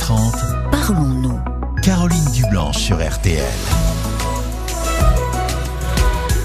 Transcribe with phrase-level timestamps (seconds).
[0.00, 1.38] 13h30, Parlons-nous.
[1.82, 3.42] Caroline Dublanche sur RTL.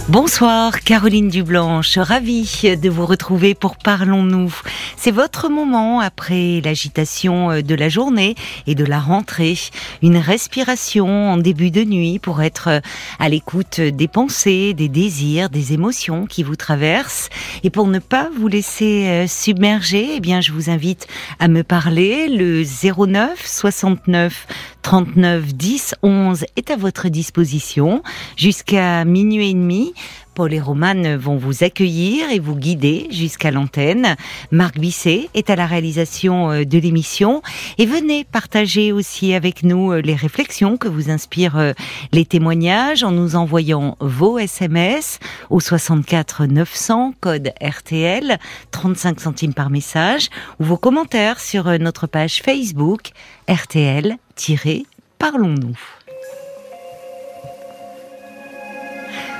[0.09, 4.53] Bonsoir Caroline Dublanche, ravie de vous retrouver pour Parlons-nous.
[4.97, 8.35] C'est votre moment après l'agitation euh, de la journée
[8.67, 9.57] et de la rentrée.
[10.01, 12.79] Une respiration en début de nuit pour être euh,
[13.19, 17.29] à l'écoute des pensées, des désirs, des émotions qui vous traversent.
[17.63, 21.07] Et pour ne pas vous laisser euh, submerger, eh bien, je vous invite
[21.39, 22.27] à me parler.
[22.27, 24.47] Le 09 69
[24.81, 28.03] 39 10 11 est à votre disposition
[28.37, 29.93] jusqu'à minuit et demi.
[30.35, 34.17] Paul et Romane vont vous accueillir et vous guider jusqu'à l'antenne.
[34.51, 37.41] Marc Bisset est à la réalisation euh, de l'émission
[37.77, 41.71] et venez partager aussi avec nous euh, les réflexions que vous inspirent euh,
[42.11, 48.37] les témoignages en nous envoyant vos SMS au 64 900 code RTL
[48.71, 50.27] 35 centimes par message
[50.59, 53.11] ou vos commentaires sur notre page Facebook
[53.47, 55.94] RTL-Parlons-nous.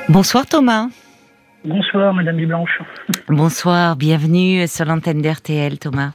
[0.09, 0.87] Bonsoir Thomas.
[1.63, 2.79] Bonsoir Madame Blanche.
[3.27, 6.11] Bonsoir, bienvenue sur l'antenne d'RTL Thomas.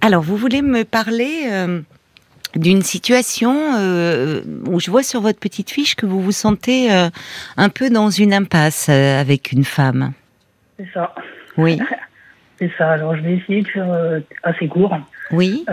[0.00, 1.80] Alors vous voulez me parler euh,
[2.56, 7.10] d'une situation euh, où je vois sur votre petite fiche que vous vous sentez euh,
[7.58, 10.12] un peu dans une impasse avec une femme.
[10.78, 11.14] C'est ça.
[11.58, 11.78] Oui,
[12.58, 12.90] C'est ça.
[12.92, 13.88] Alors je vais essayer de faire
[14.42, 14.96] assez court.
[15.32, 15.64] oui,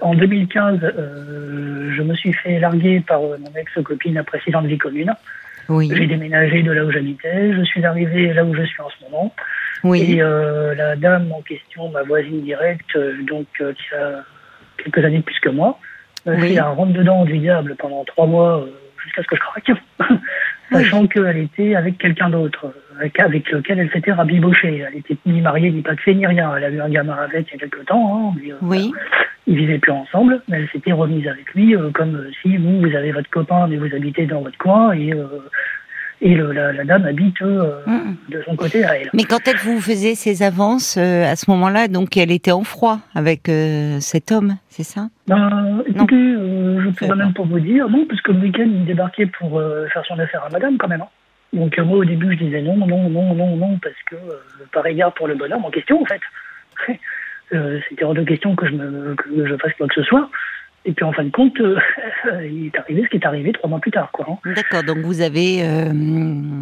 [0.00, 5.12] en 2015, euh, je me suis fait larguer par mon ex-copine la précédente vie commune.
[5.80, 7.52] J'ai oui, déménagé de là où j'habitais.
[7.52, 9.34] Je suis arrivé là où je suis en ce moment.
[9.84, 14.24] oui, Et euh, la dame en question, ma voisine directe, euh, donc euh, qui a
[14.82, 15.78] quelques années de plus que moi,
[16.26, 16.54] m'a Oui.
[16.54, 18.66] fait un rentre-dedans du diable pendant trois mois euh,
[19.04, 19.70] jusqu'à ce que je craque.
[20.72, 23.18] Sachant qu'elle était avec quelqu'un d'autre, euh, avec,
[23.50, 24.84] lequel elle s'était rabibochée.
[24.88, 26.52] Elle était ni mariée, ni fait, ni rien.
[26.56, 28.32] Elle a eu un gamin avec il y a quelques temps.
[28.32, 28.92] Hein, mais, euh, oui,
[29.46, 32.80] Ils vivaient plus ensemble, mais elle s'était remise avec lui euh, comme euh, si vous,
[32.80, 35.12] vous avez votre copain, mais vous habitez dans votre coin et,
[36.20, 38.14] et le- la, la dame habite euh, Mm.
[38.30, 39.10] de son côté à elle.
[39.12, 42.62] Mais quand elle vous faisait ces avances euh, à ce moment-là, donc elle était en
[42.62, 45.08] froid avec euh, cet homme, c'est ça?
[45.26, 47.14] Ben, écoutez, je pourrais pas.
[47.16, 49.60] même pas vous dire, non, parce que le week-end, il débarquait pour
[49.92, 51.00] faire son affaire à madame, quand même.
[51.02, 51.08] hein.
[51.52, 54.64] Donc, euh, moi, au début, je disais non, non, non, non, non, parce que, euh,
[54.72, 56.20] par égard pour le bonhomme en question, en fait.
[57.54, 60.30] Euh, C'était hors de question que je, me, que je fasse quoi que ce soit.
[60.86, 61.76] Et puis, en fin de compte, euh,
[62.50, 64.24] il est arrivé ce qui est arrivé trois mois plus tard, quoi.
[64.26, 64.52] hein.
[64.56, 65.58] D'accord, donc vous avez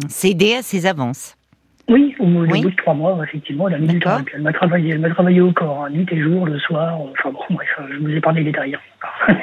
[0.09, 1.37] cédé à ses avances.
[1.87, 2.61] Oui, au, Oui.
[2.61, 4.17] bout de trois mois, effectivement, elle a mis du temps.
[4.33, 6.99] Elle m'a travaillé, elle m'a travaillé au corps, hein, nuit et jour, le soir.
[6.99, 8.75] Enfin bon, bref, je vous ai parlé des détails.
[9.29, 9.35] hein.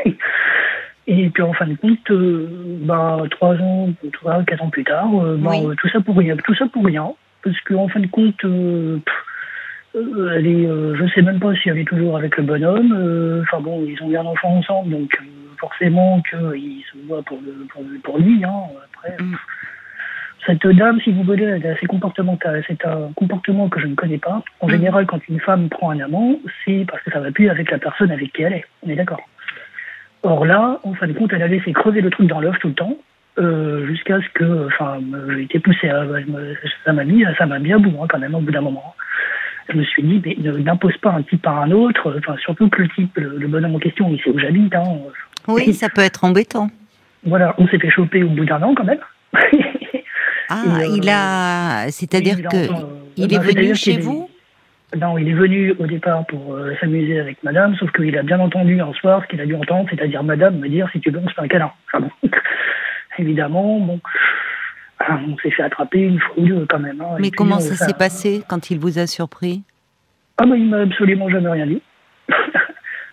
[1.11, 2.47] Et puis en fin de compte, euh,
[2.83, 5.75] bah, trois ans, trois, quatre ans plus tard, euh, bah, Oui.
[5.81, 9.15] tout ça pour rien, tout ça pour rien, parce qu'en fin de compte, euh, pff,
[9.97, 13.41] euh, elle est, euh, je sais même pas si elle est toujours avec le bonhomme.
[13.43, 15.19] Enfin bon, ils ont eu un enfant ensemble, donc
[15.59, 18.45] forcément qu'ils se voient pour, le, pour, le- pour lui.
[18.45, 18.61] Hein,
[18.93, 19.37] après, Mm.
[20.47, 23.95] cette dame, si vous voulez, elle a ses comportements, c'est un comportement que je ne
[23.95, 24.43] connais pas.
[24.61, 24.73] En Mhm.
[24.73, 27.79] général, quand une femme prend un amant, c'est parce que ça va plus avec la
[27.79, 28.65] personne avec qui elle est.
[28.87, 29.21] On est d'accord.
[30.23, 32.69] Or là, en fin de compte, elle a laissé crever le truc dans l'œuf tout
[32.69, 32.97] le temps,
[33.39, 34.99] euh, jusqu'à ce que, enfin,
[35.31, 36.05] j'ai été poussé à,
[36.85, 38.95] ça m'a mis, ça m'a mis à bout hein, quand même au bout d'un moment.
[39.71, 42.69] Je me suis dit, mais ne- n'impose pas un type par un autre, enfin, surtout
[42.69, 44.75] que le type, le, le bonhomme en question, il sait où j'habite.
[44.75, 44.83] Hein,
[45.47, 46.69] Oui, ça peut être embêtant.
[47.25, 49.01] voilà, on s'est fait choper au bout d'un an quand même.
[50.51, 52.87] Ah, euh, il a, c'est-à-dire que euh,
[53.19, 54.31] il est venu chez vous
[54.97, 58.41] Non, il est venu au départ pour euh, s'amuser avec madame, sauf qu'il a bien
[58.41, 61.21] entendu un soir ce qu'il a dû entendre, c'est-à-dire madame me dire si tu veux,
[61.23, 61.71] on se fait un câlin.
[61.87, 62.29] Enfin bon.
[63.19, 64.01] Évidemment, bon,
[65.11, 67.01] on s'est fait attraper une fois ou deux quand même.
[67.01, 69.63] hein, et Mais puis, comment euh, ça s'est passé quand il vous a surpris?
[70.39, 71.83] Ah, bah, il m'a absolument jamais rien dit.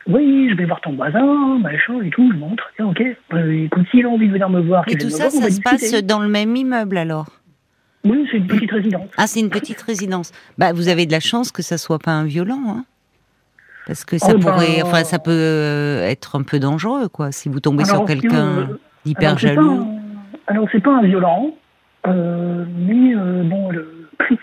[0.08, 2.64] oui, je vais voir ton voisin, machin et tout, je montre.
[2.80, 3.02] Ok.
[3.34, 5.50] Euh, écoute, s'il a envie de venir me voir, qu'il tout me ça, voir, ça
[5.50, 7.28] se passe dans le même immeuble alors?
[8.06, 9.10] Oui, c'est une petite résidence.
[9.18, 10.32] Ah, c'est une petite résidence.
[10.58, 12.86] Bah, vous avez de la chance que ça soit pas un violent, hein
[13.88, 17.32] Parce que ça Oh, ben, pourrait, enfin, ça peut euh, être un peu dangereux, quoi,
[17.32, 18.66] si vous tombez sur quelqu'un euh,
[19.06, 19.72] d'hyper pas jaloux.
[19.72, 21.52] un- Alors, c'est pas un violent,
[22.08, 24.10] euh, mais euh, bon, le...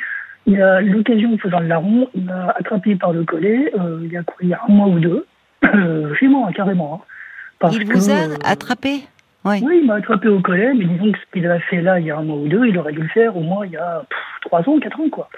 [0.47, 3.73] il a l'occasion, faisant le larron, il m'a attrapé par le collet,
[4.03, 5.25] il y a quoi, il y a un mois ou deux,
[6.19, 6.95] chez moi, carrément.
[7.03, 7.07] hein.
[7.61, 9.03] Parce Il que, vous a attrapé?
[9.45, 9.61] Oui.
[9.65, 12.07] Oui, il m'a attrapé au collet, mais disons que ce qu'il a fait là, il
[12.07, 13.77] y a un mois ou deux, il aurait dû le faire au moins il y
[13.77, 15.29] a pff, trois ans, quatre ans, quoi.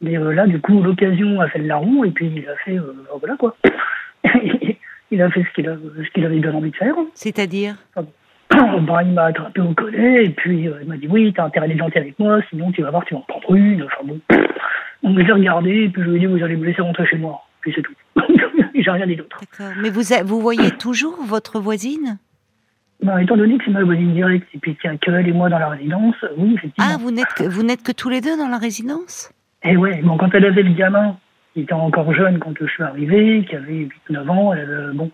[0.00, 2.78] Mais euh, là, du coup, l'occasion a fait le larron, et puis il a fait,
[2.78, 3.56] euh, voilà, quoi.
[5.10, 6.94] il a fait ce qu'il a- ce qu'il avait bien envie de faire.
[7.14, 7.76] C'est-à-dire?
[7.96, 8.04] Ben,
[9.04, 11.78] il m'a attrapé au collet et puis euh, il m'a dit oui, t'as intérêt d'être
[11.78, 13.82] gentil avec moi, sinon tu vas voir, tu vas en prendre une.
[13.82, 14.20] Enfin bon.
[15.02, 17.16] Donc j'ai regardé et puis je lui ai dit vous allez me laisser rentrer chez
[17.16, 17.40] moi.
[17.60, 17.92] Puis c'est tout.
[18.74, 19.40] j'ai rien dit d'autre.
[19.40, 19.74] D'accord.
[19.82, 22.18] Mais vous, vous voyez toujours votre voisine?
[23.04, 25.28] Bah, étant donné que c'est ma voisine directe et puis qu'il n'y a que elle
[25.28, 26.90] et moi dans la résidence, oui, effectivement.
[26.90, 29.30] Ah, vous n'êtes que, vous n'êtes que tous les deux dans la résidence?
[29.62, 31.16] Eh ouais, bon, quand elle avait le gamin,
[31.52, 35.10] qui était encore jeune quand je suis arrivé, qui avait 8-9 ans, elle, euh, bon.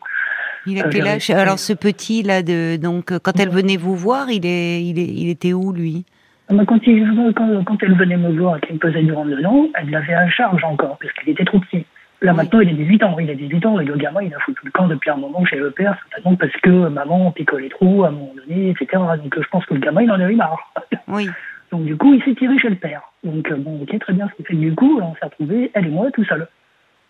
[0.66, 1.30] Il a quel âge?
[1.30, 5.08] Alors ce petit là, de, donc quand elle venait vous voir, il, est, il, est,
[5.08, 6.04] il était où lui?
[6.48, 9.10] Ah, bah, quand, il, quand, quand, elle venait me voir et qu'il me pesait du
[9.10, 11.84] dedans, elle l'avait à charge encore, parce qu'il était trop petit.
[12.22, 13.18] Là, maintenant, il a 18 ans.
[13.18, 15.44] Il a 18 ans et le gamin, il a foutu le camp depuis un moment
[15.44, 19.02] chez le père, certainement parce que maman picolait trop à un moment donné, etc.
[19.22, 20.72] Donc, je pense que le gamin, il en a eu marre.
[21.08, 21.28] Oui.
[21.72, 23.02] Donc, du coup, il s'est tiré chez le père.
[23.24, 24.28] Donc, euh, bon, ok, très bien.
[24.36, 26.46] Ce fait du coup, on s'est retrouvés, elle et moi, tout seuls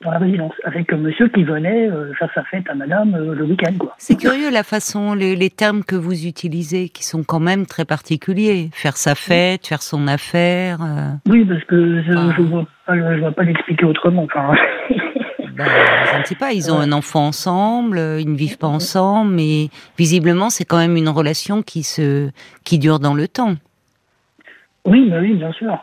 [0.02, 3.44] dans la résidence, avec monsieur qui venait euh, faire sa fête à madame euh, le
[3.44, 3.75] week-end.
[3.79, 3.94] quoi.
[3.99, 7.85] C'est curieux la façon, les, les, termes que vous utilisez, qui sont quand même très
[7.85, 8.70] particuliers.
[8.73, 10.79] Faire sa fête, faire son affaire.
[11.29, 14.25] Oui, parce que je ne vois pas, je vois pas l'expliquer autrement.
[14.25, 14.55] Enfin,
[15.55, 15.67] ben,
[16.14, 19.69] je ne sais pas, ils ont un enfant ensemble, ils ne vivent pas ensemble, mais
[19.99, 22.31] visiblement c'est quand même une relation qui se,
[22.64, 23.56] qui dure dans le temps.
[24.87, 25.79] Oui, bah oui, bien sûr.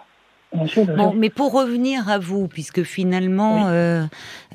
[0.54, 4.04] Bon, mais pour revenir à vous, puisque finalement, euh,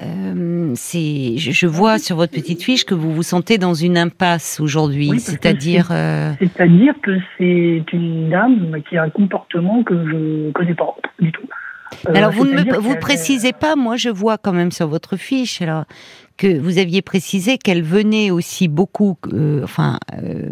[0.02, 4.60] euh, c'est, je, vois sur votre petite fiche que vous vous sentez dans une impasse
[4.60, 5.88] aujourd'hui, c'est-à-dire.
[5.90, 11.30] Euh, c'est-à-dire que c'est une dame qui a un comportement que je connais pas du
[11.32, 11.46] tout.
[12.08, 15.62] Euh, alors vous ne vous précisez pas, moi je vois quand même sur votre fiche
[15.62, 15.84] alors
[16.36, 20.48] que vous aviez précisé qu'elle venait aussi beaucoup, euh, enfin euh,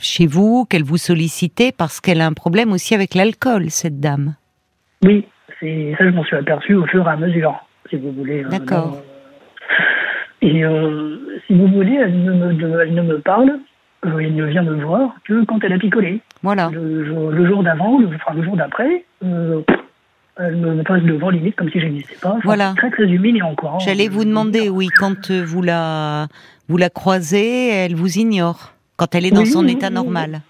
[0.00, 4.36] chez vous, qu'elle vous sollicitait parce qu'elle a un problème aussi avec l'alcool, cette dame.
[5.04, 5.24] Oui,
[5.60, 7.54] c'est ça je m'en suis aperçu au fur et à mesure,
[7.88, 8.42] si vous voulez.
[8.44, 8.98] D'accord.
[10.42, 10.64] et
[11.46, 13.58] si vous voulez, elle ne me, elle ne me parle,
[14.02, 16.20] elle ne vient me voir que quand elle a picolé.
[16.42, 16.70] Voilà.
[16.72, 19.04] Le, jour d'avant, le, enfin, le jour d'après,
[20.36, 22.38] elle me passe devant limite comme si je n'existais pas.
[22.44, 22.74] voilà.
[22.76, 23.78] Très très humiliant quoi.
[23.78, 26.26] J'allais vous demander, oui, quand euh, vous la
[26.68, 30.40] vous la croisez, elle vous ignore quand elle est dans son état normal.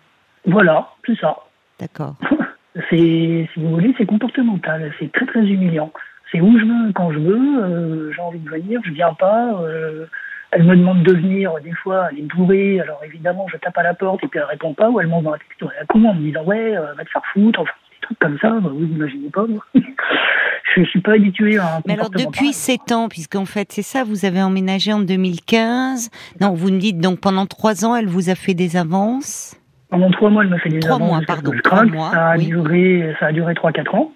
[0.46, 1.36] Voilà, c'est ça.
[1.80, 2.14] D'accord.
[2.90, 5.92] c'est si vous voulez, c'est comportemental, c'est très très humiliant.
[6.32, 9.54] C'est où je veux, quand je veux, euh, j'ai envie de venir, je viens pas.
[9.62, 10.06] Euh,
[10.50, 13.82] elle me demande de venir, des fois, elle est bourrée, alors évidemment, je tape à
[13.82, 16.04] la porte et puis elle répond pas, ou elle m'envoie un texto à la con
[16.04, 17.72] en me disant ouais, va te faire foutre, enfin
[18.04, 19.44] trucs comme ça, bah, vous imaginez pas.
[19.74, 23.82] je ne suis pas habituée à un Mais alors depuis 7 ans, puisqu'en fait c'est
[23.82, 26.10] ça, vous avez emménagé en 2015.
[26.40, 29.56] Non, vous me dites donc pendant 3 ans, elle vous a fait des avances?
[29.94, 30.98] Pendant 3 mois, elle m'a fait des avances.
[30.98, 31.52] 3 mois, pardon.
[31.62, 34.12] 3 mois, ça, a duré, ça a duré 3-4 ans,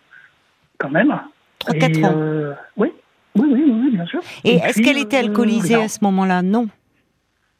[0.77, 1.17] quand même.
[1.61, 2.89] 3-4 ans euh, oui.
[3.37, 4.19] oui, oui, oui, bien sûr.
[4.45, 6.43] Et, est-ce qu'elle était euh, alcoolisée à ce moment-là?
[6.43, 6.67] Non.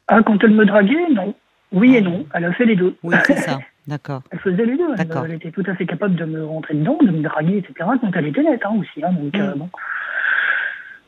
[0.09, 1.33] Ah, quand elle me draguait, non.
[1.71, 2.25] Oui et non.
[2.33, 2.97] Elle a fait les deux.
[3.03, 3.59] Oui, c'est ça.
[3.87, 4.21] D'accord.
[4.31, 4.95] Elle faisait les deux.
[4.97, 7.89] Elle, était tout à fait capable de me rentrer dedans, de me draguer, etc.
[8.01, 9.01] Quand elle était nette hein, aussi.
[9.01, 9.59] Hein, donc, euh, mm.
[9.59, 9.69] bon.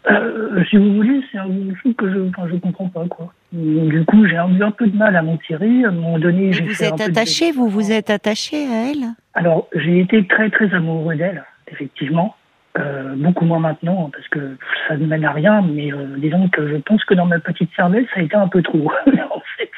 [0.09, 1.49] Euh, si vous voulez, c'est un
[1.81, 3.05] truc que je ne comprends pas.
[3.09, 3.33] Quoi.
[3.51, 5.83] Du coup, j'ai eu un peu de mal à m'en tirer.
[5.83, 9.13] À un moment donné, j'ai Vous êtes attaché Vous vous êtes attaché à elle?
[9.33, 12.35] Alors, j'ai été très, très amoureux d'elle, effectivement.
[12.79, 14.55] Euh, beaucoup moins maintenant, parce que
[14.87, 18.07] ça ne mène à rien, mais disons que je pense que dans ma petite cervelle,
[18.13, 19.69] ça a été un peu trop, en fait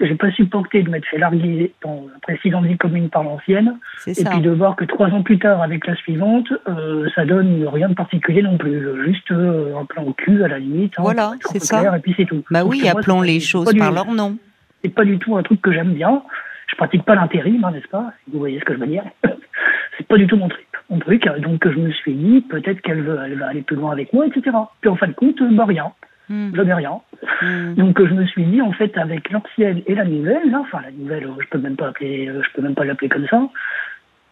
[0.00, 4.24] j'ai pas supporté de m'être fait larguer dans la précédente vie commune par l'ancienne, et
[4.24, 7.88] puis de voir que trois ans plus tard, avec la suivante, euh, ça donne rien
[7.88, 10.94] de particulier non plus, juste euh, un plan au cul à la limite.
[10.98, 11.96] Hein, voilà, c'est ça.
[11.96, 12.42] et puis c'est tout.
[12.50, 14.36] Bah oui, appelons les choses par leur nom.
[14.82, 16.22] C'est pas du tout un truc que j'aime bien.
[16.68, 18.12] Je pratique pas l'intérim, hein, n'est-ce pas?
[18.32, 19.04] Vous voyez ce que je veux dire
[19.98, 20.66] C'est pas du tout mon truc.
[20.88, 23.92] Mon truc, donc je me suis dit, peut-être qu'elle veut, elle va aller plus loin
[23.92, 24.56] avec moi, etc.
[24.80, 25.92] Puis en fin de compte, bah rien.
[26.30, 26.52] Hmm.
[26.54, 27.00] Je n'ai rien.
[27.42, 27.74] Hmm.
[27.74, 30.92] Donc je me suis dit en fait avec l'ancienne et la nouvelle, là, enfin la
[30.92, 33.48] nouvelle, je peux même pas appeler, euh, je peux même pas l'appeler comme ça.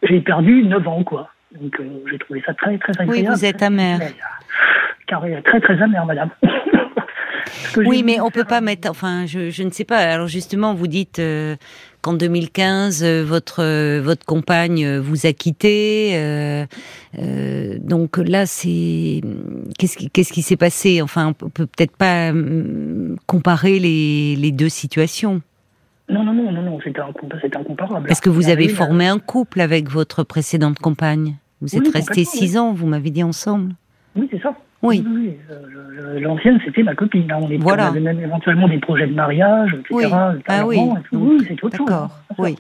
[0.04, 1.28] J'ai perdu 9 ans quoi.
[1.60, 3.10] Donc euh, j'ai trouvé ça très très agréable.
[3.10, 3.98] Oui, vous êtes amère.
[5.08, 6.30] Carré, très très amère, madame.
[7.76, 8.88] oui, mais on peut pas mettre.
[8.88, 9.98] Enfin, je, je ne sais pas.
[9.98, 11.56] Alors justement, vous dites euh,
[12.02, 16.66] qu'en 2015, euh, votre euh, votre compagne vous a quitté.
[17.14, 19.20] donc là, c'est
[19.78, 21.02] qu'est-ce qui qu'est-ce qui s'est passé?
[21.02, 22.32] Enfin, on peut peut-être pas
[23.26, 25.42] comparer les, les deux situations.
[26.10, 28.10] Non, non, non, non, non, c'était incomparable.
[28.10, 32.56] Est-ce que vous avez formé un couple avec votre précédente compagne Vous êtes restés six
[32.56, 33.74] ans, vous m'avez dit ensemble.
[34.16, 34.56] Oui, c'est ça.
[34.82, 35.04] Oui.
[35.50, 37.30] Euh, l'ancienne, c'était ma copine.
[37.32, 37.38] Hein.
[37.42, 37.88] On, est, voilà.
[37.88, 39.86] avait même éventuellement des projets de mariage, etc.
[39.90, 40.04] Oui.
[40.46, 40.80] Ah oui.
[41.12, 41.86] oui, c'est autre chose.
[41.86, 42.10] D'accord.
[42.30, 42.56] Hein, oui.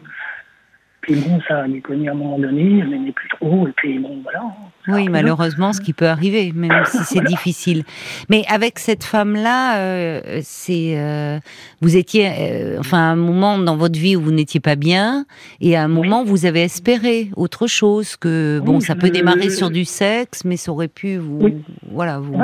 [1.08, 3.98] Puis bon, ça a déconné à un moment donné, elle m'aimait plus trop, et puis
[3.98, 4.42] bon, voilà.
[4.88, 7.84] Oui, malheureusement, ce qui peut arriver, même si c'est difficile.
[8.28, 11.38] Mais avec cette femme-là, euh, c'est euh,
[11.80, 15.24] vous étiez, euh, enfin, à un moment dans votre vie où vous n'étiez pas bien,
[15.62, 19.70] et à un moment vous avez espéré autre chose que bon, ça peut démarrer sur
[19.70, 22.36] du sexe, mais ça aurait pu vous, voilà, vous,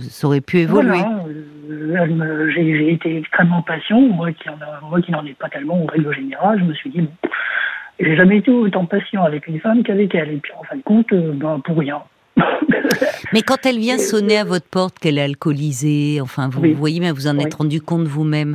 [0.00, 1.00] ça aurait pu évoluer.
[2.54, 6.72] J'ai été extrêmement patient, moi qui n'en ai pas tellement en règle générale, je me
[6.72, 7.10] suis dit bon,
[7.98, 10.32] j'ai jamais été autant patient avec une femme qu'avec elle.
[10.32, 12.02] Et puis en fin de compte, euh, ben, pour rien.
[13.32, 17.10] mais quand elle vient sonner à votre porte, qu'elle est alcoolisée, enfin, vous, voyez, mais
[17.10, 18.54] vous en êtes rendu compte vous-même.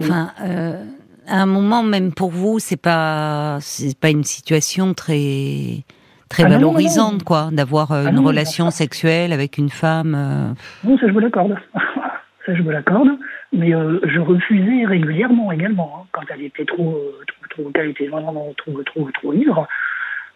[0.00, 0.82] Enfin, euh,
[1.28, 5.84] à un moment, même pour vous, c'est pas, c'est pas une situation très,
[6.30, 10.56] très ah valorisante, quoi, d'avoir euh, ah une relation sexuelle avec une femme.
[10.82, 11.54] Non, ça je vous l'accorde.
[12.46, 13.10] ça je vous l'accorde.
[13.52, 17.39] Mais je refusais régulièrement également, hein, quand elle était trop, trop,
[17.74, 19.68] qu'elle était vraiment trop, trop, trop ivre,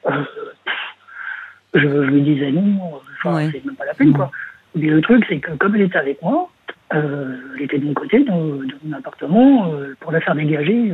[0.06, 0.24] euh,
[1.74, 4.30] je, je, lui disais non, c'est même pas la peine, quoi.
[4.74, 6.50] Mais le truc, c'est que comme elle était avec moi,
[6.94, 10.92] euh, elle était de mon côté, dans, mon appartement, euh, pour la faire dégager,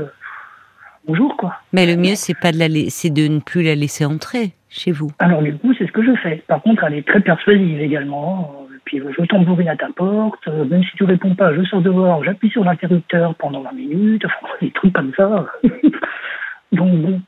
[1.07, 1.57] bonjour, quoi.
[1.73, 4.93] Mais le mieux, c'est pas de la, c'est de ne plus la laisser entrer chez
[4.93, 5.11] vous.
[5.19, 6.43] Alors du coup, c'est ce que je fais.
[6.47, 8.67] Par contre, elle est très persuasive également.
[8.85, 12.51] Puis je tambourine à ta porte, même si tu réponds pas, je sors dehors, j'appuie
[12.51, 15.47] sur l'interrupteur pendant 20 minutes, enfin, des trucs comme ça.
[16.73, 17.21] Donc bon.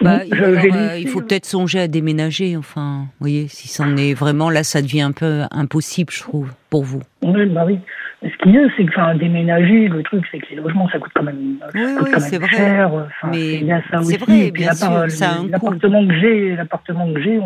[0.00, 4.50] Bah, euh, il faut peut-être songer à déménager, enfin, vous voyez, si c'en est vraiment,
[4.50, 7.00] là, ça devient un peu impossible, je trouve, pour vous.
[7.22, 7.78] Oui, bah oui.
[8.22, 11.12] ce qui est, c'est que, enfin, déménager, le truc, c'est que les logements, ça coûte
[11.14, 12.48] quand même, oui, oui, c'est vrai.
[12.48, 12.90] cher.
[13.30, 13.64] mais
[14.02, 17.40] c'est vrai, bien sûr, ça L'appartement que j'ai, l'appartement que j'ai,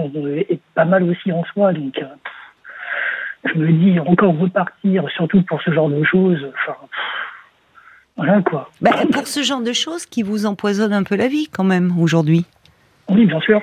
[0.52, 1.98] est pas mal aussi en soi, donc.
[1.98, 2.06] Euh,
[3.44, 6.38] je me dis encore repartir, surtout pour ce genre de choses.
[6.54, 6.76] Enfin,
[8.16, 8.70] voilà quoi.
[8.80, 11.98] Bah, pour ce genre de choses qui vous empoisonnent un peu la vie quand même
[11.98, 12.44] aujourd'hui.
[13.08, 13.60] Oui, bien sûr.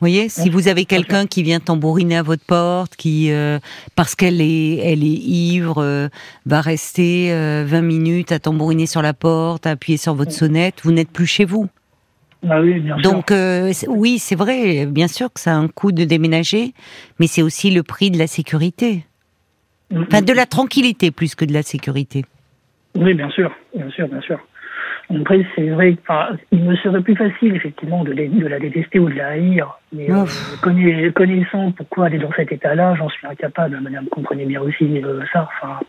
[0.00, 3.58] Vous voyez, si vous avez quelqu'un qui vient tambouriner à votre porte, qui euh,
[3.96, 6.08] parce qu'elle est, elle est ivre, euh,
[6.46, 10.76] va rester 20 euh, minutes à tambouriner sur la porte, à appuyer sur votre sonnette,
[10.84, 11.68] vous n'êtes plus chez vous.
[12.48, 13.12] Ah oui, bien sûr.
[13.12, 13.32] Donc
[13.88, 16.72] oui, c'est vrai, bien sûr que ça a un coût de déménager,
[17.18, 19.04] mais c'est aussi le prix de la sécurité.
[19.94, 22.24] Enfin, de la tranquillité plus que de la sécurité.
[22.94, 24.38] Oui, bien sûr, bien sûr, bien sûr.
[25.18, 25.96] Après, c'est vrai
[26.50, 29.68] qu'il me serait plus facile, effectivement, de, de, la détester ou de la haïr.
[29.92, 33.80] Mais euh, connaissant pourquoi elle est dans cet état-là, j'en suis incapable.
[33.80, 35.48] Madame comprenez bien aussi euh, ça.
[35.60, 35.80] Enfin,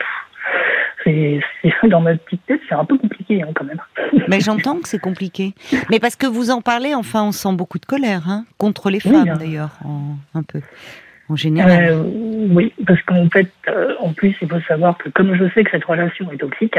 [1.03, 1.39] c'est
[1.88, 3.82] dans ma petite tête, c'est un peu compliqué hein, quand même.
[4.28, 5.54] Mais j'entends que c'est compliqué.
[5.90, 9.00] Mais parce que vous en parlez, enfin, on sent beaucoup de colère hein, contre les
[9.00, 9.38] femmes hein.
[9.38, 9.80] d'ailleurs,
[10.34, 10.62] un peu.
[11.30, 11.92] En général.
[11.92, 12.04] Euh,
[12.50, 13.50] oui, parce qu'en fait,
[14.00, 16.78] en plus, il faut savoir que comme je sais que cette relation est toxique,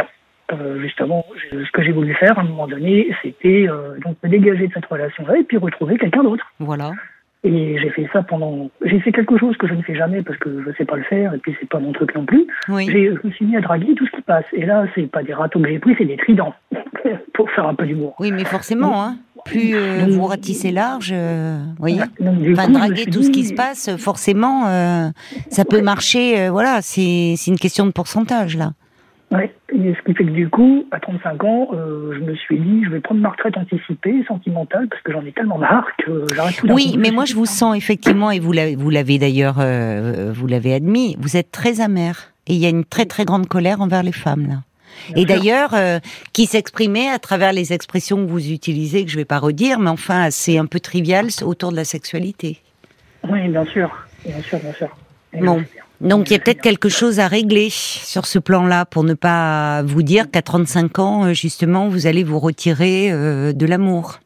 [0.53, 4.29] euh, justement, ce que j'ai voulu faire à un moment donné, c'était euh, donc me
[4.29, 6.45] dégager de cette relation-là et puis retrouver quelqu'un d'autre.
[6.59, 6.93] Voilà.
[7.45, 8.71] Et j'ai fait ça pendant.
[8.85, 10.97] J'ai fait quelque chose que je ne fais jamais parce que je ne sais pas
[10.97, 12.47] le faire et puis c'est pas mon truc non plus.
[12.69, 12.87] Oui.
[12.89, 14.45] Je me suis mis à draguer tout ce qui passe.
[14.53, 16.55] Et là, c'est pas des râteaux que j'ai pris, c'est des tridents
[17.35, 18.15] pour faire un peu d'humour.
[18.21, 19.17] Oui, mais forcément, hein.
[19.45, 21.13] Plus euh, vous ratissez large,
[21.81, 22.01] voyez.
[22.53, 24.67] enfin, draguer tout ce qui se passe, forcément,
[25.49, 26.49] ça peut marcher.
[26.49, 28.71] voilà, c'est une question de pourcentage là.
[29.33, 32.85] Oui, ce qui fait que du coup, à 35 ans, euh, je me suis dit,
[32.85, 36.57] je vais prendre ma retraite anticipée, sentimentale, parce que j'en ai tellement marre que j'arrête
[36.57, 40.75] tout Oui, mais moi je vous sens effectivement, et vous l'avez d'ailleurs, euh, vous l'avez
[40.75, 42.35] admis, vous êtes très amer.
[42.47, 44.57] Et il y a une très très grande colère envers les femmes là.
[45.17, 45.99] et d'ailleurs, euh,
[46.35, 49.79] qui s'exprimait à travers les expressions que vous utilisez, que je ne vais pas redire,
[49.79, 52.59] mais enfin, c'est un peu trivial autour de la sexualité.
[53.27, 53.91] Oui, bien sûr,
[54.27, 54.89] bien sûr, bien sûr.
[55.41, 55.63] Bon.
[56.03, 59.83] Donc il y a peut-être quelque chose à régler sur ce plan-là pour ne pas
[59.83, 64.19] vous dire qu'à 35 ans, euh, justement, vous allez vous retirer euh, de l'amour.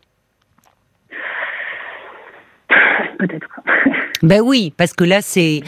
[3.18, 3.46] Peut-être.
[4.22, 5.60] Ben oui, parce que là c'est,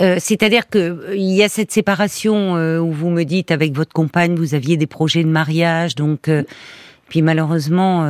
[0.00, 4.36] euh, c'est-à-dire que il y a cette séparation où vous me dites avec votre compagne
[4.36, 6.30] vous aviez des projets de mariage, donc
[7.08, 8.04] puis malheureusement,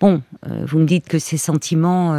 [0.00, 2.14] bon, vous me dites que ces sentiments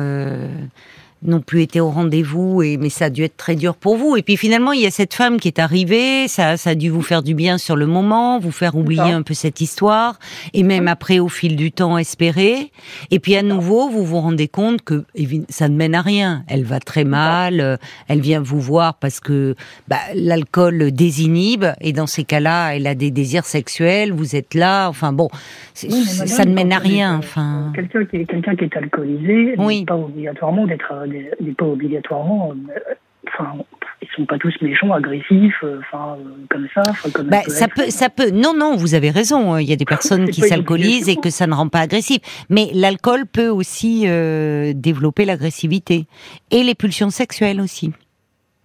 [1.24, 4.16] n'ont plus été au rendez-vous et mais ça a dû être très dur pour vous.
[4.18, 6.28] Et puis finalement il y a cette femme qui est arrivée.
[6.28, 9.22] Ça ça a dû vous faire du bien sur le moment vous faire oublier un
[9.22, 10.20] peu cette histoire.
[10.54, 12.72] Et même après au fil du temps espérer.
[13.12, 15.06] Et puis à nouveau vous vous rendez compte que
[15.50, 16.44] ça ne mène à rien.
[16.48, 19.56] Elle va très mal euh, elle vient vous voir parce que
[19.88, 21.66] bah, l'alcool désinhibe.
[21.82, 24.12] Et dans ces cas-là elle a des désirs sexuels.
[24.12, 24.88] Vous êtes là.
[24.90, 25.30] Enfin bon
[25.74, 27.72] ça ne mène à rien enfin.
[27.76, 29.86] quelqu'un qui est quelqu'un qui est alcoolisé oui.
[29.86, 32.54] pas obligatoirement d'être n'est pas obligatoirement.
[32.54, 32.80] Euh,
[33.28, 33.54] enfin,
[34.02, 36.18] ils sont pas tous méchants, agressifs, euh, enfin
[36.50, 36.84] comme ça.
[37.14, 38.30] Comme bah, ça peut, ça peut.
[38.30, 39.54] Non, non, vous avez raison.
[39.54, 39.62] Hein.
[39.62, 42.20] Il y a des personnes qui s'alcoolisent et que ça ne rend pas agressif.
[42.50, 46.06] Mais l'alcool peut aussi euh, développer l'agressivité
[46.52, 47.92] et les pulsions sexuelles aussi.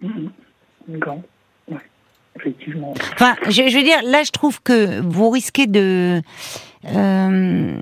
[0.01, 0.29] Mmh, mmh.
[0.89, 1.21] D'accord.
[1.69, 1.77] Ouais,
[2.35, 2.93] effectivement.
[3.13, 6.21] Enfin, je, je, veux dire, là, je trouve que vous risquez de.
[6.85, 7.81] Euh,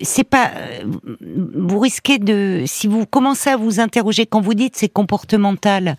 [0.00, 0.50] c'est pas.
[1.20, 2.64] Vous risquez de.
[2.66, 5.96] Si vous commencez à vous interroger quand vous dites c'est comportemental,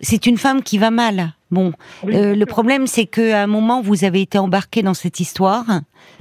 [0.00, 1.34] c'est une femme qui va mal.
[1.50, 1.72] Bon,
[2.04, 5.64] euh, le problème c'est que à un moment vous avez été embarqué dans cette histoire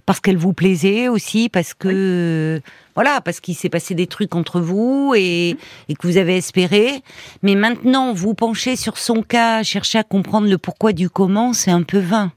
[0.08, 2.62] parce qu'elle vous plaisait aussi, parce que
[2.96, 5.56] voilà, parce qu'il s'est passé des trucs entre vous et,
[5.88, 7.04] et, que vous avez espéré.
[7.44, 11.72] Mais maintenant vous penchez sur son cas, chercher à comprendre le pourquoi du comment, c'est
[11.72, 12.32] un peu vain.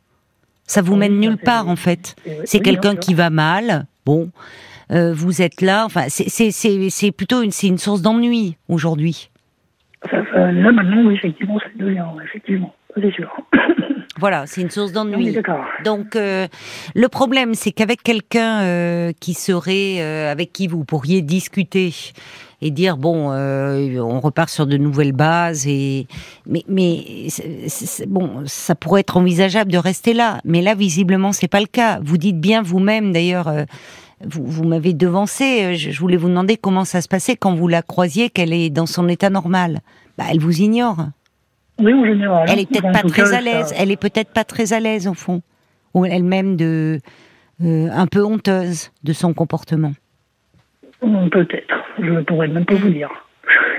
[0.67, 2.17] Ça vous mène nulle part en fait.
[2.45, 3.87] C'est quelqu'un qui va mal.
[4.07, 4.31] Bon,
[4.91, 5.85] euh, vous êtes là.
[5.85, 9.31] Enfin, c'est plutôt une, une source d'ennui aujourd'hui.
[10.11, 13.31] Là maintenant, oui, effectivement, ça devient, effectivement, c'est sûr.
[14.19, 15.35] Voilà, c'est une source d'ennui.
[15.85, 16.47] Donc euh,
[16.95, 21.95] le problème, c'est qu'avec quelqu'un euh, qui serait, euh, avec qui vous pourriez discuter
[22.61, 26.07] et dire bon, on repart sur de nouvelles bases et
[26.47, 27.27] mais mais
[28.07, 30.41] bon, ça pourrait être envisageable de rester là.
[30.45, 31.99] Mais là, visiblement, c'est pas le cas.
[32.05, 33.51] Vous dites bien vous-même, d'ailleurs.
[34.25, 35.75] vous, vous m'avez devancé.
[35.75, 38.71] Je, je voulais vous demander comment ça se passait quand vous la croisiez, qu'elle est
[38.71, 39.81] dans son état normal.
[40.17, 41.07] Bah, elle vous ignore.
[41.83, 42.49] Oui, en général.
[42.49, 43.75] Elle est peut-être pas très à l'aise.
[43.77, 45.43] Elle est peut-être pas très à l'aise au fond,
[45.95, 47.01] ou elle-même de
[47.63, 49.93] euh, un peu honteuse de son comportement.
[51.03, 51.75] Hmm, peut-être.
[51.99, 53.11] Je ne pourrais même pas vous dire.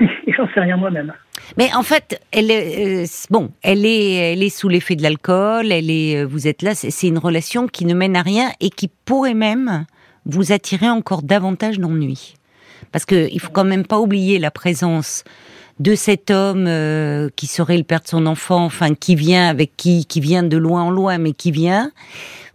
[0.28, 1.12] J'en sais rien moi-même.
[1.56, 3.50] Mais en fait, elle est euh, bon.
[3.62, 5.72] Elle est, elle est sous l'effet de l'alcool.
[5.72, 6.22] Elle est.
[6.22, 6.74] Euh, vous êtes là.
[6.74, 9.86] C'est une relation qui ne mène à rien et qui pourrait même
[10.26, 12.34] vous attirer encore davantage d'ennui.
[12.92, 15.24] Parce que il faut quand même pas oublier la présence
[15.80, 19.76] de cet homme euh, qui serait le père de son enfant, enfin qui vient avec
[19.76, 21.90] qui, qui vient de loin en loin, mais qui vient.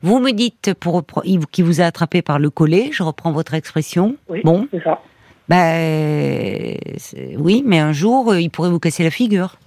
[0.01, 1.03] Vous me dites pour
[1.51, 2.89] qui vous a attrapé par le collet.
[2.93, 4.15] Je reprends votre expression.
[4.29, 5.01] Oui, bon, c'est ça.
[5.49, 6.77] Ben
[7.37, 9.57] oui, mais un jour euh, il pourrait vous casser la figure.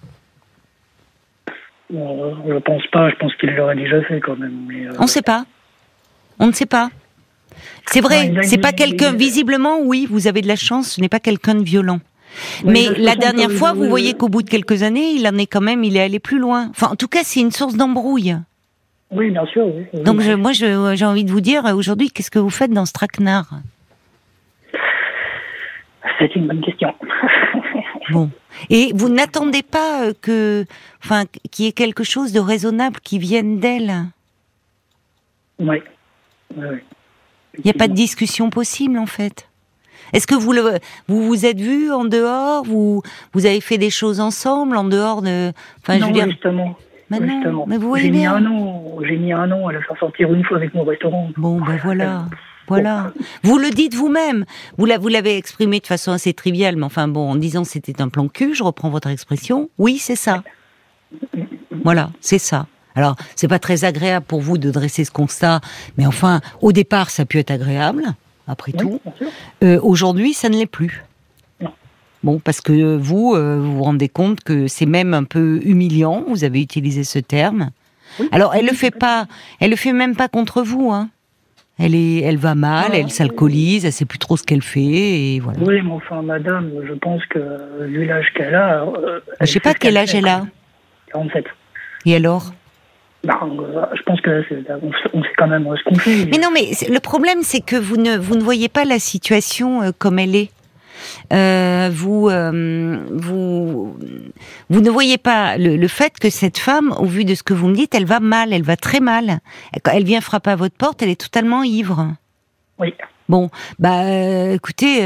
[1.90, 3.10] Bon, je pense pas.
[3.10, 4.66] Je pense qu'il l'aurait déjà fait quand même.
[4.72, 5.44] Euh, On ne sait pas.
[6.38, 6.90] On ne sait pas.
[7.86, 9.12] C'est vrai, c'est pas quelqu'un.
[9.12, 10.92] Visiblement, oui, vous avez de la chance.
[10.92, 12.00] Ce n'est pas quelqu'un de violent.
[12.64, 15.60] Mais la dernière fois, vous voyez qu'au bout de quelques années, il en est quand
[15.60, 16.68] même, il est allé plus loin.
[16.70, 18.36] Enfin, en tout cas, c'est une source d'embrouille.
[19.10, 19.66] Oui, bien sûr.
[19.92, 22.92] Donc, je, moi, j'ai envie de vous dire, aujourd'hui, qu'est-ce que vous faites dans ce
[22.92, 23.50] traquenard
[26.18, 26.94] C'est une bonne question.
[28.10, 28.30] bon.
[28.70, 30.64] Et vous n'attendez pas euh, que,
[31.02, 33.92] enfin, qu'il y ait quelque chose de raisonnable qui vienne d'elle?
[35.58, 35.76] Oui.
[36.56, 39.48] Il n'y a pas de discussion possible, en fait?
[40.12, 42.64] Est-ce que vous, le, vous vous êtes vu en dehors?
[42.64, 45.52] Vous, vous avez fait des choses ensemble en dehors de.
[45.80, 46.30] Enfin, non, je veux dire...
[46.30, 46.76] justement.
[47.10, 47.66] Mais, justement.
[47.66, 50.32] mais vous voyez j'ai mis un an, j'ai mis un an à la faire sortir
[50.32, 51.28] une fois avec mon restaurant.
[51.36, 52.24] Bon, ben voilà.
[52.68, 53.12] Voilà.
[53.42, 54.44] Vous le dites vous-même.
[54.78, 58.28] Vous l'avez exprimé de façon assez triviale, mais enfin bon, en disant c'était un plan
[58.28, 59.68] cul, je reprends votre expression.
[59.78, 60.42] Oui, c'est ça.
[61.84, 62.66] Voilà, c'est ça.
[62.94, 65.60] Alors, c'est pas très agréable pour vous de dresser ce constat,
[65.96, 68.04] mais enfin, au départ, ça a pu être agréable
[68.46, 69.00] après tout.
[69.62, 71.04] Euh, aujourd'hui, ça ne l'est plus.
[72.22, 76.24] Bon, parce que vous, euh, vous vous rendez compte que c'est même un peu humiliant.
[76.28, 77.70] Vous avez utilisé ce terme.
[78.30, 79.26] Alors, elle le fait pas.
[79.58, 81.08] Elle le fait même pas contre vous, hein.
[81.78, 85.40] Elle est, elle va mal, elle s'alcoolise, elle sait plus trop ce qu'elle fait et
[85.40, 85.58] voilà.
[85.62, 88.84] Oui, mais enfin, madame, je pense que vu l'âge qu'elle a.
[88.84, 90.46] Euh, je sais pas quel âge elle a.
[91.12, 91.46] 47.
[92.04, 92.52] Et alors?
[93.24, 93.40] Bah,
[93.94, 94.44] je pense que
[95.12, 96.26] on sait quand même ce qu'on fait.
[96.30, 99.82] Mais non, mais le problème, c'est que vous ne, vous ne voyez pas la situation
[99.82, 100.50] euh, comme elle est.
[101.32, 103.96] Euh, vous, euh, vous,
[104.70, 107.54] vous ne voyez pas le, le, fait que cette femme, au vu de ce que
[107.54, 109.38] vous me dites, elle va mal, elle va très mal.
[109.82, 112.08] Quand elle vient frapper à votre porte, elle est totalement ivre.
[112.78, 112.94] Oui.
[113.28, 114.04] Bon, bah,
[114.52, 114.98] écoutez,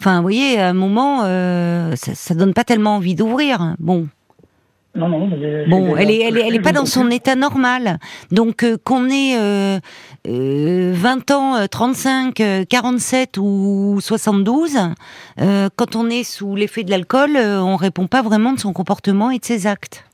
[0.00, 3.74] enfin, vous voyez, à un moment, ça, ça donne pas tellement envie d'ouvrir.
[3.78, 4.08] Bon,
[4.94, 5.28] non, non.
[5.68, 7.98] Bon, elle est, elle est, elle est pas dans son état normal.
[8.32, 9.78] Donc euh, qu'on ait euh,
[10.24, 14.78] 20 euh, ans, 35, euh, 47 ou 72,
[15.76, 19.38] quand on est sous l'effet de l'alcool, on répond pas vraiment de son comportement et
[19.38, 20.04] de ses actes.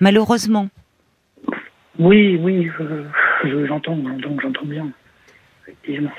[0.00, 0.68] Malheureusement.
[1.98, 2.68] Oui, oui,
[3.68, 4.88] j'entends, donc j'entends bien.
[5.62, 6.10] Effectivement.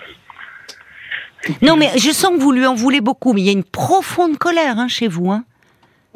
[1.62, 3.64] Non, mais je sens que vous lui en voulez beaucoup, mais il y a une
[3.64, 5.32] profonde colère hein, chez vous.
[5.32, 5.44] Hein.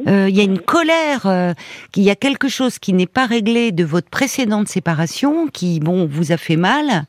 [0.08, 1.54] Euh, il y a une colère, euh,
[1.92, 6.08] qu'il y a quelque chose qui n'est pas réglé de votre précédente séparation, qui bon
[6.08, 7.06] vous a fait mal,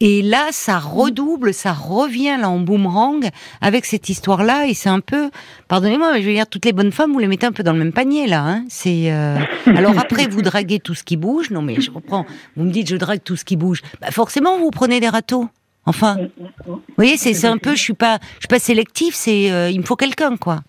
[0.00, 3.28] et là ça redouble, ça revient là en boomerang
[3.60, 5.30] avec cette histoire-là, et c'est un peu,
[5.68, 7.72] pardonnez-moi, mais je veux dire toutes les bonnes femmes vous les mettez un peu dans
[7.72, 8.44] le même panier là.
[8.44, 12.26] Hein, c'est euh, alors après vous draguez tout ce qui bouge, non mais je reprends,
[12.56, 15.48] vous me dites je drague tout ce qui bouge, bah forcément vous prenez des râteaux.
[15.84, 16.16] Enfin,
[16.64, 19.84] vous voyez, c'est un peu, je suis pas, je suis pas sélectif, c'est, il me
[19.84, 20.60] faut quelqu'un, quoi.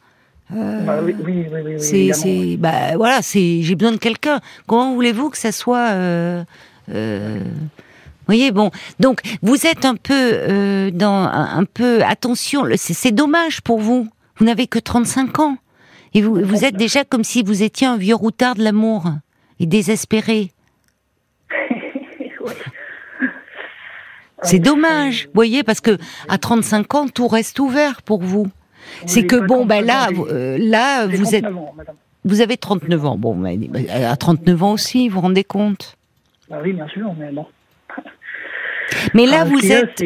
[0.52, 4.40] Euh, bah, oui, oui, oui, oui, c'est, bah, voilà, c'est, j'ai besoin de quelqu'un.
[4.68, 6.44] Comment voulez-vous que ça soit euh,
[6.90, 7.40] euh,
[8.28, 12.66] voyez, bon, donc vous êtes un peu euh, dans un, peu attention.
[12.76, 14.08] C'est, dommage pour vous.
[14.38, 15.58] Vous n'avez que 35 ans
[16.14, 19.06] et vous, vous êtes déjà comme si vous étiez un vieux routard de l'amour
[19.60, 20.52] et désespéré.
[24.42, 28.48] C'est dommage, vous voyez, parce que à 35 ans, tout reste ouvert pour vous
[29.06, 31.46] c'est que bon, ben là, euh, là, vous êtes,
[32.26, 33.18] vous avez 39 ans.
[33.18, 35.98] Bon, ben, à 39 ans aussi, vous vous rendez compte?
[36.50, 37.46] Bah Oui, bien sûr, mais bon.
[39.14, 40.02] Mais là, vous êtes.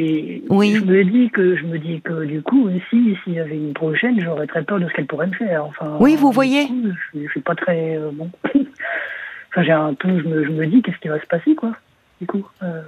[0.49, 0.75] oui.
[0.75, 3.73] Je me dis que je me dis que du coup, si s'il y avait une
[3.73, 5.65] prochaine, j'aurais très peur de ce qu'elle pourrait me faire.
[5.65, 5.97] Enfin.
[5.99, 6.67] Oui, vous voyez.
[7.13, 8.29] je, ne suis pas très euh, bon.
[8.55, 10.19] enfin, j'ai un peu.
[10.19, 11.73] Je me, je me dis qu'est-ce qui va se passer, quoi.
[12.21, 12.47] Du coup.
[12.63, 12.81] Euh,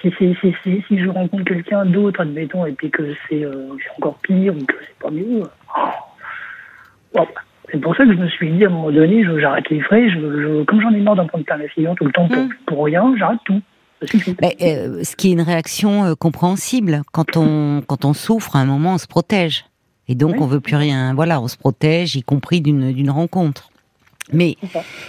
[0.00, 4.18] si, si, si, si, je rencontre quelqu'un d'autre, admettons, et puis que c'est euh, encore
[4.18, 5.42] pire ou que c'est pas mieux,
[7.14, 7.20] oh.
[7.70, 10.08] c'est pour ça que je me suis dit à un moment donné, j'arrête les frais,
[10.08, 12.50] je, comme j'en ai marre d'en prendre plein la figure tout le temps pour, mm.
[12.66, 13.60] pour rien, j'arrête tout.
[14.40, 17.02] Mais, euh, ce qui est une réaction euh, compréhensible.
[17.12, 19.66] Quand on, quand on souffre, à un moment, on se protège.
[20.08, 21.14] Et donc, on veut plus rien.
[21.14, 23.70] Voilà, on se protège, y compris d'une rencontre.
[24.32, 24.56] Mais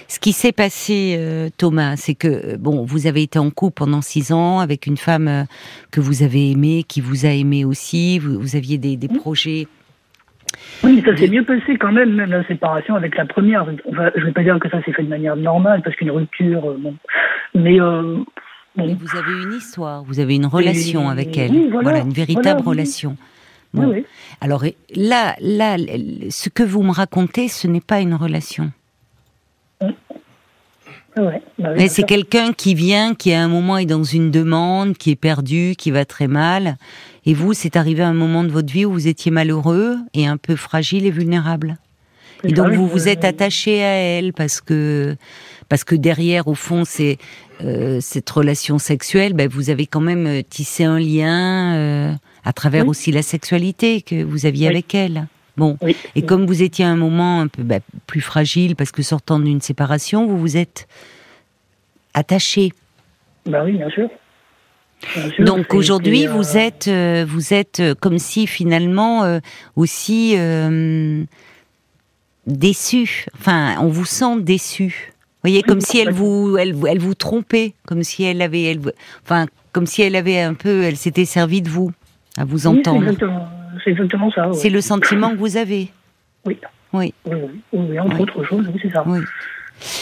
[0.08, 3.76] ce qui s'est passé, euh, Thomas, c'est que euh, bon, vous avez été en couple
[3.76, 5.44] pendant six ans avec une femme euh,
[5.92, 8.20] que vous avez aimée, qui vous a aimé aussi.
[8.20, 9.68] Vous, aviez des, projets.
[10.84, 13.64] Oui, ça s'est mieux passé quand même, même la séparation avec la première.
[13.64, 16.12] Enfin, je ne vais pas dire que ça s'est fait de manière normale, parce qu'une
[16.12, 16.96] rupture, bon.
[17.54, 17.78] Mais
[18.76, 23.18] vous avez une histoire, vous avez une relation avec elle, voilà, une véritable relation.
[23.74, 24.06] Oui,
[24.42, 25.78] Alors là, là,
[26.30, 28.72] ce que vous me racontez, ce n'est pas une relation.
[31.18, 34.96] Ouais, bah Mais c'est quelqu'un qui vient, qui à un moment est dans une demande,
[34.98, 36.78] qui est perdu, qui va très mal.
[37.26, 40.26] Et vous, c'est arrivé à un moment de votre vie où vous étiez malheureux et
[40.26, 41.78] un peu fragile et vulnérable.
[42.44, 45.16] Et donc vous vous êtes attaché à elle parce que
[45.70, 47.18] parce que derrière, au fond, c'est
[47.62, 49.34] euh, cette relation sexuelle.
[49.34, 52.14] Ben, vous avez quand même euh, tissé un lien euh,
[52.44, 55.28] à travers aussi la sexualité que vous aviez avec elle.
[55.58, 55.78] Bon,
[56.16, 59.40] et comme vous étiez à un moment un peu bah, plus fragile parce que sortant
[59.40, 60.88] d'une séparation, vous vous êtes
[62.14, 62.72] attaché.
[63.46, 64.10] Bah oui, bien sûr.
[65.40, 69.40] Donc aujourd'hui, euh, vous êtes, euh, vous êtes euh, comme si finalement
[69.76, 70.36] aussi
[72.48, 73.26] déçu.
[73.38, 75.12] Enfin, on vous sent déçu.
[75.44, 78.80] Vous voyez, comme si elle vous, elle, elle vous trompait, comme si elle avait, elle,
[79.24, 81.92] enfin, comme si elle avait un peu, elle s'était servie de vous,
[82.38, 83.12] à vous entendre
[83.84, 84.50] c'est exactement ça.
[84.54, 85.90] C'est le sentiment que vous avez
[86.46, 86.58] Oui.
[86.94, 87.14] Oui.
[87.72, 89.04] Oui, entre autres choses, oui, c'est ça.
[89.08, 89.20] Oui.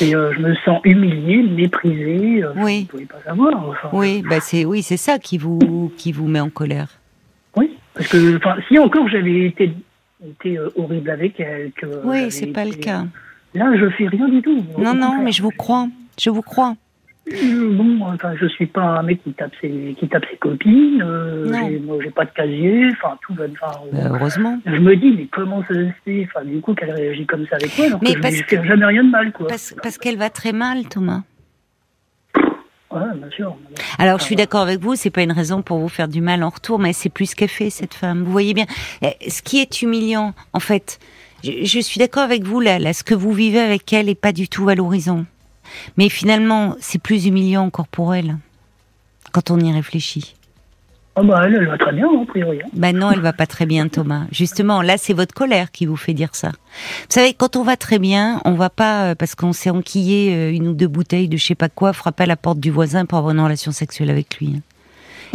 [0.02, 2.44] Et euh, je me sens humiliée, méprisée.
[2.44, 2.88] Euh, oui.
[2.92, 3.94] Vous ne pouvez pas savoir.
[3.94, 6.90] oui, bah c'est oui, c'est ça qui vous qui vous met en colère.
[7.56, 9.72] Oui, parce que si encore j'avais été,
[10.28, 13.06] été euh, horrible avec elle, que oui, c'est pas le cas.
[13.54, 14.64] Là, je fais rien du tout.
[14.78, 15.88] Non, non, mais je vous crois,
[16.20, 16.76] je vous crois.
[17.32, 21.02] Bon, enfin, je suis pas un mec qui tape ses, qui tape ses copines.
[21.02, 21.70] Euh,
[22.02, 22.88] j'ai pas de casier.
[22.94, 23.46] Enfin, tout va.
[23.52, 24.60] Enfin, heureusement.
[24.66, 26.28] Je me dis, mais comment ça se fait?
[26.28, 28.86] Enfin, du coup, qu'elle réagit comme ça avec moi, alors mais que parce je jamais
[28.86, 29.48] rien de mal, quoi.
[29.48, 31.22] Parce, parce qu'elle va très mal, Thomas.
[32.92, 33.56] Ouais, bien sûr.
[34.00, 36.42] Alors, je suis d'accord avec vous, c'est pas une raison pour vous faire du mal
[36.44, 38.24] en retour, mais c'est plus ce qu'elle fait, cette femme.
[38.24, 38.66] Vous voyez bien.
[39.04, 40.98] Eh, ce qui est humiliant, en fait,
[41.44, 44.20] je, je suis d'accord avec vous, là, là, ce que vous vivez avec elle est
[44.20, 45.26] pas du tout valorisant.
[45.98, 48.38] Mais finalement, c'est plus humiliant encore pour elle,
[49.32, 50.36] quand on y réfléchit.
[51.16, 52.60] Oh bah elle, elle va très bien, a priori.
[52.64, 52.70] Hein.
[52.74, 54.24] Ben non, elle va pas très bien, Thomas.
[54.32, 56.50] Justement, là, c'est votre colère qui vous fait dire ça.
[56.50, 60.34] Vous savez, quand on va très bien, on va pas, euh, parce qu'on s'est enquillé
[60.34, 62.72] euh, une ou deux bouteilles de je sais pas quoi, frapper à la porte du
[62.72, 64.56] voisin pour avoir une relation sexuelle avec lui.
[64.58, 64.62] Hein.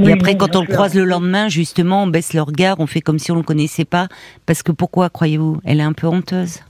[0.03, 3.01] Et après, quand on le croise le lendemain, justement, on baisse le regard, on fait
[3.01, 4.09] comme si on le connaissait pas.
[4.47, 5.61] Parce que pourquoi, croyez-vous?
[5.65, 6.61] Elle est un peu honteuse.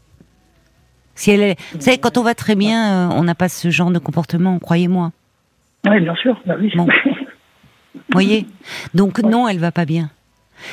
[1.14, 1.56] Si elle est...
[1.72, 4.58] Vous savez, quand on va très bien, euh, on n'a pas ce genre de comportement,
[4.58, 5.12] croyez-moi.
[5.88, 6.40] Oui, bien sûr.
[6.46, 6.72] Bah oui.
[8.12, 8.46] voyez
[8.94, 10.10] Donc non, elle va pas bien.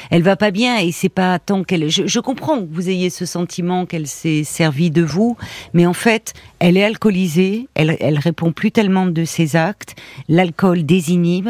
[0.09, 1.89] Elle va pas bien et c'est pas tant qu'elle.
[1.89, 5.37] Je, je, comprends que vous ayez ce sentiment qu'elle s'est servie de vous,
[5.73, 7.67] mais en fait, elle est alcoolisée.
[7.73, 9.95] Elle, elle répond plus tellement de ses actes.
[10.29, 11.49] L'alcool désinhibe.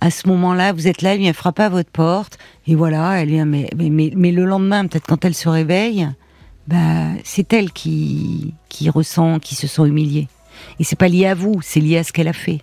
[0.00, 3.28] À ce moment-là, vous êtes là, elle vient frapper à votre porte et voilà, elle
[3.28, 3.46] vient.
[3.46, 6.08] Mais mais mais, mais le lendemain, peut-être quand elle se réveille,
[6.70, 10.28] bah, c'est elle qui, qui ressent, qui se sent humiliée.
[10.78, 12.60] Et c'est pas lié à vous, c'est lié à ce qu'elle a fait.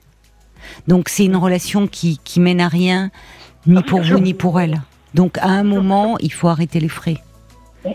[0.88, 3.12] Donc c'est une relation qui, qui mène à rien,
[3.66, 4.82] ni pour vous ni pour elle.
[5.14, 7.18] Donc à un moment, il faut arrêter les frais.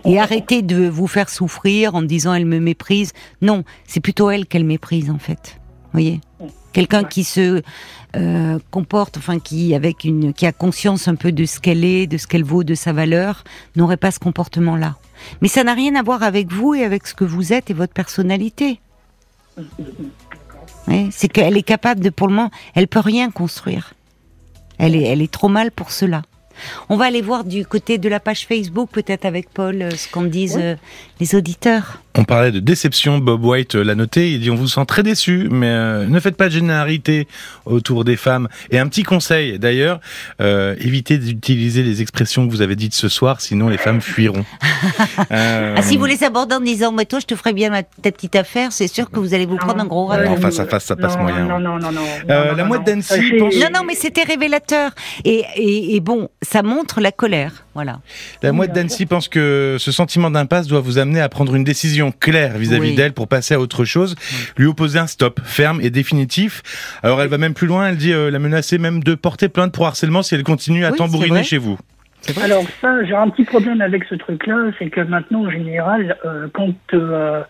[0.05, 3.13] Et arrêter de vous faire souffrir en disant elle me méprise.
[3.41, 5.59] Non, c'est plutôt elle qu'elle méprise en fait.
[5.93, 6.21] Voyez
[6.73, 7.63] Quelqu'un qui se
[8.17, 12.07] euh, comporte, enfin qui avec une, qui a conscience un peu de ce qu'elle est,
[12.07, 13.45] de ce qu'elle vaut, de sa valeur,
[13.77, 14.97] n'aurait pas ce comportement-là.
[15.41, 17.75] Mais ça n'a rien à voir avec vous et avec ce que vous êtes et
[17.75, 18.81] votre personnalité.
[20.89, 23.95] Ouais, c'est qu'elle est capable de, pour le moment, elle peut rien construire.
[24.79, 26.23] Elle est, elle est trop mal pour cela.
[26.89, 30.09] On va aller voir du côté de la page Facebook, peut-être avec Paul, euh, ce
[30.11, 30.77] qu'en disent euh,
[31.21, 32.03] les auditeurs.
[32.17, 35.49] On parlait de déception, Bob White l'a noté, il dit on vous sent très déçu,
[35.51, 37.27] mais euh, ne faites pas de généralité
[37.65, 38.49] autour des femmes.
[38.71, 39.99] Et un petit conseil d'ailleurs,
[40.43, 44.45] euh, évitez d'utiliser les expressions que vous avez dites ce soir, sinon les femmes fuiront.
[45.31, 47.83] Euh, Ah, si vous les abordez en disant, mais toi, je te ferai bien ma,
[47.83, 50.31] ta petite affaire, c'est sûr que vous allez vous prendre un gros raton.
[50.31, 51.45] non, face à face, ça passe non, moyen.
[51.47, 52.01] Non, non, non, non.
[52.29, 54.91] Euh, non, la mouette d'Annecy pense- Non, non, mais c'était révélateur.
[55.25, 57.65] Et, et, et bon, ça montre la colère.
[57.75, 58.01] Voilà.
[58.43, 62.02] La mouette d'Annecy pense que ce sentiment d'impasse doit vous amener à prendre une décision
[62.11, 62.95] claire vis-à-vis Oui.
[62.97, 64.17] d'elle pour passer à autre chose,
[64.57, 66.63] lui opposer un stop ferme et définitif.
[67.03, 69.73] Alors elle va même plus loin, elle dit euh, la menacer même de porter plainte
[69.73, 71.79] pour harcèlement si elle continue à Oui, tambouriner chez vous.
[72.43, 76.47] Alors ça, j'ai un petit problème avec ce truc-là, c'est que maintenant, en général, euh,
[76.53, 77.43] quand euh,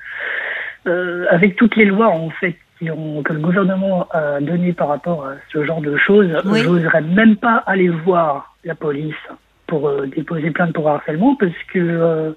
[0.86, 4.88] euh, avec toutes les lois en fait qui ont, que le gouvernement a données par
[4.88, 6.62] rapport à ce genre de choses, Oui.
[6.64, 9.14] j'oserais même pas aller voir la police
[9.66, 12.32] pour euh, déposer plainte pour harcèlement parce que euh,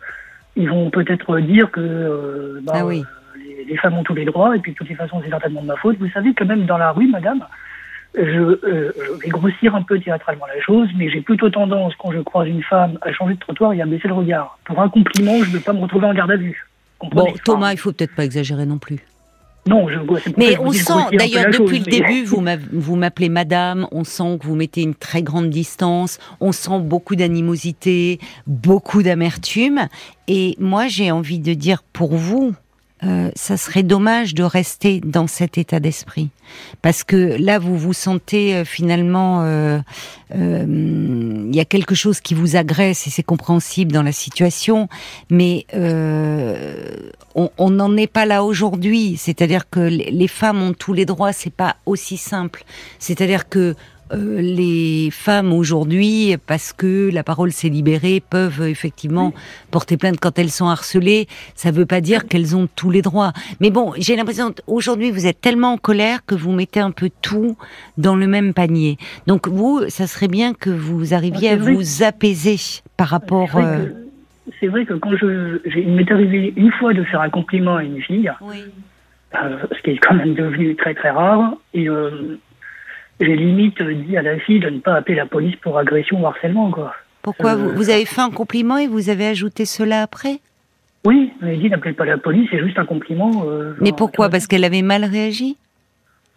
[0.55, 3.03] ils vont peut-être dire que euh, bah, Ah oui.
[3.03, 5.29] euh, les, les femmes ont tous les droits et puis de toutes les façons c'est
[5.29, 5.97] certainement de ma faute.
[5.99, 7.45] Vous savez que même dans la rue, madame,
[8.17, 12.11] je, euh, je vais grossir un peu théâtralement la chose, mais j'ai plutôt tendance, quand
[12.11, 14.57] je croise une femme, à changer de trottoir et à baisser le regard.
[14.65, 16.65] Pour un compliment, je ne veux pas me retrouver en garde à vue.
[16.97, 17.31] Comprenez?
[17.31, 18.99] Bon, Thomas, il faut peut-être pas exagérer non plus.
[19.67, 24.03] Non, je, ça Mais on sent, d'ailleurs, depuis chose, le début, vous m'appelez madame, on
[24.03, 29.87] sent que vous mettez une très grande distance, on sent beaucoup d'animosité, beaucoup d'amertume.
[30.27, 32.53] Et moi, j'ai envie de dire pour vous,
[33.05, 36.29] euh, ça serait dommage de rester dans cet état d'esprit.
[36.81, 39.79] Parce que là, vous vous sentez euh, finalement, euh,
[40.33, 44.89] il y a quelque chose qui vous agresse et c'est compréhensible dans la situation,
[45.29, 49.17] mais on n'en est pas là aujourd'hui.
[49.17, 52.63] C'est-à-dire que les femmes ont tous les droits, c'est pas aussi simple.
[52.97, 53.75] C'est-à-dire que
[54.13, 59.33] euh, les femmes aujourd'hui, parce que la parole s'est libérée, peuvent effectivement
[59.71, 61.27] porter plainte quand elles sont harcelées.
[61.55, 63.33] Ça ne veut pas dire qu'elles ont tous les droits.
[63.61, 67.09] Mais bon, j'ai l'impression aujourd'hui vous êtes tellement en colère que vous mettez un peu
[67.21, 67.57] tout
[67.97, 68.97] dans le même panier.
[69.27, 72.57] Donc vous, ça serait bien que vous arriviez Ah, à vous apaiser
[72.97, 73.49] par rapport.
[73.51, 73.95] C'est vrai euh, que-
[74.59, 77.83] C'est vrai que quand je, il m'est arrivé une fois de faire un compliment à
[77.83, 78.31] une fille,
[79.35, 82.37] euh, ce qui est quand même devenu très très rare, et euh,
[83.19, 86.27] j'ai limite dit à la fille de ne pas appeler la police pour agression ou
[86.27, 86.93] harcèlement, quoi.
[87.21, 90.39] Pourquoi Euh, vous, vous avez fait un compliment et vous avez ajouté cela après?
[91.05, 93.43] Oui, mais dit n'appelez pas la police, c'est juste un compliment.
[93.47, 94.25] euh, Mais pourquoi?
[94.25, 95.57] euh, Parce qu'elle avait mal réagi?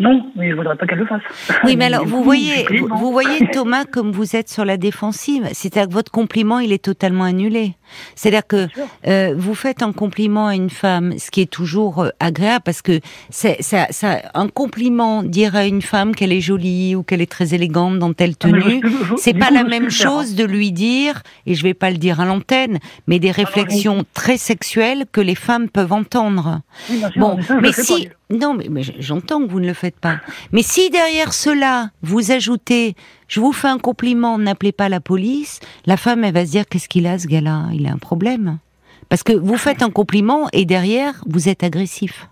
[0.00, 1.22] Non, mais je voudrais pas qu'elle le fasse.
[1.64, 5.48] Oui, mais alors vous voyez, vous, vous voyez Thomas comme vous êtes sur la défensive.
[5.52, 7.74] C'est-à-dire que votre compliment, il est totalement annulé.
[8.14, 8.68] C'est-à-dire que
[9.08, 12.80] euh, vous faites un compliment à une femme, ce qui est toujours euh, agréable parce
[12.80, 17.20] que c'est ça, ça, un compliment dire à une femme qu'elle est jolie ou qu'elle
[17.20, 18.80] est très élégante dans telle Ah, tenue.
[18.84, 21.96] je- C'est pas coup, la même chose de lui dire, et je vais pas le
[21.96, 26.60] dire à l'antenne, mais des Ah, réflexions très sexuelles que les femmes peuvent entendre.
[26.88, 28.08] Oui, bien sûr, Bon, mais ça, si.
[28.30, 30.20] Non, mais, mais j'entends que vous ne le faites pas.
[30.52, 32.94] Mais si derrière cela, vous ajoutez,
[33.26, 36.66] je vous fais un compliment, n'appelez pas la police, la femme, elle va se dire,
[36.68, 37.68] qu'est-ce qu'il a, ce gars-là?
[37.72, 38.58] Il a un problème.
[39.08, 42.28] Parce que vous faites un compliment et derrière, vous êtes agressif.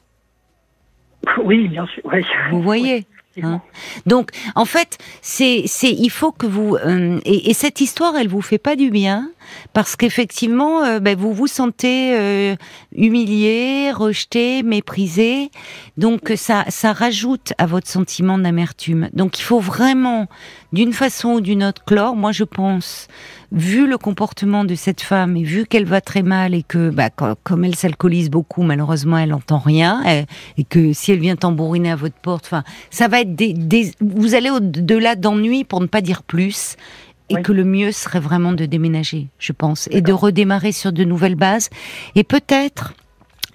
[1.42, 2.02] Oui, bien sûr.
[2.04, 2.22] oui.
[2.50, 3.06] Vous voyez?
[3.42, 3.60] Hein
[4.06, 8.28] Donc, en fait, c'est, c'est, il faut que vous euh, et, et cette histoire, elle
[8.28, 9.30] vous fait pas du bien
[9.72, 12.56] parce qu'effectivement, euh, ben, vous vous sentez euh,
[12.94, 15.50] humilié, rejeté, méprisé.
[15.96, 19.08] Donc, ça, ça rajoute à votre sentiment d'amertume.
[19.12, 20.26] Donc, il faut vraiment,
[20.72, 22.16] d'une façon ou d'une autre, clore.
[22.16, 23.08] Moi, je pense,
[23.52, 27.10] vu le comportement de cette femme et vu qu'elle va très mal et que, bah,
[27.10, 30.24] co- comme elle s'alcoolise beaucoup, malheureusement, elle n'entend rien et,
[30.58, 33.92] et que si elle vient tambouriner à votre porte, enfin, ça va être des, des-
[34.00, 36.76] vous allez au-delà d'ennui pour ne pas dire plus.
[37.28, 37.42] Et Oui.
[37.42, 41.34] que le mieux serait vraiment de déménager, je pense, et de redémarrer sur de nouvelles
[41.34, 41.70] bases.
[42.14, 42.94] Et peut-être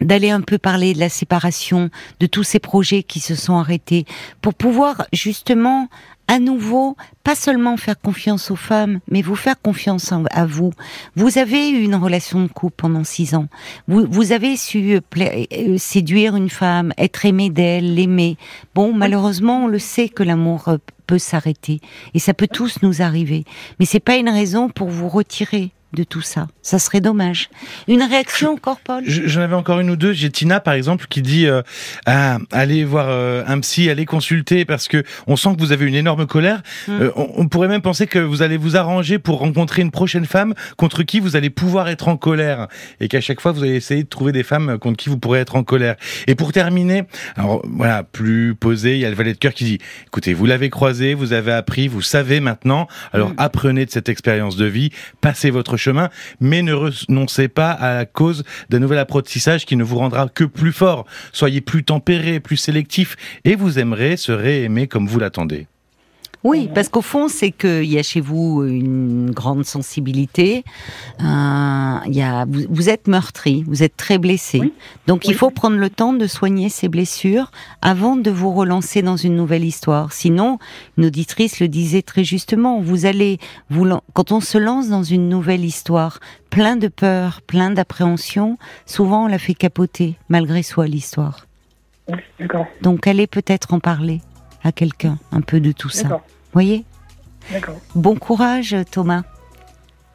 [0.01, 4.05] d'aller un peu parler de la séparation, de tous ces projets qui se sont arrêtés,
[4.41, 5.89] pour pouvoir justement
[6.31, 10.71] à nouveau, pas seulement faire confiance aux femmes, mais vous faire confiance à vous.
[11.17, 13.47] Vous avez eu une relation de couple pendant six ans.
[13.89, 18.37] Vous, vous avez su euh, euh, séduire une femme, être aimé d'elle, l'aimer.
[18.75, 21.81] Bon, malheureusement, on le sait que l'amour euh, peut s'arrêter.
[22.13, 23.43] Et ça peut tous nous arriver.
[23.81, 26.47] Mais c'est pas une raison pour vous retirer de tout ça.
[26.61, 27.49] Ça serait dommage.
[27.87, 29.03] Une réaction encore, Paul?
[29.05, 30.13] Je- J'en avais encore une ou deux.
[30.13, 31.61] J'ai Tina par exemple qui dit euh,
[32.05, 35.85] ah, allez voir euh, un psy, allez consulter parce que on sent que vous avez
[35.85, 36.61] une énorme colère.
[36.87, 36.91] Mm.
[37.01, 40.25] Euh, on, on pourrait même penser que vous allez vous arranger pour rencontrer une prochaine
[40.25, 42.67] femme contre qui vous allez pouvoir être en colère
[42.99, 45.39] et qu'à chaque fois vous allez essayer de trouver des femmes contre qui vous pourrez
[45.39, 45.95] être en colère.
[46.27, 47.03] Et pour terminer,
[47.35, 49.77] alors voilà, plus posé, il y a le valet de cœur qui dit
[50.07, 52.87] écoutez, vous l'avez croisé, vous avez appris, vous savez maintenant.
[53.13, 53.35] Alors Mm.
[53.37, 54.89] apprenez de cette expérience de vie,
[55.21, 55.77] passez votre
[56.39, 60.43] mais ne renoncez pas à la cause d'un nouvel apprentissage qui ne vous rendra que
[60.43, 61.05] plus fort.
[61.31, 63.15] Soyez plus tempéré, plus sélectif,
[63.45, 65.67] et vous aimerez, serez aimé comme vous l'attendez.
[66.43, 70.63] Oui, parce qu'au fond, c'est qu'il y a chez vous une grande sensibilité.
[71.19, 71.23] Euh,
[72.07, 74.59] y a, vous, vous êtes meurtri, vous êtes très blessé.
[74.59, 74.73] Oui.
[75.05, 77.51] Donc il faut prendre le temps de soigner ces blessures
[77.83, 80.13] avant de vous relancer dans une nouvelle histoire.
[80.13, 80.57] Sinon,
[80.97, 83.37] une auditrice le disait très justement, vous allez,
[83.69, 89.25] vous, quand on se lance dans une nouvelle histoire, plein de peur, plein d'appréhension, souvent
[89.25, 91.45] on la fait capoter, malgré soi, l'histoire.
[92.07, 92.47] Oui,
[92.81, 94.21] Donc allez peut-être en parler
[94.63, 96.03] à quelqu'un, un peu de tout ça.
[96.03, 96.21] d'accord,
[96.53, 96.85] Voyez
[97.51, 97.75] d'accord.
[97.95, 99.23] Bon courage, Thomas.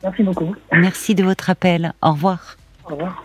[0.03, 0.55] Merci beaucoup.
[0.73, 1.93] Merci de votre appel.
[2.03, 2.57] Au revoir.
[2.85, 3.25] Au revoir.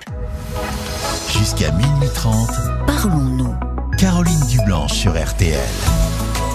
[1.30, 2.50] Jusqu'à minuit 30,
[2.88, 3.54] parlons-nous.
[3.98, 5.60] Caroline Dublanche sur RTL.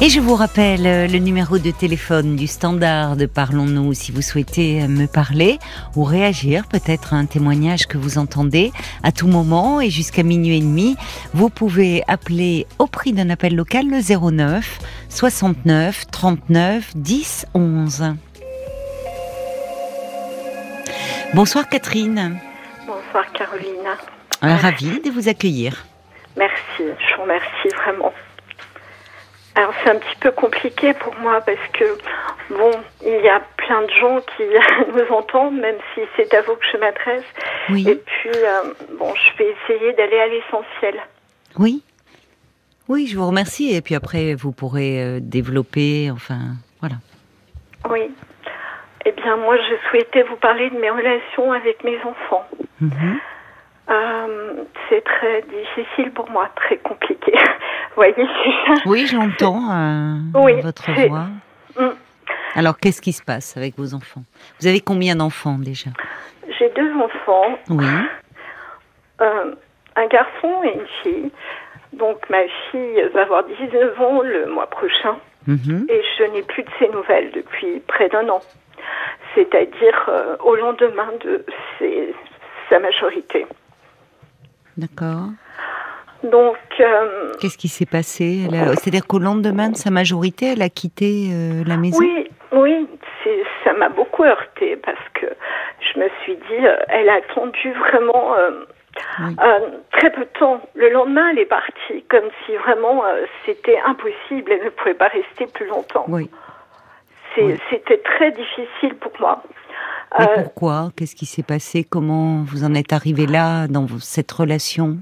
[0.03, 4.21] Et je vous rappelle euh, le numéro de téléphone du standard de Parlons-nous si vous
[4.21, 5.59] souhaitez euh, me parler
[5.97, 10.59] ou réagir peut-être à un témoignage que vous entendez à tout moment et jusqu'à minuit
[10.59, 10.97] et demi.
[11.33, 14.79] Vous pouvez appeler au prix d'un appel local le 09
[15.09, 18.15] 69 39 10 11.
[21.33, 22.39] Bonsoir Catherine.
[22.87, 23.97] Bonsoir Caroline.
[24.45, 25.87] Euh, Ravie de vous accueillir.
[26.37, 28.13] Merci, je vous remercie vraiment.
[29.57, 31.85] Alors c'est un petit peu compliqué pour moi parce que
[32.51, 32.71] bon,
[33.05, 34.42] il y a plein de gens qui
[34.95, 37.25] nous entendent, même si c'est à vous que je m'adresse.
[37.69, 41.01] Et Oui, puis euh, bon, je vais essayer d'aller à l'essentiel.
[41.59, 41.83] oui.
[42.88, 43.75] Oui, je vous remercie.
[43.75, 46.95] Et puis après, vous pourrez euh, développer, enfin, voilà.
[47.90, 48.12] Oui.
[49.05, 52.47] Eh bien, moi, je souhaitais vous parler de mes relations avec mes enfants.
[52.81, 53.19] Mhm.
[53.88, 57.33] Euh, c'est très difficile pour moi, très compliqué.
[57.96, 58.14] Voyez.
[58.85, 61.27] Oui, j'entends euh, Oui, votre voix.
[61.79, 61.94] Mm.
[62.57, 64.22] Alors, qu'est-ce qui se passe avec vos enfants?
[64.61, 65.90] Vous avez combien d'enfants déjà?
[66.59, 67.59] J'ai deux enfants.
[67.70, 67.85] Oui.
[69.20, 69.55] Euh,
[69.96, 71.31] un garçon et une fille.
[71.92, 75.87] Donc ma fille va avoir 19 ans le mois prochain Mhm.
[75.88, 78.40] et je n'ai plus de ses nouvelles depuis près d'un an.
[79.35, 81.44] C'est-à-dire euh, au lendemain de
[81.79, 82.14] ses-
[82.68, 83.46] sa majorité.
[84.77, 85.29] D'accord.
[86.23, 88.49] Donc euh, Qu'est-ce qui s'est passé?
[88.51, 91.99] C'est-à-dire qu'au lendemain de sa majorité, elle a quitté euh, la maison?
[91.99, 92.89] Oui, oui,
[93.65, 95.27] ça m'a beaucoup heurté parce que
[95.81, 98.65] je me suis dit, euh, elle a attendu vraiment euh,
[99.21, 99.37] Oui.
[99.93, 100.61] très peu de temps.
[100.75, 103.03] Le lendemain, elle est partie, comme si vraiment
[103.45, 106.07] c'était impossible, elle ne pouvait pas rester plus longtemps.
[106.09, 106.31] Oui.
[107.71, 109.43] C'était très difficile pour moi.
[110.19, 110.91] Mais Euh, pourquoi?
[110.97, 111.85] Qu'est-ce qui s'est passé?
[111.85, 114.99] Comment vous en êtes arrivé là, dans cette relation?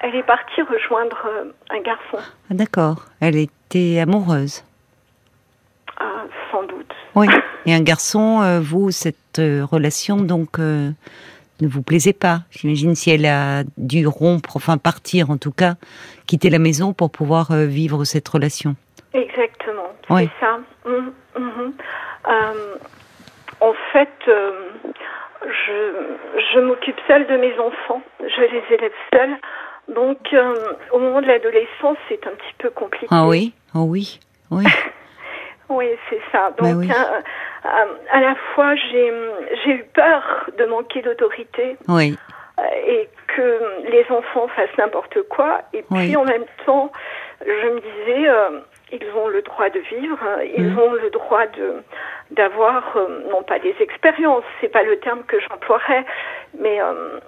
[0.00, 3.06] Elle est partie rejoindre euh, un garçon, ah, D'accord.
[3.20, 4.62] Elle était amoureuse.
[6.00, 6.04] euh,
[6.52, 6.92] sans doute.
[7.14, 7.26] Oui.
[7.66, 10.90] Et un garçon, euh, vous, cette relation, donc, euh,
[11.62, 12.40] ne vous plaisait pas.
[12.50, 15.76] J'imagine si elle a dû rompre, enfin partir en tout cas,
[16.26, 18.76] quitter la maison pour pouvoir vivre cette relation.
[19.14, 20.28] Exactement, Oui.
[20.40, 20.58] c'est ça.
[20.86, 21.72] Mhm, mhm.
[22.28, 22.74] Euh,
[23.60, 24.52] en fait, euh,
[25.44, 25.92] je,
[26.54, 28.02] je m'occupe seule de mes enfants.
[28.20, 29.36] Je les élève seule.
[29.88, 30.54] Donc, euh,
[30.92, 33.06] au moment de l'adolescence, c'est un petit peu compliqué.
[33.10, 34.18] Ah oui Oh oui
[34.50, 34.64] Oui.
[35.68, 36.52] Oui, c'est ça.
[36.62, 36.88] Mais Donc, oui.
[36.92, 39.08] euh, à la fois, j'ai
[39.66, 42.16] eu peur de manquer d'autorité Oui.
[42.86, 45.62] et que les enfants fassent n'importe quoi.
[45.72, 46.92] Et puis, en même temps,
[47.44, 48.28] je me disais,
[48.92, 50.78] ils ont le droit de vivre, hein, ils Mhm.
[50.78, 51.82] ont le droit de
[52.32, 56.04] d'avoir, euh, non pas des expériences, c'est pas le terme que j'emploierais,
[56.58, 57.20] mais euh,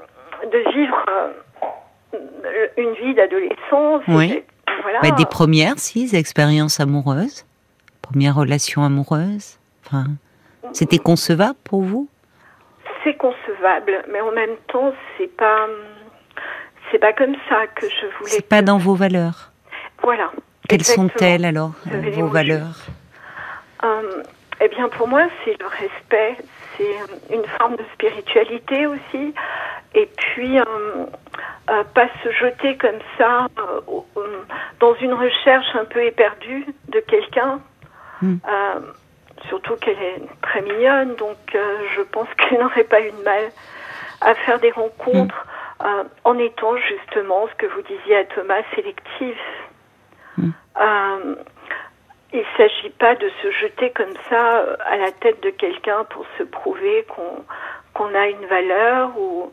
[0.51, 4.03] de vivre euh, une vie d'adolescence.
[4.09, 4.43] Oui.
[4.83, 5.01] Voilà.
[5.03, 7.45] Ouais, des premières, si, expériences amoureuses
[8.03, 10.05] Première relation amoureuse Enfin,
[10.73, 12.09] c'était concevable pour vous?
[13.05, 15.67] C'est concevable, mais en même temps, c'est pas,
[16.91, 18.31] c'est pas comme ça que je voulais.
[18.31, 19.53] C'est pas dans vos valeurs.
[20.03, 20.31] Voilà.
[20.69, 22.77] Quelles sont-elles alors, euh, vos valeurs
[24.61, 26.37] Eh bien, pour moi, c'est le respect,
[26.77, 29.35] c'est une forme de spiritualité aussi,
[29.95, 30.59] et puis
[31.95, 33.47] pas se jeter comme ça
[34.81, 37.61] dans une recherche un peu éperdue de quelqu'un.
[38.21, 38.39] Hmm.
[39.49, 43.45] surtout qu'elle est très mignonne, donc je pense qu'elle n'aurait pas eu de mal
[44.21, 45.47] à faire des rencontres
[45.81, 46.03] hmm.
[46.25, 49.39] en étant justement, ce que vous disiez à Thomas, sélectif.
[50.39, 51.35] Hmm.
[52.33, 56.05] Il ne s'agit pas de se jeter comme ça euh, à la tête de quelqu'un
[56.11, 57.07] pour se prouver
[57.95, 59.51] qu'on a une valeur ou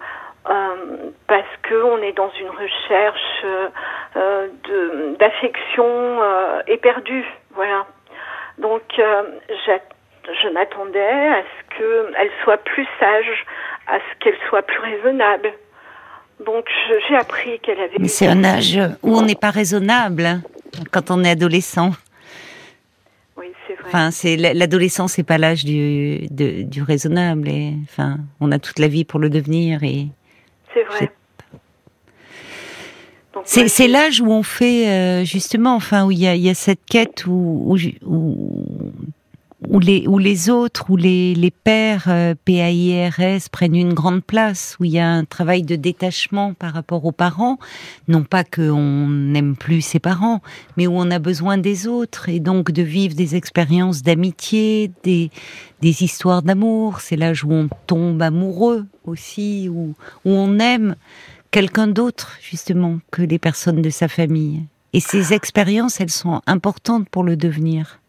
[0.50, 3.46] euh, parce qu'on est dans une recherche
[4.18, 4.50] euh,
[5.18, 6.22] d'affection
[6.68, 7.26] éperdue.
[7.52, 7.86] Voilà.
[8.58, 13.46] Donc je m'attendais à ce qu'elle soit plus sage,
[13.88, 15.54] à ce qu'elle soit plus raisonnable.
[16.44, 16.66] Donc
[17.08, 17.98] j'ai appris qu'elle avait...
[18.00, 20.42] Mais c'est un âge où on n'est pas raisonnable hein,
[20.92, 21.92] quand on est adolescent.
[23.86, 27.48] Enfin, c'est l'adolescence, c'est pas l'âge du, du raisonnable.
[27.48, 30.08] Et, enfin, on a toute la vie pour le devenir et.
[30.74, 31.12] C'est vrai.
[33.44, 36.84] C'est l'âge où on fait euh, justement, enfin, où il y a, y a, cette
[36.86, 37.32] quête où,
[37.68, 38.82] où, où
[39.62, 44.86] les, où les autres, où les, les pères euh, PAIRS prennent une grande place, où
[44.86, 47.58] il y a un travail de détachement par rapport aux parents,
[48.08, 50.42] non pas qu'on n'aime plus ses parents,
[50.78, 55.32] mais où on a besoin des autres, et donc de vivre des expériences d'amitié, des,
[55.82, 59.96] des histoires d'amour, c'est l'âge où on tombe amoureux aussi, où,
[60.26, 60.96] où on aime
[61.52, 64.64] quelqu'un d'autre, justement, que les personnes de sa famille.
[64.92, 68.00] Et ces expériences, elles sont importantes pour le devenir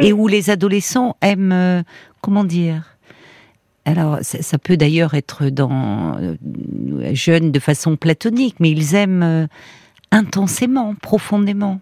[0.00, 1.82] et où les adolescents aiment, euh,
[2.20, 2.96] comment dire,
[3.84, 6.34] alors, ça, peut d'ailleurs être dans euh,
[7.12, 9.46] jeunes de façon platonique, mais ils aiment euh,
[10.10, 11.80] intensément, profondément.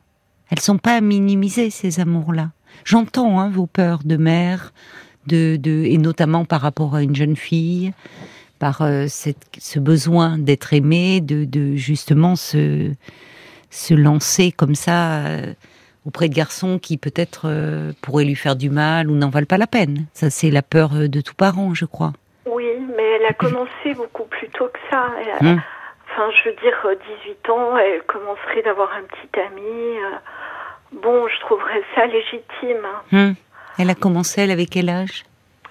[0.50, 2.50] Elles sont pas à minimiser ces amours-là.
[2.84, 4.74] J'entends hein, vos peurs de mère,
[5.26, 7.94] de, de, et notamment par rapport à une jeune fille,
[8.58, 12.92] par cette, ce besoin d'être aimée, de, de, justement se,
[13.70, 15.24] se lancer comme ça
[16.06, 19.58] auprès de garçons qui peut-être euh, pourraient lui faire du mal ou n'en valent pas
[19.58, 20.06] la peine.
[20.12, 22.12] Ça, c'est la peur euh, de tout parent, je crois.
[22.46, 25.06] Oui, mais elle a commencé beaucoup plus tôt que ça.
[25.40, 25.60] Hum.
[26.10, 26.74] Enfin, je veux dire,
[27.24, 29.98] 18 euh, ans, elle commencerait d'avoir un petit ami.
[30.92, 32.86] Bon, je trouverais ça légitime.
[33.12, 33.34] Hum.
[33.78, 35.24] Elle a commencé, elle avait quel âge?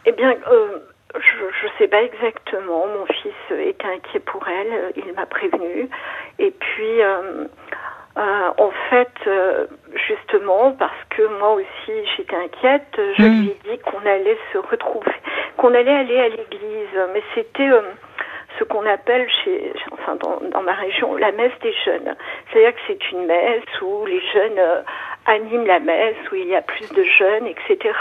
[0.06, 0.36] Eh bien,
[1.16, 2.88] je ne sais pas exactement.
[2.88, 5.88] Mon fils était inquiet pour elle, il m'a prévenu.
[6.40, 7.46] Et puis, euh,
[8.16, 9.66] en fait, euh,
[10.08, 13.42] justement, parce que moi aussi j'étais inquiète, je hmm.
[13.42, 15.14] lui ai dit qu'on allait se retrouver,
[15.58, 16.96] qu'on allait aller à l'église.
[17.14, 17.82] Mais c'était euh,
[18.60, 22.16] ce qu'on appelle chez, enfin dans, dans, ma région, la messe des jeunes.
[22.52, 24.62] C'est-à-dire que c'est une messe où les jeunes
[25.26, 27.94] anime la messe, où il y a plus de jeunes, etc.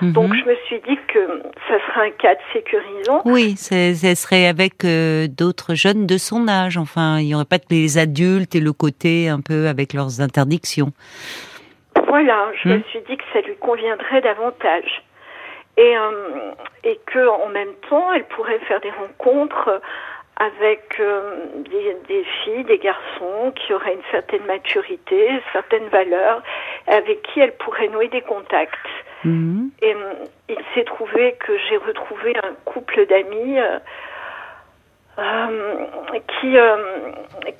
[0.00, 0.12] Mhm.
[0.12, 3.22] Donc je me suis dit que ça serait un cadre sécurisant.
[3.24, 6.76] Oui, ce serait avec euh, d'autres jeunes de son âge.
[6.76, 10.20] Enfin, il n'y aurait pas que les adultes et le côté un peu avec leurs
[10.20, 10.92] interdictions.
[12.06, 12.82] Voilà, je me hmm.
[12.90, 15.02] suis dit que ça lui conviendrait davantage.
[15.76, 16.50] Et, euh,
[16.82, 19.80] et que en même temps, elle pourrait faire des rencontres
[20.38, 21.36] avec euh,
[22.08, 26.42] des, filles, des garçons qui auraient une certaine maturité, certaines valeurs,
[26.86, 28.74] avec qui elle pourrait nouer des contacts.
[29.24, 29.70] Mhm.
[29.82, 30.14] Et euh,
[30.48, 33.78] il s'est trouvé que j'ai retrouvé un couple d'amis euh,
[36.40, 36.56] qui,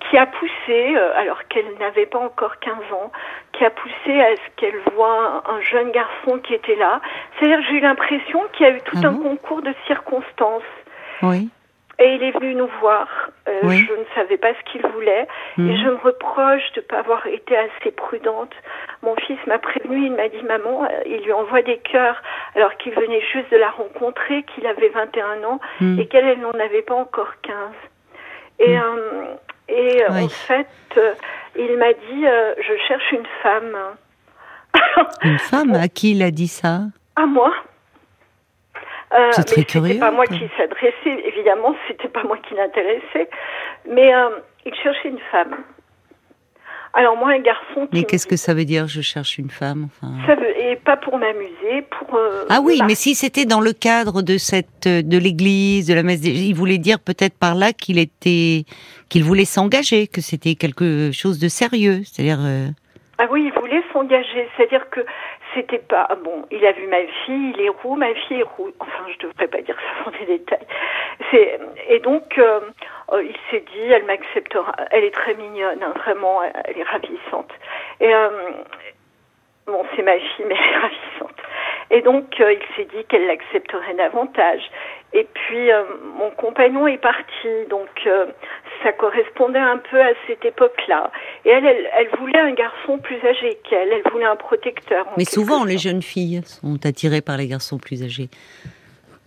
[0.09, 3.11] qui a poussé, alors qu'elle n'avait pas encore 15 ans,
[3.53, 7.01] qui a poussé à ce qu'elle voit un, jeune garçon qui était là.
[7.35, 10.63] C'est-à-dire j'ai eu l'impression qu'il y a eu tout ah un concours de circonstances.
[11.23, 11.51] Oui.
[12.01, 13.09] Et il est venu nous voir.
[13.49, 15.27] Euh, je ne savais pas ce qu'il voulait.
[15.59, 15.77] Et mhm.
[15.77, 18.53] je me reproche de ne pas avoir été assez prudente.
[19.03, 22.23] Mon fils m'a prévenu, il m'a dit, maman, euh, il lui envoie des cœurs
[22.55, 25.99] alors qu'il venait juste de la rencontrer, qu'il avait 21 ans mhm.
[25.99, 27.55] et qu'elle, elle n'en avait pas encore 15.
[28.61, 28.83] Et, mhm.
[28.83, 29.25] euh,
[29.69, 30.69] et en fait,
[31.57, 32.25] il m'a dit,
[32.61, 33.77] je cherche une femme.
[35.25, 36.83] une femme À qui il a dit ça?
[37.17, 37.53] À moi.
[39.15, 39.89] Euh, c'est très curieux.
[39.95, 43.31] C'était pas moi qui s'adressait, évidemment, c'était pas moi qui l'intéressait,
[43.89, 44.31] mais euh,
[44.67, 45.57] il cherchait une femme.
[46.95, 47.87] Alors moi, un garçon.
[47.87, 49.89] Qui mais qu'est-ce que ça veut dire Je cherche une femme.
[49.89, 50.13] Enfin...
[50.27, 52.15] Ça veut, et pas pour m'amuser, pour.
[52.15, 56.03] Euh, ah oui, mais si c'était dans le cadre de cette, de l'église, de la
[56.03, 58.65] messe, il voulait dire peut-être par là qu'il était,
[59.09, 62.41] qu'il voulait s'engager, que c'était quelque chose de sérieux, c'est-à-dire.
[62.41, 62.69] Euh,
[63.19, 65.01] ah oui, il voulait s'engager, c'est-à-dire que
[65.55, 66.47] c'était pas bon.
[66.51, 68.71] Il a vu ma fille, il est roux, ma fille est roux.
[68.81, 70.67] Enfin, je devrais pas dire ça sans des détails.
[71.31, 72.61] C'est et donc euh,
[73.13, 74.75] euh, il s'est dit, elle m'acceptera.
[74.91, 77.51] Elle est très mignonne, hein, vraiment, elle est ravissante.
[78.01, 78.51] Et euh,
[79.67, 81.43] bon, c'est ma fille, mais elle est ravissante.
[81.91, 84.61] Et donc, il s'est dit qu'elle l'accepterait davantage.
[85.15, 85.71] Et puis,
[86.19, 87.89] mon compagnon est parti, donc
[88.83, 91.11] ça correspondait un peu à cette époque-là.
[91.45, 95.07] Et elle, elle, voulait un garçon plus âgé qu'elle, elle voulait un protecteur.
[95.17, 98.29] Mais souvent, les jeunes filles sont attirées par les garçons plus âgés.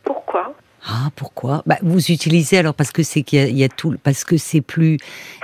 [0.04, 0.54] Pourquoi?
[0.84, 1.62] Ah, pourquoi?
[1.68, 4.98] Bah, Vous utilisez alors parce que c'est qu'il y, a tout, parce que c'est plus.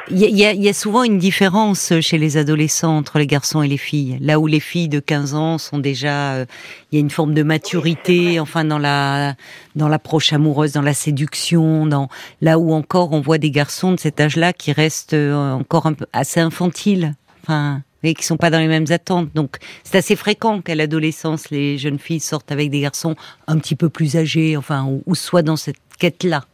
[0.09, 3.61] Il y, a, il y, a, souvent une différence chez les adolescents entre les garçons
[3.61, 4.17] et les filles.
[4.19, 6.45] Là où les filles de 15 ans sont déjà, euh,
[6.91, 9.35] il y a une forme de maturité, enfin dans la
[9.75, 12.09] dans l'approche amoureuse, dans la séduction, dans
[12.41, 15.93] là où encore on voit des garçons de cet âge-là qui restent euh, encore un
[15.93, 17.13] peu assez infantiles.
[17.43, 19.33] Enfin, et qui sont pas dans les mêmes attentes.
[19.33, 23.15] Donc c'est assez fréquent qu'à l'adolescence, les jeunes filles sortent avec des garçons
[23.47, 26.45] un petit peu plus âgés, enfin, ou, soit dans cette quête-là.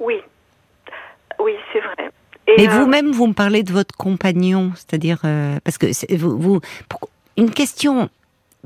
[0.00, 0.16] Oui,
[1.40, 2.10] oui, c'est vrai.
[2.58, 6.60] Et euh, vous-même, vous me parlez de votre compagnon, c'est-à-dire euh, parce que vous, vous
[7.36, 8.08] une question.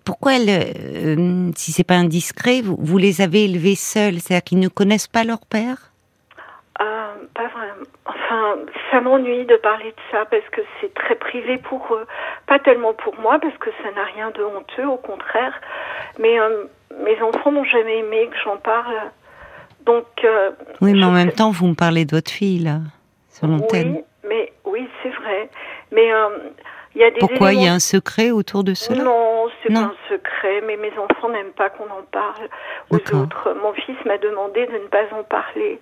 [0.04, 4.60] Pourquoi, elle, euh, si c'est pas indiscret, vous, vous les avez élevés seuls, c'est-à-dire qu'ils
[4.60, 5.87] ne connaissent pas leur père?
[7.38, 7.86] Pas vraiment.
[8.04, 8.56] Enfin,
[8.90, 12.04] ça m'ennuie de parler de ça parce que c'est très privé pour eux.
[12.48, 15.52] Pas tellement pour moi parce que ça n'a rien de honteux, au contraire.
[16.18, 16.64] Mais euh,
[17.00, 18.92] mes enfants n'ont jamais aimé que j'en parle.
[19.86, 20.06] Donc.
[20.24, 22.80] Euh, oui, mais en même temps, vous me parlez de votre fille là,
[23.28, 23.98] sur l'antenne.
[23.98, 25.48] Oui, mais oui, c'est vrai.
[25.92, 26.30] Mais euh,
[26.96, 27.20] il y a des.
[27.20, 29.04] Pourquoi il y a un secret autour de cela?
[29.04, 30.60] Non, c'est pas un secret.
[30.66, 32.48] Mais mes enfants n'aiment pas qu'on en parle
[32.90, 33.54] aux autres.
[33.62, 35.78] Mon fils m'a demandé de ne pas en parler.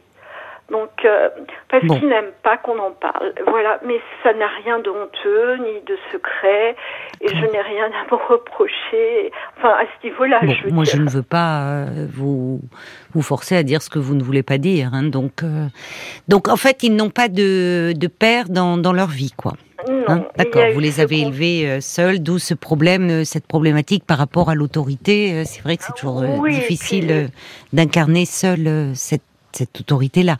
[0.71, 1.29] Donc, euh,
[1.69, 3.33] parce qu'ils n'aiment pas qu'on en parle.
[3.47, 6.75] Voilà, mais ça n'a rien de honteux ni de secret,
[7.21, 9.31] et je n'ai rien à me reprocher.
[9.57, 12.61] Enfin, à ce niveau-là, je Moi, je ne veux pas euh, vous
[13.15, 14.91] vous forcer à dire ce que vous ne voulez pas dire.
[14.93, 15.67] Hein, donc, euh,
[16.27, 19.53] donc, en fait, ils n'ont pas de, de père dans, dans leur vie, quoi.
[20.09, 24.57] Hein, D'accord, vous les avez élevés seuls, d'où ce problème, cette problématique par rapport à
[24.57, 25.45] l'autorité.
[25.45, 27.29] C'est vrai que c'est toujours difficile
[27.73, 29.23] d'incarner seul cette
[29.57, 30.37] cette autorité-là.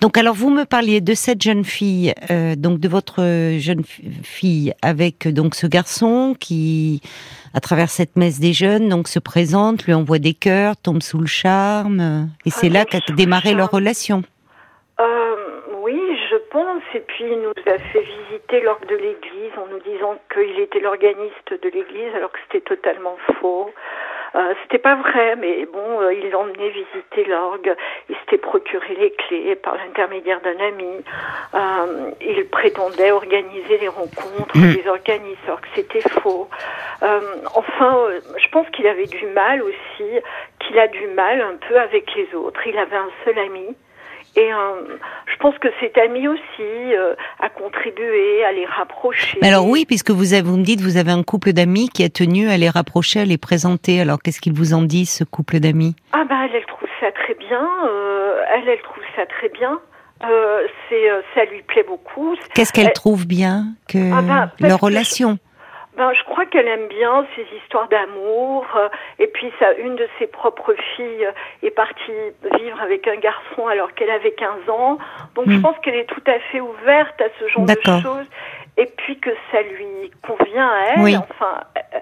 [0.00, 3.22] Donc, alors, vous me parliez de cette jeune fille, euh, donc de votre
[3.58, 3.84] jeune
[4.22, 7.00] fille avec donc ce garçon qui,
[7.54, 11.18] à travers cette messe des jeunes, donc se présente, lui envoie des cœurs, tombe sous
[11.18, 14.22] le charme, et c'est là qu'a démarré leur relation.
[14.98, 15.36] Euh,
[15.82, 16.00] oui,
[16.30, 16.82] je pense.
[16.94, 20.80] Et puis, il nous a fait visiter l'orgue de l'église en nous disant qu'il était
[20.80, 23.70] l'organiste de l'église, alors que c'était totalement faux.
[24.34, 27.74] Euh, c'était pas vrai, mais bon, euh, il l'emmenait visiter l'orgue.
[28.08, 31.04] Il s'était procuré les clés par l'intermédiaire d'un ami.
[31.54, 34.74] Euh, il prétendait organiser les rencontres mmh.
[34.74, 36.48] des organismes, alors que c'était faux.
[37.54, 40.10] enfin, je pense qu'il avait du mal aussi,
[40.60, 42.60] qu'il a du mal un peu avec les autres.
[42.66, 43.76] Il avait un seul ami.
[44.36, 49.38] Et euh, je pense que cet ami aussi euh, a contribué à les rapprocher.
[49.40, 52.10] Alors oui, puisque vous, avez, vous me dites vous avez un couple d'amis qui a
[52.10, 53.98] tenu à les rapprocher, à les présenter.
[53.98, 55.96] Alors qu'est-ce qu'ils vous en disent, ce couple d'amis?
[56.12, 57.68] Ah bah elle, elle trouve ça très bien.
[57.86, 59.80] Euh, elle, elle trouve ça très bien.
[60.88, 62.36] c'est, ça lui plaît beaucoup.
[62.54, 65.38] Qu'est-ce qu'elle trouve bien que ah bah, leur relation?
[65.96, 68.66] Ben, je crois qu'elle aime bien ces histoires d'amour.
[68.76, 68.88] Euh,
[69.18, 71.26] et puis, ça, une de ses propres filles
[71.62, 72.12] est partie
[72.60, 74.98] vivre avec un garçon alors qu'elle avait 15 ans.
[75.34, 75.62] Donc, je hmm.
[75.62, 78.28] pense qu'elle est tout à fait ouverte à ce genre de choses.
[78.76, 81.16] Et puis que ça lui convient à elle.
[81.16, 81.98] Enfin, euh,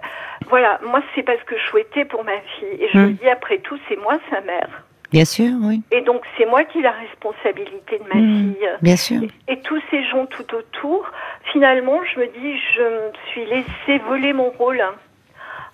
[0.48, 0.80] voilà.
[0.84, 2.82] Moi, c'est pas ce que je souhaitais pour ma fille.
[2.82, 3.12] Et je me hmm.
[3.14, 4.84] dis, après tout, c'est moi sa mère.
[5.14, 5.80] Bien sûr, oui.
[5.92, 8.68] Et donc c'est moi qui ai la responsabilité de ma mmh, fille.
[8.82, 9.20] Bien sûr.
[9.46, 11.08] Et, tous ces gens tout autour,
[11.52, 14.82] finalement, je me dis, je me suis laissé voler mon rôle.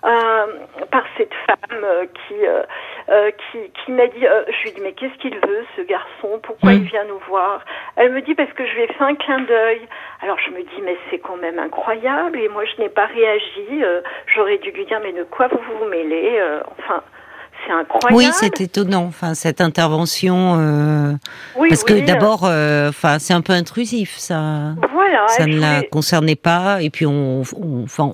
[0.03, 0.47] Euh,
[0.89, 5.13] par cette femme euh, qui, euh, qui, qui m'a dit, je lui dis mais qu'est-ce
[5.19, 6.39] qu'il veut ce garçon?
[6.41, 6.77] Pourquoi mmh.
[6.77, 7.63] il vient nous voir?
[7.97, 9.81] Elle me dit parce que je lui ai fait un clin d'œil.
[10.23, 13.83] Alors je me dis mais c'est quand même incroyable et moi je n'ai pas réagi.
[14.33, 16.41] J'aurais dû lui dire mais de quoi vous vous mêlez?
[16.79, 17.03] Enfin
[17.65, 18.15] c'est incroyable.
[18.15, 19.05] Oui, c'est étonnant.
[19.05, 21.13] Enfin, cette intervention, euh,
[21.69, 24.73] parce que d'abord, euh, enfin, c'est un peu intrusif, ça.
[24.91, 25.27] Voilà.
[25.27, 26.81] Ça ne la concernait pas.
[26.81, 27.43] Et puis, on,
[27.83, 28.13] enfin,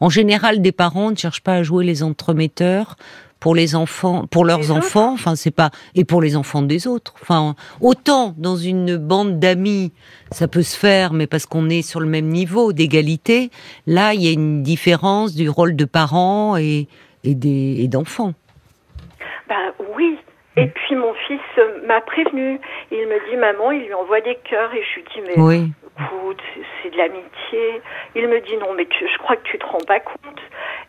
[0.00, 2.96] en général, des parents ne cherchent pas à jouer les entremetteurs
[3.40, 5.12] pour les enfants, pour leurs enfants.
[5.12, 7.14] Enfin, c'est pas et pour les enfants des autres.
[7.22, 9.92] Enfin, autant dans une bande d'amis,
[10.30, 13.50] ça peut se faire, mais parce qu'on est sur le même niveau d'égalité.
[13.86, 16.88] Là, il y a une différence du rôle de parents et
[17.24, 18.34] et d'enfants.
[19.48, 20.16] Ben oui.
[20.56, 21.40] Et puis mon fils
[21.86, 22.58] m'a prévenu.
[22.90, 25.72] Il me dit maman, il lui envoie des cœurs et je lui dis mais oui.
[25.98, 26.42] Écoute,
[26.82, 27.82] c'est de l'amitié.
[28.14, 30.40] Il me dit non mais je crois que tu te rends pas compte.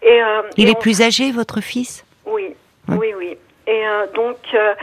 [0.02, 2.06] Et euh, il est plus âgé votre fils?
[2.26, 2.56] Oui,
[2.90, 3.38] oui, oui.
[3.68, 4.74] Et euh, donc euh,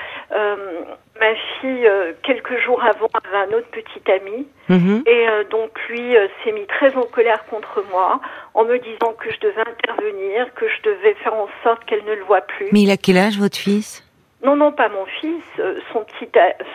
[1.19, 4.47] ma fille, euh, quelques jours avant, avait un autre petit ami.
[4.69, 5.05] Mhm.
[5.07, 8.21] Et euh, donc lui euh, s'est mis très en colère contre moi
[8.53, 12.15] en me disant que je devais intervenir, que je devais faire en sorte qu'elle ne
[12.15, 12.69] le voit plus.
[12.73, 14.04] Mais il a quel âge, votre fils?
[14.45, 16.29] Non, non, pas mon fils, euh, son petit,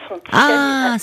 [0.08, 1.00] son petit Ah, ami.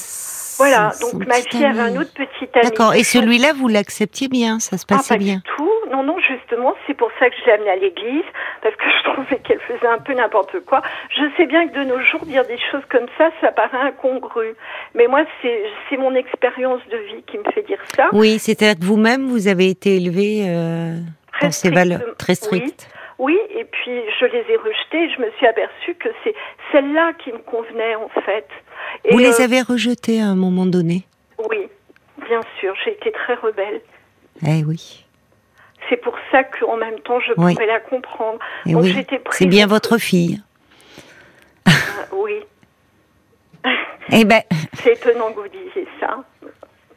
[0.59, 2.65] Voilà, donc ma fille avait un autre petit ami.
[2.65, 5.37] D'accord, et celui-là, vous l'acceptiez bien, ça se Ah, passait pas bien.
[5.37, 5.71] du tout.
[5.93, 8.25] Non, non, justement, c'est pour ça que je l'ai amenée à l'église,
[8.63, 10.81] parce que je trouvais qu'elle faisait un peu n'importe quoi.
[11.11, 14.55] Je sais bien que de nos jours, dire des choses comme ça, ça paraît incongru.
[14.95, 18.09] Mais moi, c'est c'est mon expérience de vie qui me fait dire ça.
[18.13, 20.97] Oui, c'est-à-dire que vous-même, vous avez été élevé euh,
[21.43, 22.89] dans ces valeurs très strictes.
[22.89, 26.35] Oui, et puis je les ai rejetées et je me suis aperçue que c'est
[26.73, 28.47] celle-là qui me convenait, en fait.
[29.05, 31.05] Et, Vous les euh, avez rejetées à un moment donné?
[31.49, 31.69] Oui,
[32.29, 33.81] bien sûr, j'ai été très rebelle.
[34.47, 35.05] Eh oui,
[35.89, 37.55] C'est pour ça qu'en même temps, je Oui.
[37.55, 38.39] pouvais la comprendre.
[38.67, 38.93] eh Donc oui.
[38.93, 40.41] j'étais C'est bien votre fille.
[41.67, 41.71] Ah,
[42.13, 42.35] oui,
[44.13, 44.43] Eh ben,
[44.75, 46.23] c'est étonnant que vous disiez ça.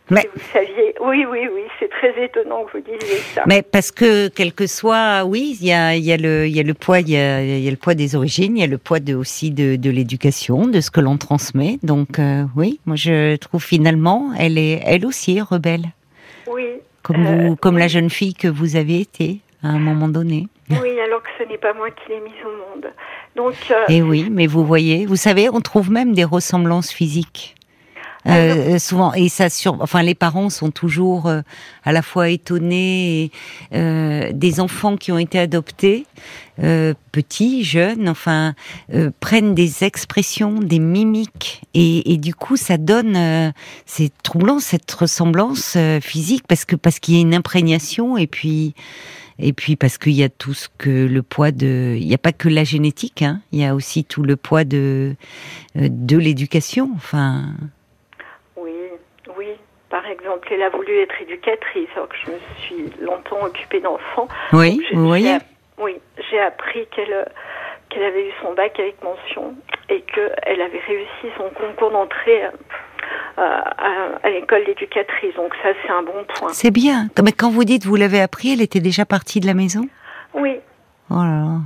[0.10, 0.95] Mais- Si vous saviez.
[1.01, 3.43] Oui, oui, oui, c'est très étonnant que vous disiez ça.
[3.47, 6.55] mais parce que quel que soit, oui, il y a, il y a le, il
[6.55, 8.60] y a le poids, il y a, il y a le poids des origines, il
[8.60, 11.80] y a le poids de, aussi de, de l'éducation, de ce que l'on transmet.
[11.84, 15.86] Donc euh, oui, moi je trouve finalement, elle est, elle aussi est rebelle,
[16.47, 16.66] Oui,
[17.03, 17.26] comme
[17.76, 20.47] Euh, la jeune fille que vous avez été à un moment donné.
[20.70, 22.49] oui, alors que ce n'est pas moi qui l'ai mise au
[22.80, 22.91] monde.
[23.36, 27.55] Donc, euh, Et oui, mais vous voyez, vous savez, on trouve même des ressemblances physiques.
[28.32, 31.42] Ah Euh, souvent, et ça sur, enfin, les parents sont toujours euh,
[31.84, 33.32] à la fois étonnés et,
[33.74, 36.06] euh, des enfants qui ont été adoptés,
[36.64, 38.54] euh, petits, jeunes, enfin,
[38.94, 43.52] euh, prennent des expressions, des mimiques, et, et du coup, ça donne, euh,
[43.86, 48.28] c'est troublant cette ressemblance euh, physique parce que parce qu'il y a une imprégnation et
[48.28, 48.74] puis
[49.42, 52.18] et puis parce qu'il y a tout ce que le poids de, il n'y a
[52.18, 55.16] pas que la génétique, hein, il y a aussi tout le poids de
[55.78, 56.92] euh, de l'éducation.
[56.96, 57.54] Enfin,
[60.10, 64.28] exemple, elle a voulu être éducatrice, alors que je me suis longtemps occupée d'enfants.
[64.53, 65.38] oui, vous voyez.
[65.78, 65.95] Oui,
[66.30, 67.26] j'ai appris qu'elle
[67.89, 69.55] qu'elle avait eu son bac avec mention
[69.89, 72.51] et qu'elle avait réussi son concours d'entrée euh,
[73.39, 73.91] à,
[74.22, 75.34] à l'école d'éducatrice.
[75.36, 76.49] Donc ça, c'est un bon point.
[76.53, 77.07] C'est bien.
[77.24, 79.88] Mais quand vous dites vous l'avez appris, elle était déjà partie de la maison?
[80.36, 80.60] Oui,
[81.10, 81.57] Oh là là.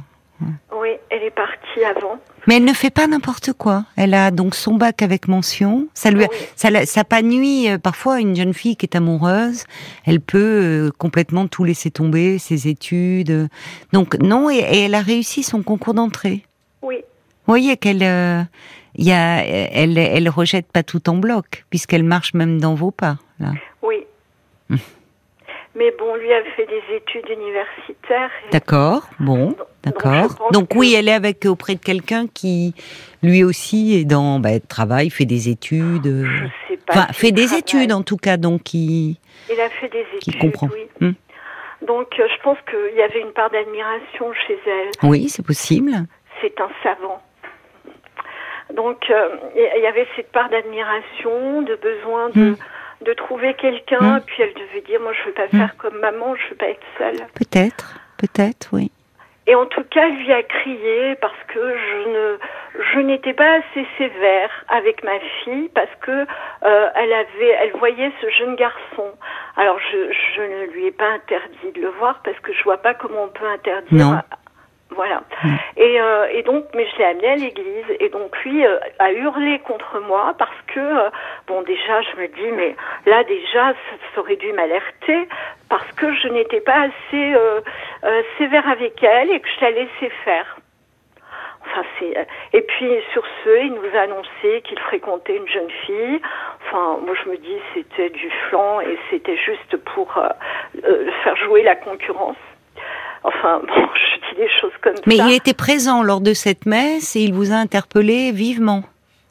[0.42, 2.18] Oui, elle est partie avant.
[2.48, 3.86] Mais elle ne fait pas n'importe quoi.
[3.96, 5.88] Elle a donc son bac avec mention.
[5.94, 6.38] Ça lui, a- Oui.
[6.56, 7.70] ça, ça pas nuit.
[7.70, 9.64] euh, Parfois, une jeune fille qui est amoureuse,
[10.06, 13.48] elle peut euh, complètement tout laisser tomber, ses études.
[13.94, 16.44] Donc non, et, et elle a réussi son concours d'entrée.
[16.82, 17.04] Oui, Vous
[17.54, 18.42] voyez qu'elle, euh,
[18.98, 23.18] y a, elle, elle rejette pas tout en bloc, puisqu'elle marche même dans vos pas.
[23.40, 23.52] Là.
[23.82, 24.03] oui.
[25.76, 28.30] Mais bon, lui a fait des études universitaires.
[28.52, 30.50] D'accord, bon, d'accord.
[30.52, 32.76] Donc, oui, elle est avec auprès de quelqu'un qui,
[33.24, 36.94] lui aussi, est dans, bah, travaille, fait des études, euh, Je sais pas.
[36.94, 39.20] enfin, fait des études en tout cas, donc qui,
[39.52, 40.70] Il a fait des qui études, comprend.
[40.74, 40.88] oui.
[41.08, 41.14] Hmm.
[41.88, 44.90] Donc euh, je pense qu'il y avait une part d'admiration chez elle.
[45.10, 45.92] Oui, c'est possible.
[46.42, 47.22] C'est un savant.
[48.74, 52.56] Donc euh, il y avait cette part d'admiration, de besoin de, Hmm.
[53.04, 54.18] De trouver quelqu'un.
[54.18, 54.22] Hmm.
[54.26, 56.86] Puis elle devait dire, moi je veux pas faire comme maman, je veux pas être
[56.98, 57.28] seule.
[57.36, 58.92] Peut-être, peut-être, oui.
[59.46, 62.38] Et en tout cas, elle lui a crié parce que je ne,
[62.94, 68.12] je n'étais pas assez sévère avec ma fille parce que euh, elle avait, elle voyait
[68.22, 69.12] ce jeune garçon.
[69.58, 72.78] Alors je, je ne lui ai pas interdit de le voir parce que je vois
[72.78, 74.06] pas comment on peut interdire.
[74.06, 74.20] Non.
[74.94, 75.24] Voilà.
[75.44, 75.56] Mm.
[75.78, 79.12] Et, euh, et donc, mais je l'ai amené à l'église et donc lui euh, a
[79.12, 81.10] hurlé contre moi parce que euh,
[81.48, 82.76] bon déjà je me dis mais
[83.06, 85.28] là déjà ça, aurait dû m'alerter
[85.70, 87.34] parce que je n'étais pas assez
[88.38, 90.58] sévère avec elle et que je la laissais faire.
[91.66, 96.22] Enfin, c'est et puis sur ce, il nous a annoncé qu'il fréquentait une jeune fille.
[96.66, 101.64] Enfin, moi je me dis c'était du flanc et c'était juste pour euh, faire jouer
[101.64, 102.38] la concurrence.
[103.24, 105.28] Enfin, bon, je dis des choses comme Mais ça.
[105.30, 108.84] il était présent lors de cette messe et il vous a interpellé vivement.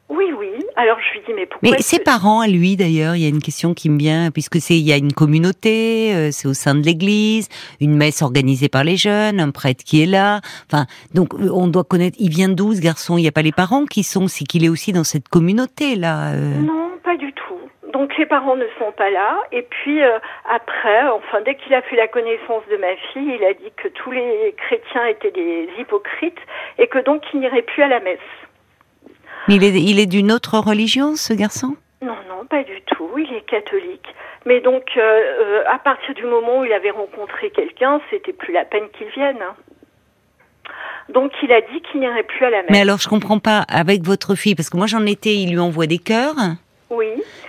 [0.08, 0.48] Oui, oui.
[0.76, 3.24] Alors je lui dis mais pourquoi Mais ses que- parents, à lui d'ailleurs, il y
[3.26, 6.46] a une question qui me vient, puisque c'est il y a une communauté, euh, c'est
[6.48, 7.48] au sein de l'Église,
[7.80, 10.40] une messe organisée par les jeunes, un prêtre qui est là.
[10.70, 10.84] Enfin,
[11.14, 12.16] donc euh, on doit connaître.
[12.20, 13.16] Il vient d'où ce garçon?
[13.16, 15.96] Il n'y a pas les parents qui sont, c'est qu'il est aussi dans cette communauté
[15.96, 16.32] là.
[16.32, 16.58] euh?
[16.60, 17.41] Non, pas du tout.
[17.92, 19.38] Donc les parents ne sont pas là.
[19.52, 20.18] Et puis euh,
[20.48, 23.88] après, enfin dès qu'il a fait la connaissance de ma fille, il a dit que
[23.88, 26.40] tous les chrétiens étaient des hypocrites
[26.78, 28.18] et que donc il n'irait plus à la messe.
[29.48, 31.76] Mais il est, il est d'une autre religion, ce garçon?
[32.00, 33.10] Non, non, pas du tout.
[33.18, 34.06] Il est catholique.
[34.46, 38.52] Mais donc, euh, euh, à partir du moment où il avait rencontré quelqu'un, c'était plus
[38.52, 39.38] la peine qu'il vienne.
[41.08, 42.70] Donc il a dit qu'il n'irait plus à la messe.
[42.70, 45.58] Mais alors je comprends pas avec votre fille parce que moi j'en étais, il lui
[45.58, 46.36] envoie des cœurs.
[46.94, 47.06] Oui.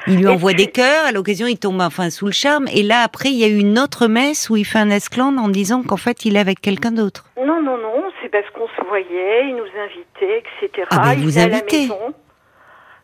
[0.07, 3.01] Il lui envoie des cœurs, à l'occasion il tombe enfin sous le charme et là
[3.03, 5.83] après il y a eu une autre messe où il fait un esclandre en disant
[5.83, 7.25] qu'en fait il est avec quelqu'un d'autre.
[7.37, 10.87] Non non non, c'est parce qu'on se voyait, il nous invitait, etc.
[10.91, 12.13] Ah mais il vous invitez maison.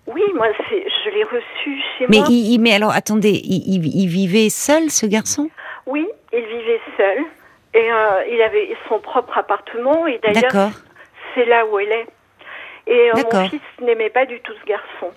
[0.08, 2.28] Oui, moi je l'ai reçu chez Mais moi.
[2.30, 5.50] il, mais alors attendez, il, il- il vivait seul ce garçon?
[5.86, 7.18] Oui, il vivait seul
[7.74, 10.72] et euh, il avait son propre appartement et d'ailleurs
[11.36, 12.08] c'est là où elle est.
[12.88, 15.12] Et euh, mon fils n'aimait pas du tout ce garçon.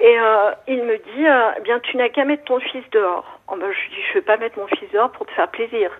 [0.00, 3.40] Et euh, il me dit, euh, Eh bien tu n'as qu'à mettre ton fils dehors.
[3.48, 5.90] Oh, ben, je dis, je vais pas mettre mon fils dehors pour te faire plaisir.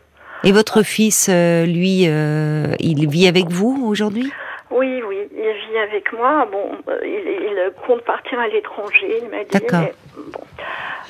[0.45, 4.31] Et votre fils, euh, lui, euh, il vit avec vous aujourd'hui?
[4.77, 6.47] Oui, oui, il vit avec moi.
[6.51, 7.11] Bon, euh, il,
[7.51, 9.51] il compte partir à l'étranger, il m'a dit.
[9.53, 9.81] D'accord.
[9.81, 9.93] Mais,
[10.33, 10.41] bon.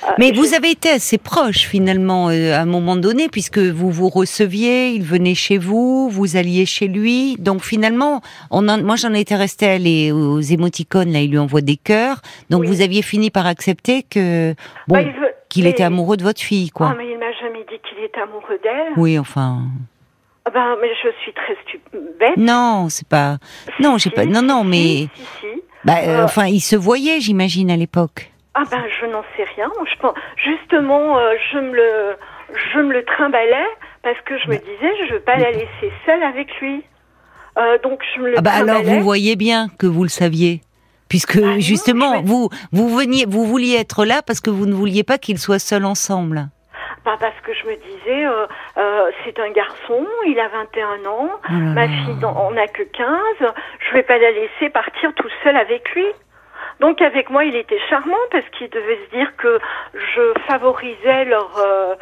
[0.08, 3.90] Euh, Mais vous avez été assez proche finalement euh, à un moment donné, puisque vous
[3.90, 7.36] vous receviez, il venait chez vous, vous alliez chez lui.
[7.38, 11.76] Donc finalement, on moi j'en étais restée aller aux émoticônes, là il lui envoie des
[11.76, 12.20] cœurs.
[12.50, 12.66] Donc Oui.
[12.68, 14.52] vous aviez fini par accepter que
[14.86, 16.94] bon Bah, veut- qu'il était amoureux de votre fille, Ah, quoi.
[16.98, 18.92] mais il m'a jamais dit qu'il était amoureux d'elle.
[18.96, 19.62] Oui, enfin.
[20.46, 21.56] Ah Ben, mais je suis très
[22.20, 22.36] bête.
[22.36, 23.38] Non, c'est pas.
[23.80, 24.24] Non, j'ai Si, pas.
[24.24, 25.08] Non, non, mais.
[25.14, 25.46] Si, si.
[25.84, 28.30] Bah, euh, Euh, enfin, ils se voyaient, j'imagine, à l'époque.
[28.58, 29.70] Ah ben je n'en sais rien.
[29.92, 32.16] Je pense justement euh, je me le
[32.72, 33.66] je me le trimballais
[34.02, 36.82] parce que je me disais je veux pas la laisser seule avec lui.
[37.58, 40.62] Euh, donc je me le Ah bah alors vous voyez bien que vous le saviez.
[41.10, 44.72] Puisque Bah justement, vais- vous vous veniez, vous vouliez être là parce que vous ne
[44.74, 46.48] vouliez pas qu'ils soient seuls ensemble.
[47.06, 48.48] Bah, parce que je me disais euh,
[48.78, 53.08] euh, c'est un garçon, il a 21 ans, Oh ma fille en a que 15,
[53.78, 56.06] je vais pas la laisser partir tout seul avec lui.
[56.80, 59.60] Donc avec moi il était charmant parce qu'il devait se dire que
[59.94, 61.94] je favorisais leur euh,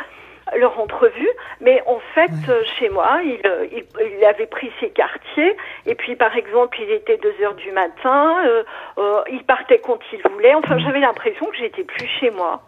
[0.57, 1.28] leur entrevue,
[1.61, 3.40] mais en fait euh, chez moi il,
[3.72, 3.84] il
[4.18, 8.36] il avait pris ses quartiers et puis par exemple il était 2 heures du matin,
[8.46, 8.62] euh,
[8.96, 10.55] euh, il partait quand il voulait.
[10.55, 12.62] Enfin j'avais l'impression que j'étais plus chez moi.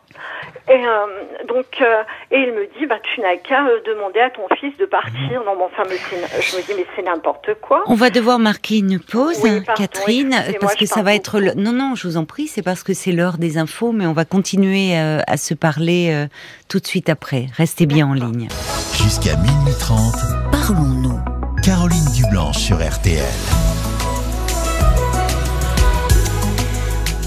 [0.69, 1.07] Et euh,
[1.47, 2.03] donc, euh,
[2.33, 5.45] et il me dit, bah, tu n'as qu'à euh, demander à ton fils de partir.
[5.45, 5.97] Non, mais enfin, mais
[6.41, 7.85] je me dis, mais c'est n'importe quoi.
[7.87, 11.55] On va devoir marquer une pause, Oui, pardon, Catherine, parce que ça va être le...
[11.55, 14.13] non non, je vous en prie, c'est parce que c'est l'heure des infos, mais on
[14.13, 16.27] va continuer euh, à se parler euh,
[16.69, 17.47] tout de suite après.
[17.57, 18.49] Restez bien en ligne.
[18.93, 20.15] Jusqu'à minuit 30,
[20.51, 21.21] parlons-nous.
[21.63, 23.76] Caroline Dublanche sur RTL.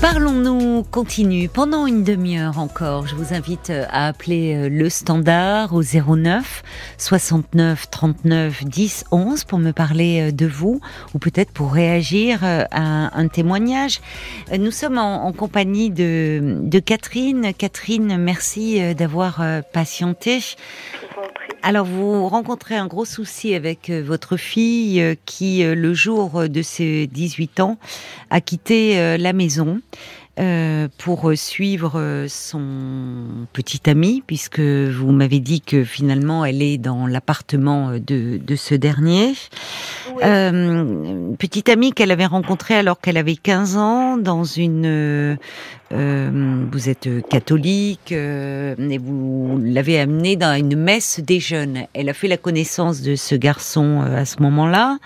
[0.02, 3.06] Parlons-nous continue pendant une demi-heure encore.
[3.06, 6.64] Je vous invite euh, à appeler euh, le standard au 09
[6.98, 10.80] 69 39 10 11 pour me parler euh, de vous
[11.14, 14.00] ou peut-être pour réagir à un témoignage.
[14.58, 17.54] Nous sommes en, compagnie de, Catherine.
[17.54, 19.44] Catherine, merci d'avoir
[19.74, 20.40] patienté.
[21.62, 26.48] Alors, vous rencontrez un gros souci avec euh, votre fille euh, qui, euh, le jour
[26.48, 27.78] de ses 18 ans,
[28.30, 29.82] a quitté la maison
[30.40, 37.08] euh, pour suivre son petit ami, puisque vous m'avez dit que finalement elle est dans
[37.08, 39.34] l'appartement de, de ce dernier.
[40.16, 40.24] Oui.
[40.24, 45.38] Euh, petite amie qu'elle avait rencontrée alors qu'elle avait 15 ans dans une.
[45.92, 51.86] Euh, euh, vous êtes catholique euh, et vous l'avez amenée dans une messe des jeunes.
[51.94, 54.98] Elle a fait la connaissance de ce garçon euh, à ce moment-là.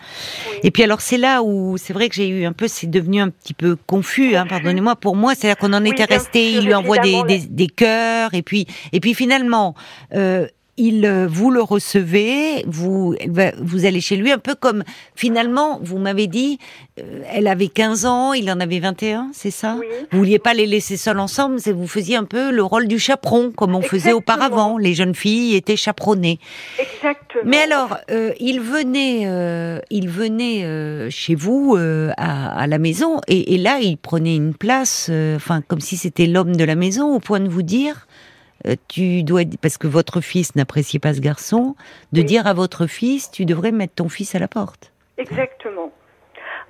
[0.52, 0.58] Oui.
[0.64, 3.22] Et puis alors c'est là où c'est vrai que j'ai eu un peu, c'est devenu
[3.22, 4.36] un petit peu confus.
[4.36, 4.96] Hein, pardonnez-moi.
[4.96, 6.54] Pour moi, c'est là qu'on en Oui, était resté.
[6.54, 9.76] Il lui envoie des, des, des cœurs et puis et puis finalement.
[10.14, 13.16] Euh, il, euh, vous le recevez, vous,
[13.60, 14.84] vous allez chez lui, un peu comme
[15.16, 16.58] finalement, vous m'avez dit,
[17.00, 19.78] euh, elle avait 15 ans, il en avait 21, c'est ça?
[19.80, 19.86] Oui.
[20.12, 22.98] Vous vouliez pas les laisser seuls ensemble, c'est vous faisiez un peu le rôle du
[22.98, 24.78] chaperon, comme on faisait auparavant.
[24.78, 26.40] Les jeunes filles étaient chaperonnées.
[26.80, 27.44] Exactement.
[27.46, 32.80] Mais alors, euh, il venait, euh, il venait euh, chez vous euh, à, à la
[32.80, 36.64] maison, et, et là, il prenait une place, euh, enfin, comme si c'était l'homme de
[36.64, 38.08] la maison, au point de vous dire,
[38.88, 41.76] tu dois, parce que votre fils n'appréciait pas ce garçon,
[42.12, 42.26] de Oui.
[42.26, 44.92] dire à votre fils, tu devrais mettre ton fils à la porte.
[45.18, 45.92] Exactement.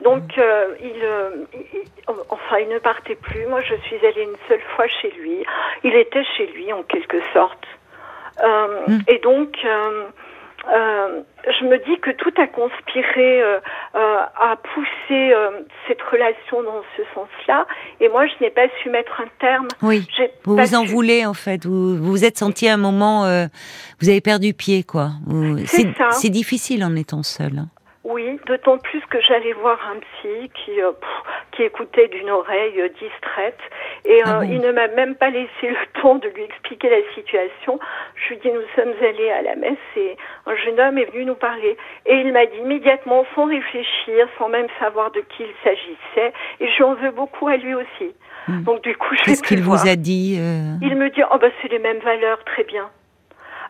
[0.03, 3.45] Donc, euh, il, euh, il- enfin, il ne partait plus.
[3.47, 5.37] Moi, je suis allée une seule fois chez lui.
[5.83, 7.63] Il était chez lui, en quelque sorte.
[8.43, 8.99] Euh, Mm.
[9.07, 9.55] Et donc,
[10.72, 11.22] euh,
[11.59, 13.59] je me dis que tout a conspiré euh,
[13.95, 17.66] euh, à pousser euh, cette relation dans ce sens-là.
[17.99, 19.68] Et moi, je n'ai pas su mettre un terme.
[19.82, 20.07] Oui.
[20.45, 21.66] Vous vous en voulez en fait.
[21.66, 23.45] Vous vous vous êtes senti à un moment, euh,
[24.01, 25.09] vous avez perdu pied quoi.
[25.28, 25.57] Vous-.
[26.11, 27.57] C'est difficile en étant seul.
[27.57, 27.68] hein.
[28.03, 30.91] Oui, d'autant plus que j'allais voir un psy qui, euh,
[31.53, 33.59] qui écoutait d'une oreille euh, distraite
[34.03, 37.13] et Ah bon il ne m'a même pas laissé le temps de lui expliquer la
[37.15, 37.79] situation.
[38.15, 41.23] Je lui dit nous sommes allés à la messe et un jeune homme est venu
[41.23, 45.53] nous parler et il m'a dit immédiatement sans réfléchir, sans même savoir de qui il
[45.63, 48.13] s'agissait et j'en veux beaucoup à lui aussi.
[48.49, 48.63] Hmm.
[48.63, 51.47] Donc du coup je Qu'est-ce qu'il vous a dit euh, Il me dit oh bah
[51.61, 52.89] c'est les mêmes valeurs, très bien.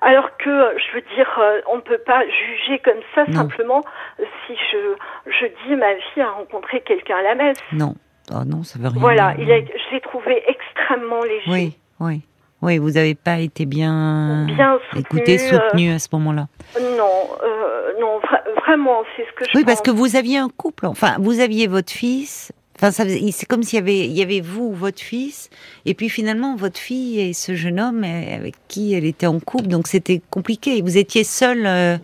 [0.03, 3.33] Alors que euh, je veux dire, euh, on ne peut pas juger comme ça Non.
[3.49, 3.81] simplement
[4.19, 7.57] euh, si je je dis ma fille a rencontré quelqu'un à la messe.
[7.71, 7.95] Non.
[8.31, 9.43] Oh non, ça veut rien Voilà, dire.
[9.45, 11.49] il a, je l'ai trouvé extrêmement léger.
[11.51, 12.21] Oui, oui.
[12.61, 16.47] Oui, vous n'avez pas été bien, Bien soutenu, écouté, soutenu à ce moment-là.
[16.79, 17.09] Non,
[17.43, 20.85] euh, non, vra- vraiment, c'est ce que je Oui, parce que vous aviez un couple.
[20.85, 22.53] Enfin, vous aviez votre fils.
[22.75, 25.49] Enfin, c'est comme s'il y avait, il y avait vous, votre fils,
[25.85, 29.39] et puis finalement votre fille et ce jeune homme euh, avec qui elle était en
[29.39, 29.67] couple.
[29.67, 30.81] Donc c'était compliqué.
[30.81, 31.97] Vous étiez seul, euh,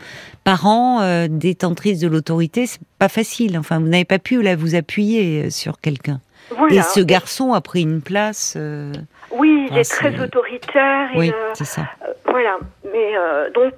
[0.43, 2.65] parent, euh, détentrice de l'autorité.
[2.67, 3.57] C'est pas facile.
[3.57, 6.22] Enfin, vous n'avez pas pu là vous appuyer euh, sur quelqu'un.
[6.55, 6.76] Voilà.
[6.76, 8.53] Et ce garçon a pris une place.
[8.55, 8.91] euh,
[9.32, 11.09] Oui, il Ah, est très autoritaire.
[11.15, 11.88] oui, et, c'est ça.
[12.26, 13.13] voilà, mais
[13.53, 13.74] donc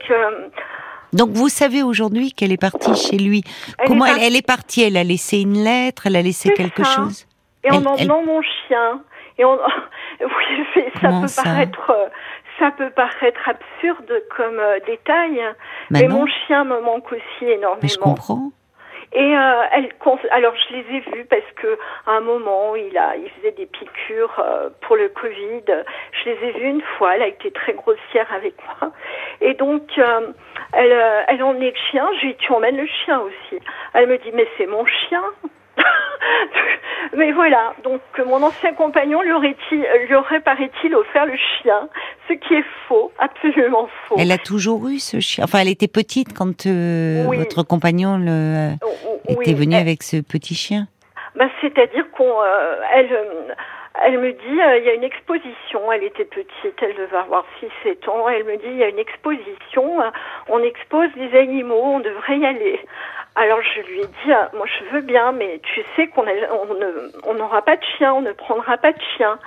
[1.14, 3.44] Donc vous savez aujourd'hui qu'elle est partie chez lui.
[3.80, 4.82] Elle Comment est elle, partie- elle est partie?
[4.84, 6.96] Elle a laissé une lettre Elle a laissé quelque ça.
[6.96, 7.26] chose?
[7.64, 9.02] Et en emmenant mon chien.
[9.38, 9.54] Et on,
[10.22, 11.44] oui, ça Comment peut ça?
[11.44, 12.10] paraître,
[12.60, 15.38] ça peut paraître absurde comme euh, détail,
[15.90, 16.20] Bah mais non.
[16.20, 17.78] mon chien me manque aussi énormément.
[17.82, 18.52] Mais je comprends.
[19.14, 19.90] Et euh, elle,
[20.32, 23.66] alors je les ai vus parce que à un moment il a, il faisait des
[23.66, 25.64] piqûres euh, pour le Covid.
[25.68, 27.16] Je les ai vus une fois.
[27.16, 28.92] Elle a été très grossière avec moi.
[29.42, 30.32] Et donc euh,
[30.72, 32.08] elle, euh, elle emmenait le chien.
[32.22, 33.62] Je lui tu emmènes le chien aussi.
[33.94, 35.24] Elle me dit mais c'est mon chien.
[37.18, 41.90] Mais voilà, donc euh, mon ancien compagnon lui aurait-il, lui aurait paraît-il offert le chien,
[42.30, 44.16] ce qui est faux, absolument faux.
[44.18, 45.44] Elle a toujours eu ce chien.
[45.44, 47.38] Enfin, elle était petite quand euh, Oui.
[47.38, 50.88] votre compagnon le, Oh, oh, était venu elle- avec ce petit chien.
[51.36, 53.54] Bah, c'est-à-dire qu'on, euh, elle, euh,
[54.04, 55.92] elle me dit, euh, il y a une exposition.
[55.92, 58.28] Elle était petite, elle devait avoir 6-7 ans.
[58.30, 60.00] Elle me dit, il y a une exposition.
[60.50, 62.80] on expose des animaux, on devrait y aller.
[63.36, 66.54] Alors je lui ai dit, ah, moi je veux bien, mais tu sais qu'on a-
[66.70, 69.40] on ne- on n'aura pas de chien, on ne prendra pas de chien.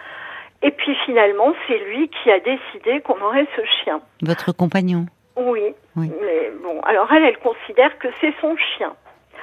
[0.62, 4.00] Et puis finalement, c'est lui qui a décidé qu'on aurait ce chien.
[4.22, 5.04] Votre compagnon?
[5.36, 5.74] Oui.
[5.96, 6.10] Oui.
[6.22, 8.94] Mais bon, alors elle, elle considère que c'est son chien.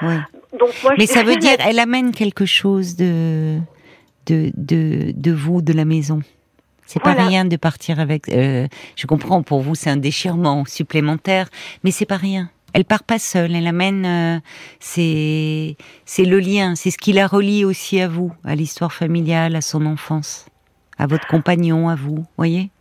[0.01, 0.15] Oui.
[0.59, 3.59] Donc moi, Mais ça veut dire, elle amène quelque chose de
[4.27, 6.21] de de, de vous, de la maison.
[6.85, 8.27] C'est pas rien de partir avec.
[8.29, 11.47] euh, je comprends pour vous, c'est un déchirement supplémentaire,
[11.83, 12.49] mais c'est pas rien.
[12.73, 13.55] Elle part pas seule.
[13.55, 14.05] Elle amène.
[14.05, 14.39] euh,
[14.81, 16.75] c'est c'est le lien.
[16.75, 20.47] C'est ce qui la relie aussi à vous, à l'histoire familiale, à son enfance,
[20.97, 22.25] à votre compagnon, à vous.
[22.37, 22.71] Voyez?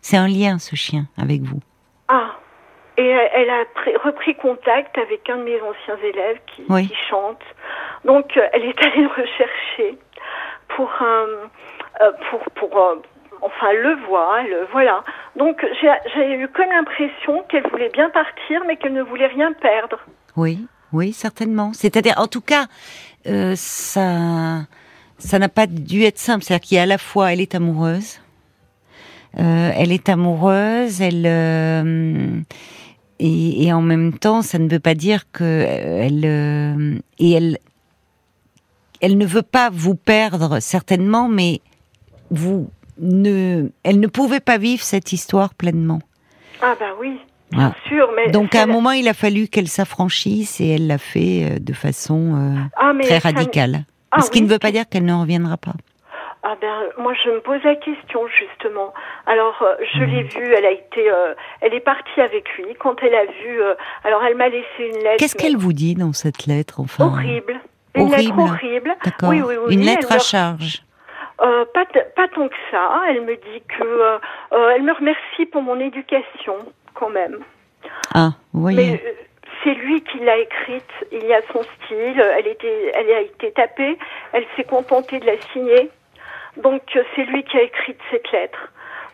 [0.00, 1.60] C'est un lien, ce chien, avec vous.
[3.00, 6.88] Et elle, elle a pris- repris contact avec un de mes anciens élèves qui, Oui.
[6.88, 7.40] qui chante.
[8.04, 9.98] Donc, euh, elle est allée le rechercher
[10.76, 11.46] pour euh,
[12.30, 12.96] pour, pour, euh,
[13.42, 15.02] enfin, le voile, voilà.
[15.36, 19.98] Donc, j'ai eu comme l'impression qu'elle voulait bien partir, mais qu'elle ne voulait rien perdre.
[20.36, 21.72] Oui, oui, certainement.
[21.72, 22.64] C'est-à-dire, en tout cas,
[23.26, 24.60] euh, ça,
[25.18, 26.42] ça n'a pas dû être simple.
[26.44, 28.20] C'est-à-dire qu'il y a à la fois, elle est amoureuse,
[29.38, 32.40] euh, elle est amoureuse, elle euh,
[33.20, 37.30] et, et en même temps, ça ne veut pas dire que euh, elle euh, et
[37.32, 37.58] elle,
[39.00, 41.60] elle ne veut pas vous perdre certainement, mais
[42.30, 46.00] vous ne, elle ne pouvait pas vivre cette histoire pleinement.
[46.62, 47.16] Ah bah oui,
[47.52, 47.88] bien Ah.
[47.88, 51.44] sûr, mais Donc à un moment, il a fallu qu'elle s'affranchisse et elle l'a fait
[51.44, 53.84] euh, de façon euh, ah, très radicale.
[54.10, 55.74] Ah Ce qui ne veut pas dire qu'elle ne reviendra pas.
[56.42, 58.94] Ah ben moi je me pose la question justement.
[59.26, 62.96] Alors euh, je l'ai vue, elle a été, euh, elle est partie avec lui quand
[63.02, 63.62] elle a vu.
[63.62, 63.74] euh,
[64.04, 65.16] alors elle m'a laissé une lettre.
[65.18, 67.04] Qu'est-ce mais qu'elle vous dit dans cette lettre, enfin?
[67.06, 67.60] Horrible.
[67.94, 68.40] Une lettre Horrible.
[68.40, 68.96] horrible.
[69.04, 69.28] D'accord.
[69.28, 69.74] Oui, oui, oui.
[69.74, 70.82] Une lettre à charge.
[71.42, 71.84] euh, pas,
[72.34, 73.02] tant que ça.
[73.08, 74.18] Elle me dit que,
[74.74, 76.54] elle me remercie pour mon éducation
[76.94, 77.38] quand même.
[78.14, 78.92] Ah, vous voyez.
[78.92, 79.14] Mais
[79.62, 80.90] c'est lui qui l'a écrite.
[81.12, 82.20] Il y a son style.
[82.38, 83.98] Elle était, elle a été tapée.
[84.32, 85.90] Elle s'est contentée de la signer.
[86.62, 88.58] Donc euh, c'est lui qui a écrit cette lettre.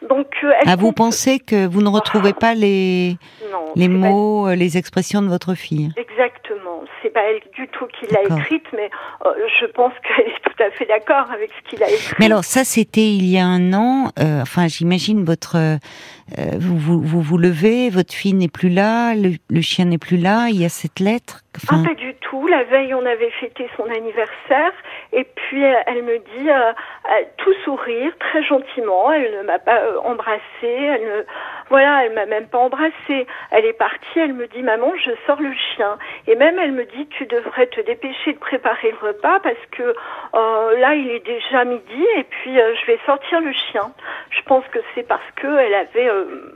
[0.08, 3.16] Donc euh, elle Ah, vous compte- pensez que vous ne retrouvez pas les,
[3.50, 6.82] non, les pas- mots, euh, les expressions de votre fille Exactement.
[7.02, 8.90] C'est pas elle du tout qui l'a écrite, mais
[9.24, 9.30] euh,
[9.60, 12.14] je pense qu'elle est tout à fait d'accord avec ce qu'il a écrit.
[12.18, 14.10] Mais alors, ça, c'était il y a un an.
[14.18, 15.56] euh, enfin, j'imagine votre
[16.38, 20.60] euh, vous, vous, levez, votre fille n'est plus là, le, chien n'est plus là, il
[20.60, 21.42] y a cette lettre.
[21.70, 22.46] Ah, pas du tout.
[22.48, 24.72] La veille, on avait fêté son anniversaire.
[25.12, 26.72] Et puis, euh, elle me dit, euh,
[27.38, 29.12] tout sourire, très gentiment.
[29.12, 30.42] Elle ne m'a pas embrassée.
[30.62, 31.24] Elle ne,
[31.70, 33.26] voilà, elle m'a même pas embrassée.
[33.52, 34.18] Elle est partie.
[34.18, 35.96] Elle me dit, maman, je sors le chien.
[36.26, 39.94] Et même, elle me dit, tu devrais te dépêcher de préparer le repas parce que
[40.78, 42.04] là, il est déjà midi.
[42.18, 43.92] Et puis, je vais sortir le chien.
[44.30, 46.10] Je pense que c'est parce que elle avait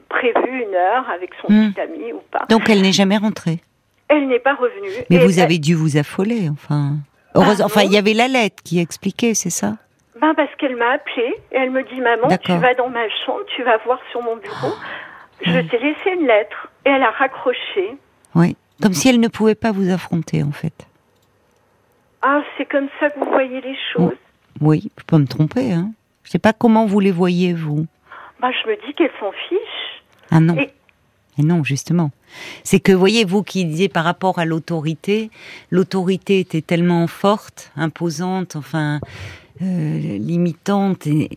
[0.09, 1.73] prévu une heure avec son Hmm.
[1.73, 2.45] petit ami ou pas.
[2.49, 3.61] donc elle n'est jamais rentrée.
[4.09, 4.91] Elle n'est pas revenue.
[5.09, 6.95] Mais vous elle- avez dû vous affoler, enfin.
[7.37, 9.75] Heureusement, enfin, il y avait la lettre qui expliquait, c'est ça?
[10.21, 13.41] Ben parce qu'elle m'a appelée et elle me dit maman tu vas dans ma chambre
[13.57, 14.75] tu vas voir sur mon bureau
[15.43, 15.69] je Oui.
[15.69, 17.97] t'ai laissé une lettre et elle a raccroché
[18.35, 18.55] Oui.
[18.83, 20.87] Comme si elle ne pouvait pas vous affronter, en fait.
[22.23, 24.13] ah c'est comme ça que vous voyez les choses
[24.61, 25.91] Oui, je peux me tromper, hein.
[26.25, 27.87] Je sais pas comment vous les voyez, vous.
[28.41, 30.57] Ben je me dis qu'elle s'en fiche Ah non.
[30.57, 30.71] Et-
[31.39, 32.11] Et non, justement.
[32.65, 35.31] C'est que, voyez, vous qui disiez par rapport à l'autorité,
[35.71, 39.01] l'autorité était tellement forte, imposante, enfin,
[39.63, 41.31] euh, limitante, et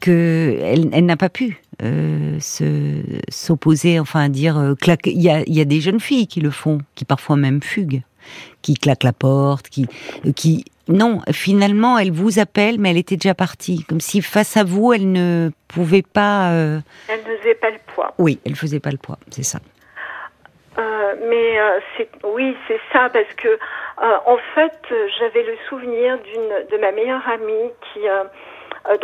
[0.00, 5.12] que elle, elle n'a pas pu euh, se s'opposer, enfin, dire euh, claquer.
[5.12, 7.62] Il y a, il y a des jeunes filles qui le font, qui parfois même
[7.62, 8.02] fuguent,
[8.68, 9.86] qui claquent la porte, qui,
[10.26, 10.66] euh, qui.
[10.88, 14.92] Non, finalement, elle vous appelle, mais elle était déjà partie, comme si face à vous,
[14.92, 16.50] elle ne pouvait pas.
[16.52, 19.58] euh, elle ne faisait pas le poids Oui, elle faisait pas le poids, c'est ça.
[20.78, 23.58] Euh, mais euh, c'est oui, c'est ça parce que
[24.00, 24.78] en fait,
[25.18, 28.00] j'avais le souvenir d'une de ma meilleure amie qui
[28.88, 28.96] euh,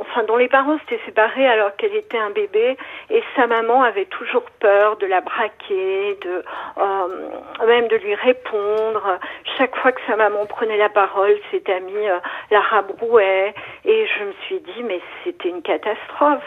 [0.00, 2.76] enfin dont les parents s'étaient séparés alors qu'elle était un bébé
[3.10, 6.44] et sa maman avait toujours peur de la braquer, de
[6.78, 9.18] euh, même de lui répondre.
[9.58, 12.18] Chaque fois que sa maman prenait la parole, cette amie euh,
[12.50, 16.42] la rabrouait et je me suis dit mais c'était une catastrophe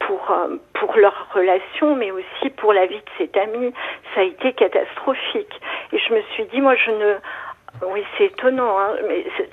[0.00, 3.72] pour euh, pour leur relation, mais aussi pour la vie de cette amie.
[4.14, 5.60] Ça a été catastrophique.
[5.92, 7.14] Et je me suis dit, moi, je ne.
[7.86, 9.48] Oui, c'est étonnant, hein, mais c'est-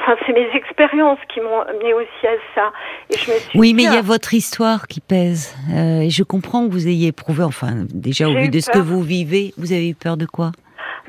[0.00, 2.72] enfin, c'est mes expériences qui m'ont amené aussi à ça.
[3.10, 5.54] Et je me suis Oui, dit, mais il y a ah, votre histoire qui pèse.
[5.74, 8.78] Euh, et je comprends que vous ayez éprouvé, enfin, déjà au vu de ce que
[8.78, 10.52] vous vivez, vous avez eu peur de quoi?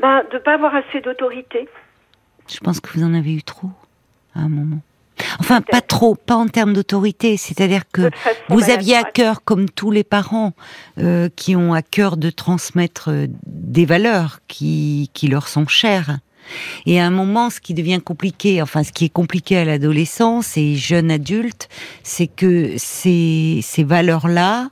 [0.01, 1.67] Ben, de pas avoir assez d'autorité.
[2.47, 3.69] Je pense que vous en avez eu trop
[4.35, 4.79] à un moment.
[5.39, 7.37] Enfin, pas trop, pas en termes d'autorité.
[7.37, 8.09] C'est-à-dire que
[8.49, 10.53] vous aviez à cœur, comme tous les parents
[10.99, 16.17] euh, qui ont à cœur de transmettre euh, des valeurs qui, qui leur sont chères.
[16.85, 20.57] Et à un moment, ce qui devient compliqué, enfin ce qui est compliqué à l'adolescence
[20.57, 21.69] et jeune adulte,
[22.03, 24.69] c'est que ces, ces valeurs-là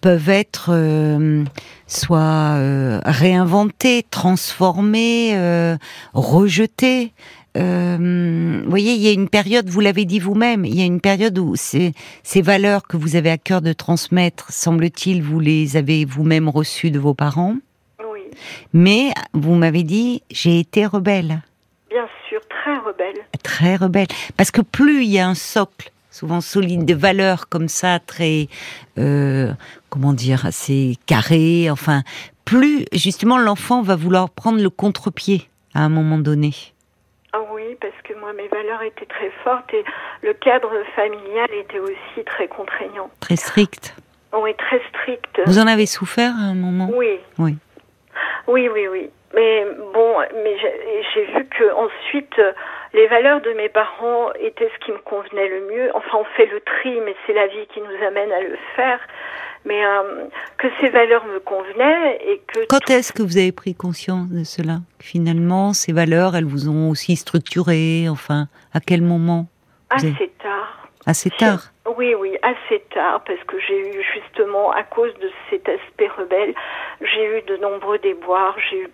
[0.00, 1.44] peuvent être euh,
[1.86, 2.18] soit
[2.56, 5.76] euh, réinventées, transformées, euh,
[6.14, 7.12] rejetées.
[7.56, 10.84] Euh, vous voyez, il y a une période, vous l'avez dit vous-même, il y a
[10.84, 15.40] une période où ces, ces valeurs que vous avez à cœur de transmettre, semble-t-il, vous
[15.40, 17.56] les avez vous-même reçues de vos parents.
[18.72, 21.40] Mais vous m'avez dit, j'ai été rebelle,
[21.90, 23.24] bien sûr, très rebelle.
[23.42, 24.08] très rebelle.
[24.36, 28.48] Parce que plus il y a un socle, souvent solide, de valeurs comme ça, très,
[28.98, 29.52] euh,
[29.88, 32.02] comment dire, assez carré, enfin,
[32.44, 36.52] plus justement l'enfant va vouloir prendre le contre-pied à un moment donné.
[37.32, 39.84] Ah oui, parce que moi, mes valeurs étaient très fortes et
[40.22, 43.10] le cadre familial était aussi très contraignant.
[43.20, 43.94] Très strict.
[44.32, 45.40] Oui, très strict.
[45.46, 46.90] Vous en avez souffert à un moment?
[46.92, 47.18] Oui.
[47.38, 47.56] Oui.
[48.46, 49.10] Oui, oui, oui.
[49.34, 50.56] Mais bon, mais
[51.14, 52.52] j'ai vu que ensuite euh,
[52.94, 55.90] les valeurs de mes parents étaient ce qui me convenait le mieux.
[55.94, 58.98] Enfin, on fait le tri, mais c'est la vie qui nous amène à le faire.
[59.66, 60.24] Mais euh,
[60.56, 64.44] que ces valeurs me convenaient et que Quand est-ce que vous avez pris conscience de
[64.44, 64.78] cela?
[64.98, 69.46] Finalement, ces valeurs, elles vous ont aussi structuré, enfin, à quel moment?
[69.90, 70.88] Avez- assez tard.
[71.06, 71.72] Assez tard.
[71.96, 76.54] Oui, oui, assez tard, parce que j'ai eu justement, à cause de cet aspect rebelle,
[77.00, 78.88] j'ai eu de nombreux déboires, j'ai eu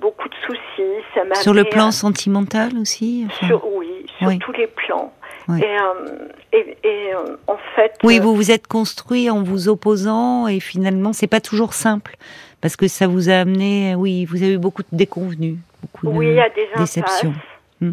[0.00, 1.02] beaucoup de soucis.
[1.14, 4.38] Ça m'a Sur le plan à- sentimental aussi enfin sur, oui, sur Oui.
[4.40, 5.12] tous les plans.
[5.48, 5.60] Oui.
[5.62, 9.68] Et, euh, et, et, euh, en fait, Oui, euh, vous vous êtes construit en vous
[9.68, 12.16] opposant et finalement, c'est pas toujours simple
[12.60, 16.12] parce que ça vous a amené, oui, vous avez eu beaucoup de déconvenus, beaucoup de
[16.18, 17.34] oui, y a des déceptions.
[17.80, 17.92] Hmm.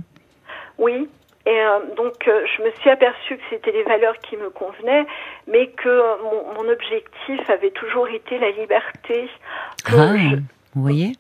[0.78, 1.10] Oui.
[1.46, 5.06] Et euh, donc, euh, je me suis aperçue que c'était les valeurs qui me convenaient,
[5.48, 9.28] mais que euh, mon, mon objectif avait toujours été la liberté.
[9.84, 10.36] Que Ah, je-
[10.76, 11.14] vous voyez,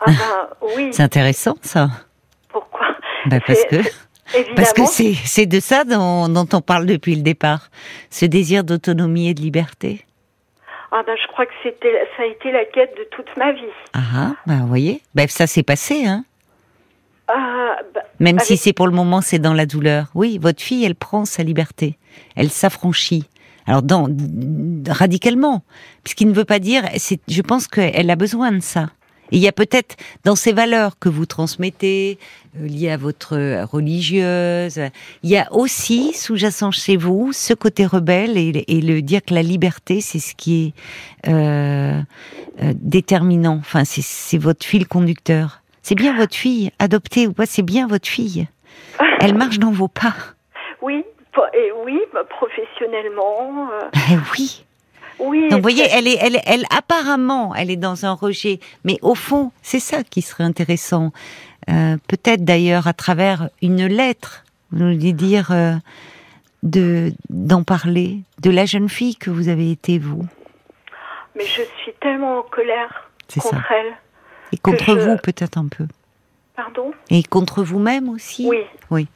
[0.00, 0.90] ah ben, oui.
[0.92, 1.88] c'est intéressant ça.
[2.50, 2.86] Pourquoi
[3.26, 3.76] Bah, parce que
[4.34, 4.54] Évidemment.
[4.56, 7.68] parce que c'est c'est de ça dont, dont on parle depuis le départ,
[8.10, 10.04] ce désir d'autonomie et de liberté.
[10.92, 13.62] Ah ben, je crois que c'était, ça a été la quête de toute ma vie.
[13.92, 16.24] Ah, ah, bah, vous voyez, bah, ça s'est passé, hein.
[17.28, 20.10] Ah, ben, Même si c'est pour le moment, c'est dans la douleur.
[20.14, 21.98] Oui, votre fille, elle prend sa liberté.
[22.36, 23.24] Elle s'affranchit
[23.66, 24.08] Alors, dans,
[24.88, 25.64] radicalement,
[26.04, 26.84] puisqu'il ne veut pas dire.
[27.28, 28.90] Je pense qu'elle a besoin de ça.
[29.32, 32.18] Et il y a peut-être dans ces valeurs que vous transmettez,
[32.60, 34.80] euh, liées à votre religieuse,
[35.22, 39.42] il y a aussi sous-jacent chez vous ce côté rebelle et, le dire que la
[39.42, 42.00] liberté, c'est ce qui est euh,
[42.62, 43.56] euh, déterminant.
[43.58, 45.62] Enfin, c'est votre fil conducteur.
[45.86, 48.48] C'est bien votre fille, adoptée ou pas, c'est bien votre fille.
[49.20, 50.14] Elle marche dans vos pas.
[50.82, 51.04] Oui,
[51.54, 53.68] et oui, bah, professionnellement.
[54.10, 54.64] Eh oui.
[55.20, 55.48] Oui.
[55.48, 59.14] Donc, vous voyez, elle est, elle, elle, apparemment, elle est dans un rejet, mais au
[59.14, 61.12] fond, c'est ça qui serait intéressant.
[61.70, 65.74] Euh, peut-être d'ailleurs à travers une lettre, vous nous dire euh,
[66.64, 70.26] de d'en parler, de la jeune fille que vous avez été vous.
[71.36, 73.08] Mais je suis tellement en colère
[73.40, 73.94] contre elle.
[74.52, 75.86] Et contre vous peut-être un peu.
[76.54, 76.92] Pardon?
[77.10, 78.46] Et contre vous-même aussi?
[78.48, 78.62] Oui.
[78.90, 79.08] Oui.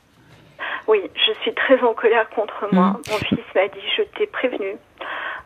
[0.88, 2.88] Oui, je suis très en colère contre moi.
[2.88, 3.10] Mmh.
[3.10, 4.76] Mon fils m'a dit je t'ai prévenu.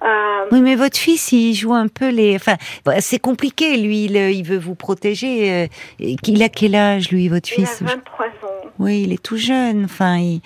[0.03, 2.37] Euh, oui, mais votre fils, il joue un peu les.
[2.37, 2.57] Enfin,
[3.01, 3.77] c'est compliqué.
[3.77, 5.53] Lui, il, veut vous protéger.
[5.53, 5.67] Euh,
[5.99, 8.31] il a quel âge, lui, votre fils Il a 23 ans.
[8.79, 9.85] Oui, il est tout jeune.
[9.85, 10.39] Enfin,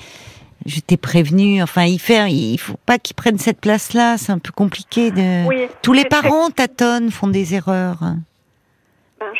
[0.66, 1.62] je t'ai prévenu.
[1.62, 2.30] Enfin, il fait.
[2.30, 4.16] Il faut pas qu'il prenne cette place-là.
[4.16, 5.10] C'est un peu compliqué.
[5.10, 5.46] De...
[5.46, 8.00] Oui, Tous les parents tâtonnent, font des erreurs.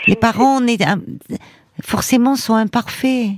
[0.06, 0.84] Les parents, on est
[1.82, 3.30] forcément, sont imparfaits.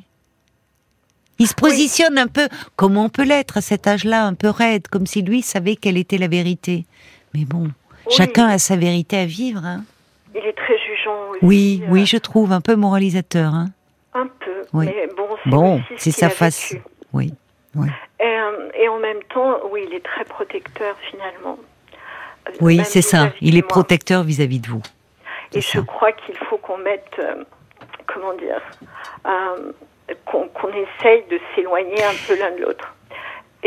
[1.38, 4.88] Il se positionne un peu, comme on peut l'être à cet âge-là, un peu raide,
[4.88, 6.84] comme si lui savait quelle était la vérité.
[7.32, 7.68] Mais bon,
[8.11, 9.64] chacun a sa vérité à vivre.
[9.64, 9.84] Hein.
[10.34, 11.38] Il est très jugeant aussi.
[11.43, 13.55] Oui, oui, euh, je trouve, un peu moralisateur.
[13.55, 13.70] Hein.
[14.12, 16.74] Un peu, mais bon, c'est bon, sa face.
[17.12, 17.32] Oui.
[17.74, 17.88] oui.
[18.20, 21.59] Euh, et, en même temps, oui, il est très protecteur finalement.
[22.61, 23.32] Oui, c'est ça.
[23.41, 24.82] Il est protecteur vis-à-vis de vous.
[25.53, 27.45] Et je crois qu'il faut qu'on mette, euh,
[28.07, 28.63] comment dire,
[30.25, 32.95] qu'on essaye de s'éloigner un peu l'un de l'autre.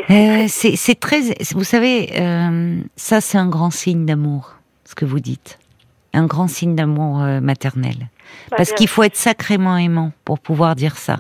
[0.10, 1.22] Euh, c'est très,
[1.54, 4.56] vous savez, euh, ça c'est un grand signe d'amour,
[4.86, 5.60] ce que vous dites,
[6.14, 7.96] un grand signe d'amour euh, maternel.
[8.50, 11.18] Bah, Parce qu'il faut être sacrément aimant pour pouvoir dire ça.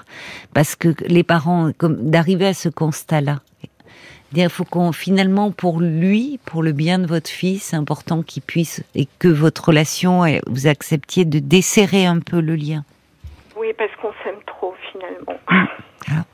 [0.53, 3.41] Parce que les parents, comme d'arriver à ce constat-là,
[4.41, 8.41] il faut qu'on finalement pour lui, pour le bien de votre fils, c'est important qu'il
[8.41, 12.83] puisse et que votre relation, vous acceptiez de desserrer un peu le lien.
[13.55, 15.39] Oui, parce qu'on s'aime trop finalement.
[15.47, 16.25] Ah.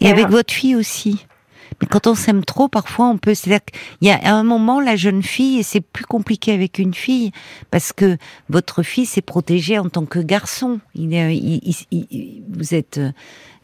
[0.00, 1.26] Et, avec votre fille aussi.
[1.80, 3.34] Mais quand on s'aime trop, parfois on peut.
[3.34, 6.94] C'est-à-dire qu'il y a un moment, la jeune fille, et c'est plus compliqué avec une
[6.94, 7.32] fille,
[7.70, 8.16] parce que
[8.48, 10.80] votre fils est protégé en tant que garçon.
[10.94, 11.40] Il est,
[12.48, 13.00] vous êtes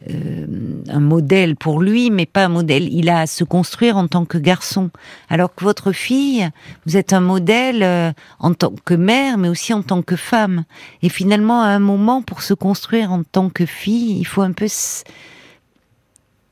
[0.05, 2.91] un modèle pour lui, mais pas un modèle.
[2.93, 4.89] Il a à se construire en tant que garçon.
[5.29, 6.47] Alors que votre fille,
[6.85, 10.65] vous êtes un modèle euh, en tant que mère, mais aussi en tant que femme.
[11.01, 14.51] Et finalement, à un moment, pour se construire en tant que fille, il faut un
[14.51, 14.67] peu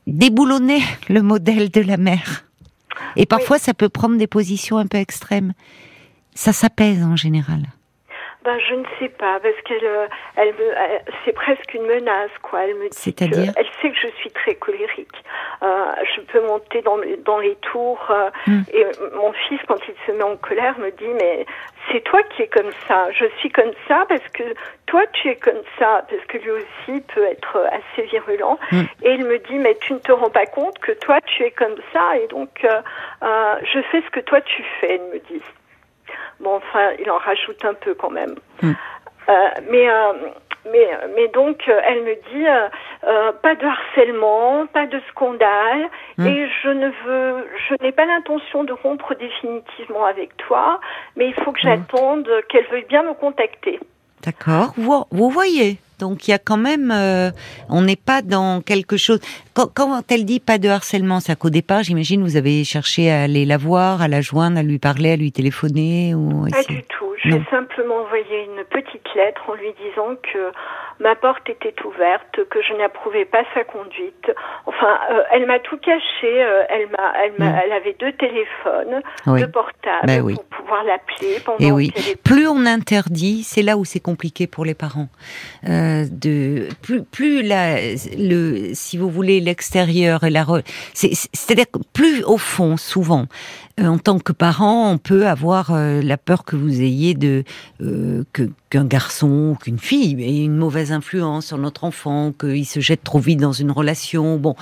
[0.06, 2.44] déboulonner le modèle de la mère.
[3.14, 5.52] Et parfois, ça peut prendre des positions un peu extrêmes.
[6.34, 7.66] Ça s'apaise en général.
[8.46, 10.72] Ben, je ne sais pas, parce qu'elle, euh, elle me,
[11.24, 12.62] c'est presque une menace, quoi.
[12.62, 15.16] Elle me dit, C'est-à-dire elle sait que je suis très colérique.
[15.64, 18.06] Euh, je peux monter dans, dans les tours.
[18.08, 18.62] Euh, hmm.
[18.72, 18.86] Et
[19.16, 21.44] mon fils, quand il se met en colère, me dit, mais
[21.90, 23.10] c'est toi qui es comme ça.
[23.10, 24.44] Je suis comme ça parce que
[24.86, 28.60] toi, tu es comme ça, parce que lui aussi peut être assez virulent.
[28.70, 28.84] Hmm.
[29.02, 31.50] Et il me dit, mais tu ne te rends pas compte que toi, tu es
[31.50, 32.64] comme ça, et donc
[33.22, 35.00] je fais ce que toi tu fais.
[35.02, 35.42] Il me dit.
[36.40, 38.34] Bon, enfin, il en rajoute un peu quand même.
[38.62, 38.72] Hmm.
[39.28, 39.32] Euh,
[39.70, 40.12] mais, euh,
[40.70, 42.46] mais, mais donc, euh, elle me dit
[43.42, 46.26] pas de harcèlement, pas de scandale, hmm.
[46.26, 50.80] et je ne veux, je n'ai pas l'intention de rompre définitivement avec toi,
[51.16, 51.70] mais il faut que hmm.
[51.70, 53.80] j'attende qu'elle veuille bien me contacter.
[54.22, 54.72] D'accord.
[54.76, 57.30] Vous, vous voyez donc il y a quand même, euh,
[57.68, 59.20] on n'est pas dans quelque chose.
[59.54, 63.22] Quand, quand, elle dit pas de harcèlement, c'est qu'au départ, j'imagine, vous avez cherché à
[63.22, 66.46] aller la voir, à la joindre, à lui parler, à lui téléphoner ou.
[66.50, 67.05] Pas du tout.
[67.30, 70.52] J'ai simplement envoyé une petite lettre en lui disant que
[71.00, 74.30] ma porte était ouverte, que je n'approuvais pas sa conduite.
[74.66, 76.00] Enfin, euh, elle m'a tout caché.
[76.24, 77.60] Euh, elle m'a, elle, m'a, mm.
[77.64, 81.58] elle avait deux téléphones, deux portables ben pour pouvoir l'appeler pendant.
[81.58, 81.92] Et oui.
[82.24, 85.08] Plus on interdit, c'est là où c'est compliqué pour les parents.
[85.68, 87.76] Euh, de plus, plus la,
[88.16, 90.44] le, si vous voulez, l'extérieur et la,
[90.94, 93.26] c'est, c'est-à-dire plus au fond, souvent,
[93.78, 97.44] en tant que parent, on peut avoir euh, la peur que vous ayez de
[97.82, 98.24] euh,
[98.70, 103.04] qu'un garçon ou qu'une fille ait une mauvaise influence sur notre enfant, qu'il se jette
[103.04, 104.38] trop vite dans une relation.
[104.38, 104.54] Bon,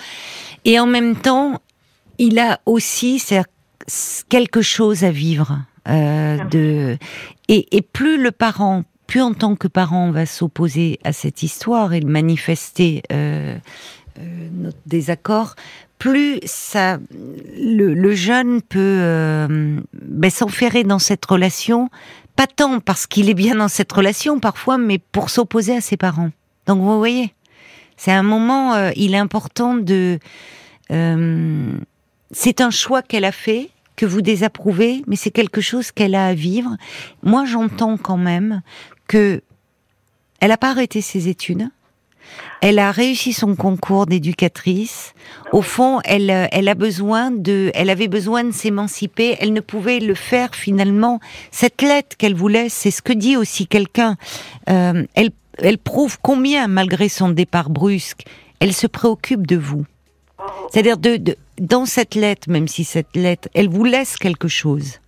[0.64, 1.60] et en même temps,
[2.18, 3.22] il a aussi
[4.28, 5.60] quelque chose à vivre.
[5.86, 6.96] de
[7.48, 11.42] et, et plus le parent, plus en tant que parent, on va s'opposer à cette
[11.42, 13.02] histoire et manifester
[14.18, 15.56] notre désaccord,
[16.04, 16.98] plus ça,
[17.56, 21.88] le, jeune peut euh, ben, s'enferrer dans cette relation,
[22.36, 25.96] pas tant parce qu'il est bien dans cette relation parfois, mais pour s'opposer à ses
[25.96, 26.28] parents.
[26.66, 27.32] Donc vous voyez,
[27.96, 30.18] c'est un moment, euh, il est important de...
[30.90, 31.72] Euh,
[32.32, 36.26] c'est un choix qu'elle a fait, que vous désapprouvez, mais c'est quelque chose qu'elle a
[36.26, 36.76] à vivre.
[37.22, 38.60] Moi, j'entends quand même
[39.08, 39.40] que
[40.40, 41.70] elle n'a pas arrêté ses études.
[42.60, 45.14] Elle a réussi son concours d'éducatrice.
[45.52, 49.36] Au fond, elle, elle a besoin de, elle avait besoin de s'émanciper.
[49.38, 51.20] Elle ne pouvait le faire finalement.
[51.50, 54.16] Cette lettre qu'elle vous laisse, c'est ce que dit aussi quelqu'un.
[54.70, 58.24] Euh, elle, elle prouve combien, malgré son départ brusque,
[58.60, 59.84] elle se préoccupe de vous.
[60.70, 65.00] C'est-à-dire de, de, dans cette lettre, même si cette lettre, elle vous laisse quelque chose.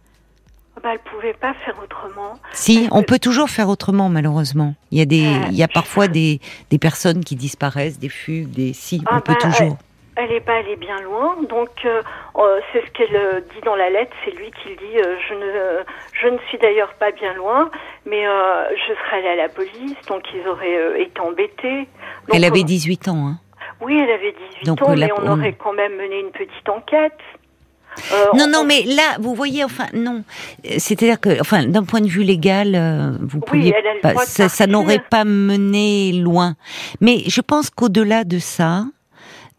[0.87, 2.35] Bah, elle pouvait pas faire autrement.
[2.53, 4.77] Si, on peut toujours faire autrement, malheureusement.
[4.93, 6.39] Il y a des, il y a parfois des,
[6.71, 9.79] des personnes qui disparaissent, des fugues, des si, on ah peut bah, toujours.
[10.15, 12.03] Elle, est pas allée bien loin, donc euh,
[12.37, 14.13] euh, c'est ce qu'elle euh, dit dans la lettre.
[14.25, 15.19] C'est lui qui le dit.
[15.29, 15.83] je ne,
[16.13, 17.69] je ne suis d'ailleurs pas bien loin,
[18.05, 21.89] mais je serais allée à la police, donc ils auraient été embêtés.
[22.33, 23.39] elle avait 18 ans, hein.
[23.81, 27.19] Oui, elle avait 18 ans, mais on aurait quand même mené une petite enquête.
[28.13, 30.23] Euh, non, non, mais là, vous voyez, enfin, non.
[30.79, 33.75] C'est-à-dire que, enfin, d'un point de vue légal, euh, vous pouviez
[34.27, 36.57] ça, n'aurait pas mené loin.
[37.01, 38.85] Mais je pense qu'au-delà de ça,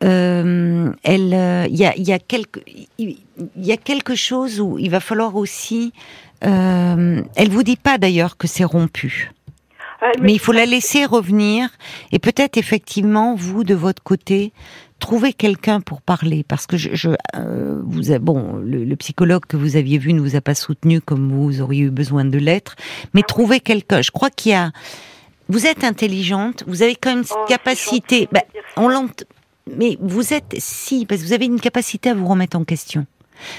[0.03, 2.59] euh, elle, il y a, y a quelque,
[2.97, 3.17] il
[3.55, 5.93] y a quelque chose où il va falloir aussi.
[6.41, 9.31] elle vous dit pas d'ailleurs que c'est rompu.
[10.21, 11.69] mais il faut la laisser revenir
[12.11, 14.53] et peut-être effectivement vous de votre côté
[14.99, 19.75] trouver quelqu'un pour parler, parce que je, je euh, vous bon, le, psychologue que vous
[19.75, 22.75] aviez vu ne vous a pas soutenu comme vous auriez eu besoin de l'être,
[23.13, 24.01] mais trouver quelqu'un.
[24.01, 24.71] Je crois qu'il y a,
[25.49, 28.27] vous êtes intelligente, vous avez quand même cette oh, capacité.
[28.31, 28.41] Bah,
[28.75, 28.89] on
[29.75, 33.05] mais vous êtes si, parce que vous avez une capacité à vous remettre en question.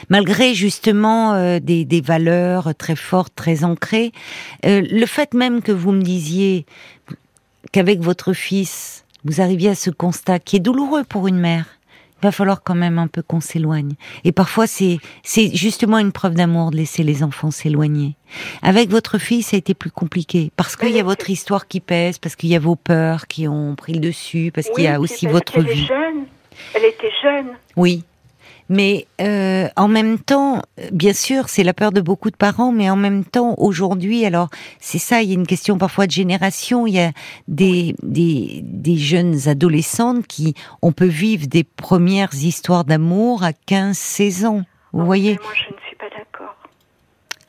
[0.09, 4.13] Malgré justement euh, des, des, valeurs très fortes, très ancrées,
[4.67, 6.67] euh, le fait même que vous me disiez
[7.71, 11.79] qu'avec votre fils, vous arriviez à ce constat qui est douloureux pour une mère,
[12.21, 13.93] il va falloir quand même un peu qu'on s'éloigne.
[14.25, 18.17] Et parfois, c'est, c'est justement une preuve d'amour de laisser les enfants s'éloigner.
[18.63, 21.79] Avec votre fille, ça a été plus compliqué parce qu'il y a votre histoire qui
[21.79, 24.89] pèse, parce qu'il y a vos peurs qui ont pris le dessus, parce qu'il y
[24.89, 25.87] a aussi votre vie.
[25.87, 26.25] Jeune.
[26.75, 27.51] Elle était jeune.
[27.77, 28.03] Oui,
[28.69, 30.63] mais euh, en même temps,
[30.93, 34.49] bien sûr, c'est la peur de beaucoup de parents, mais en même temps, aujourd'hui, alors
[34.79, 36.87] c'est ça, il y a une question parfois de génération.
[36.87, 37.13] Il y a
[37.49, 44.47] des, des, des jeunes adolescentes qui, on peut vivre des premières histoires d'amour à 15-16
[44.47, 44.63] ans.
[44.93, 45.39] Vous oh, voyez?
[45.43, 46.28] Moi, je ne suis pas d'accord.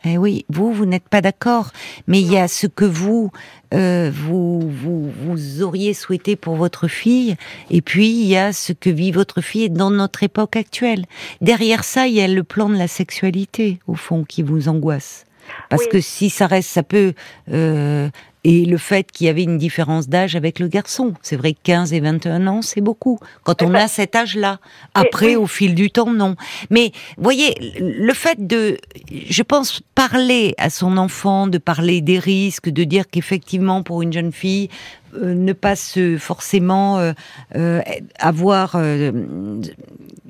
[0.06, 1.72] Eh oui, vous, vous n'êtes pas d'accord,
[2.08, 3.32] mais il y a ce que vous,
[3.74, 7.36] euh, vous, vous, vous auriez souhaité pour votre fille,
[7.70, 11.06] et puis il y a ce que vit votre fille dans notre époque actuelle.
[11.42, 15.26] Derrière ça, il y a le plan de la sexualité, au fond, qui vous angoisse.
[15.70, 17.14] Parce que si ça reste, ça peut
[17.52, 18.10] euh,
[18.44, 21.14] et le fait qu'il y avait une différence d'âge avec le garçon.
[21.22, 23.20] C'est vrai que 15 et 21 ans, c'est beaucoup.
[23.44, 24.60] Quand on a cet âge-là.
[24.94, 26.36] Après, au fil du temps, non.
[26.70, 28.78] Mais, voyez, le fait de,
[29.12, 34.14] je pense, parler à son enfant, de parler des risques, de dire qu'effectivement, pour une
[34.14, 34.70] jeune fille,
[35.16, 37.14] euh, ne pas se forcément euh,
[37.56, 37.82] euh,
[38.20, 38.78] avoir,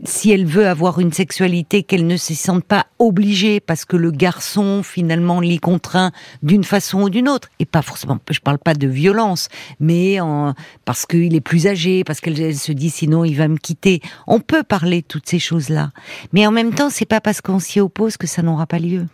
[0.04, 4.12] si elle veut avoir une sexualité, qu'elle ne se sente pas obligée parce que le
[4.12, 6.12] garçon finalement l'y contraint
[6.44, 7.50] d'une façon ou d'une autre.
[7.60, 9.50] Et pas forcément, je parle pas de violence,
[9.80, 10.54] mais en,
[10.86, 14.02] parce qu'il est plus âgé, parce qu'elle se dit sinon il va me quitter.
[14.28, 15.92] On peut parler de toutes ces choses-là,
[16.34, 19.06] mais en même temps, c'est pas parce qu'on s'y oppose que ça n'aura pas lieu.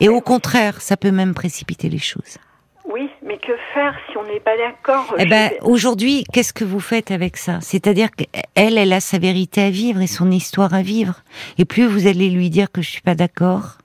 [0.00, 2.38] Et au contraire, ça peut même précipiter les choses.
[2.84, 6.80] Oui, mais que faire si on n'est pas d'accord Eh ben, aujourd'hui, qu'est-ce que vous
[6.80, 7.60] faites avec ça?
[7.60, 11.22] C'est-à-dire qu'elle, elle a sa vérité à vivre et son histoire à vivre.
[11.58, 13.78] Et plus vous allez lui dire que je suis pas d'accord,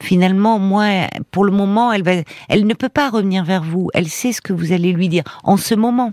[0.00, 2.12] finalement, moi, pour le moment, elle va,
[2.48, 3.90] elle ne peut pas revenir vers vous.
[3.92, 6.12] Elle sait ce que vous allez lui dire en ce moment.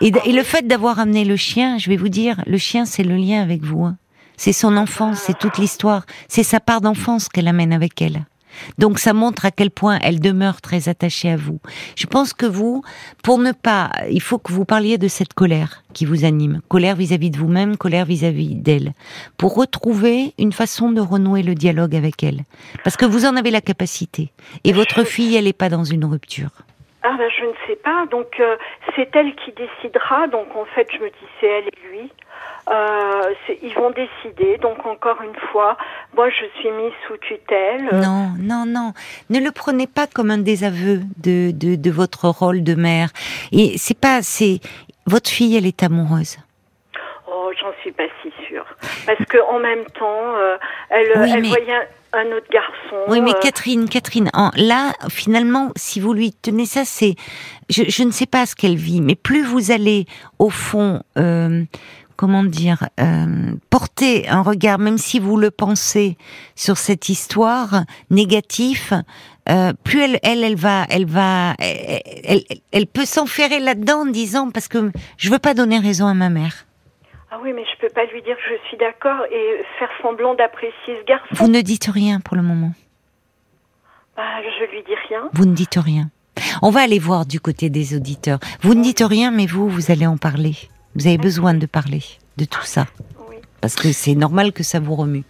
[0.00, 3.04] Et, et le fait d'avoir amené le chien, je vais vous dire, le chien, c'est
[3.04, 3.84] le lien avec vous.
[3.84, 3.96] Hein.
[4.38, 8.24] C'est son enfance, c'est toute l'histoire, c'est sa part d'enfance qu'elle amène avec elle.
[8.78, 11.60] Donc ça montre à quel point elle demeure très attachée à vous.
[11.96, 12.82] Je pense que vous,
[13.22, 16.96] pour ne pas, il faut que vous parliez de cette colère qui vous anime, colère
[16.96, 18.92] vis-à-vis de vous-même, colère vis-à-vis d'elle,
[19.38, 22.40] pour retrouver une façon de renouer le dialogue avec elle.
[22.84, 24.32] Parce que vous en avez la capacité.
[24.64, 26.50] Et votre fille, elle n'est pas dans une rupture.
[27.08, 28.04] Ah ben je ne sais pas.
[28.10, 28.56] Donc euh,
[28.96, 30.26] c'est elle qui décidera.
[30.26, 32.10] Donc en fait, je me dis c'est elle et lui.
[32.68, 34.58] Euh, ils vont décider.
[34.58, 35.76] Donc encore une fois,
[36.16, 37.88] moi je suis mise sous tutelle.
[37.92, 38.92] Non, non, non.
[39.30, 43.10] Ne le prenez pas comme un désaveu de, de, de votre rôle de mère.
[43.52, 44.60] Et c'est pas, c'est
[45.06, 46.38] votre fille, elle est amoureuse.
[47.28, 48.66] Oh, j'en suis pas si sûre.
[49.06, 50.56] Parce que en même temps, euh,
[50.90, 52.96] elle, elle voyait un autre garçon.
[53.08, 57.14] Oui, mais Catherine, Catherine, là, finalement, si vous lui tenez ça, c'est,
[57.68, 60.06] je, je, ne sais pas ce qu'elle vit, mais plus vous allez
[60.38, 61.62] au fond, euh,
[62.16, 66.16] comment dire, euh, porter un regard, même si vous le pensez,
[66.54, 68.92] sur cette histoire négatif,
[69.48, 74.50] euh, plus elle, elle, elle va, elle va, elle, elle, peut s'enferrer là-dedans en disant
[74.50, 76.66] parce que je veux pas donner raison à ma mère.
[77.30, 80.34] Ah oui, mais je peux pas lui dire que je suis d'accord et faire semblant
[80.34, 81.26] d'apprécier ce garçon.
[81.32, 82.72] Vous ne dites rien pour le moment.
[84.16, 85.28] Bah, je lui dis rien.
[85.32, 86.10] Vous ne dites rien.
[86.62, 88.38] On va aller voir du côté des auditeurs.
[88.62, 90.54] Vous ne dites rien, mais vous, vous allez en parler.
[90.96, 92.02] Vous avez besoin de parler
[92.38, 92.86] de tout ça.
[93.60, 95.24] Parce que c'est normal que ça vous remue.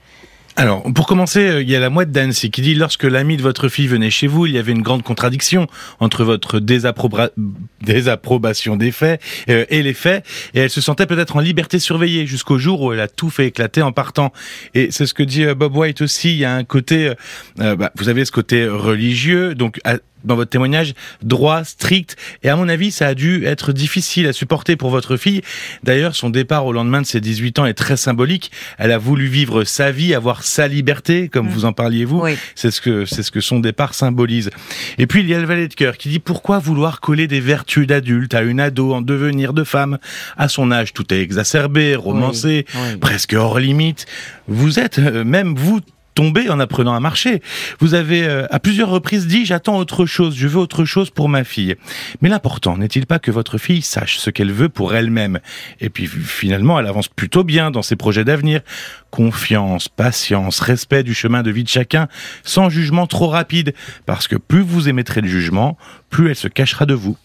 [0.59, 3.43] Alors, pour commencer, euh, il y a la mouette d'Annecy qui dit lorsque l'ami de
[3.43, 5.67] votre fille venait chez vous, il y avait une grande contradiction
[6.01, 9.21] entre votre désapprobation des faits
[9.51, 10.25] euh, et les faits,
[10.55, 13.49] et elle se sentait peut-être en liberté surveillée jusqu'au jour où elle a tout fait
[13.49, 14.33] éclater en partant.
[14.73, 16.31] Et c'est ce que dit euh, Bob White aussi.
[16.31, 17.13] Il y a un côté,
[17.59, 19.79] bah, vous avez ce côté religieux, donc
[20.27, 22.16] dans votre témoignage, droit, strict.
[22.43, 25.43] Et à mon avis, ça a dû être difficile à supporter pour votre fille.
[25.82, 28.51] D'ailleurs, son départ au lendemain de ses 18 ans est très symbolique.
[28.78, 31.51] Elle a voulu vivre sa vie, avoir sa liberté, comme mm.
[31.51, 32.23] vous en parliez vous.
[32.55, 34.51] C'est ce que c'est ce que son départ symbolise.
[34.98, 37.40] Et puis il y a le valet de cœur qui dit pourquoi vouloir coller des
[37.40, 39.98] vertus d'adulte à une ado en devenir de femme?
[40.36, 42.66] À son âge, tout est exacerbé, romancé,
[43.01, 44.07] presque hors limite.
[44.48, 45.81] Vous êtes euh, même vous
[46.17, 47.43] tombé en apprenant à marcher.
[47.79, 51.29] Vous avez euh, à plusieurs reprises dit j'attends autre chose, je veux autre chose pour
[51.29, 51.77] ma fille.
[52.23, 55.39] Mais l'important n'est-il pas que votre fille sache ce qu'elle veut pour elle-même?
[55.79, 58.63] Et puis finalement, elle avance plutôt bien dans ses projets d'avenir.
[59.11, 62.09] Confiance, patience, respect du chemin de vie de chacun,
[62.43, 63.75] sans jugement trop rapide,
[64.07, 65.77] parce que plus vous émettrez le jugement,
[66.09, 67.17] plus elle se cachera de vous.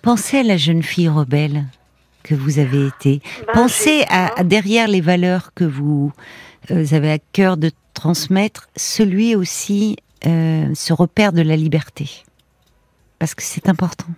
[0.00, 1.66] Pensez à la jeune fille rebelle
[2.22, 3.20] que vous avez été.
[3.46, 6.12] Bah, Pensez à derrière les valeurs que vous
[6.68, 12.24] vous avez à cœur de transmettre celui aussi, euh, ce repère de la liberté.
[13.18, 14.08] Parce que c'est important.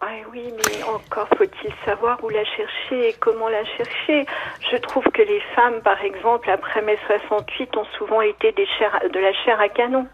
[0.00, 4.26] Ah oui, mais encore faut-il savoir où la chercher et comment la chercher.
[4.70, 8.66] Je trouve que les femmes, par exemple, après mai 68, ont souvent été des
[9.12, 10.06] de la chair à canon.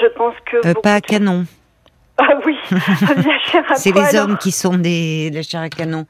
[0.00, 0.66] Je pense que...
[0.66, 1.44] Euh, pas à canon.
[2.20, 2.56] Ah oui,
[3.76, 6.04] C'est les hommes qui sont des la chair à canon.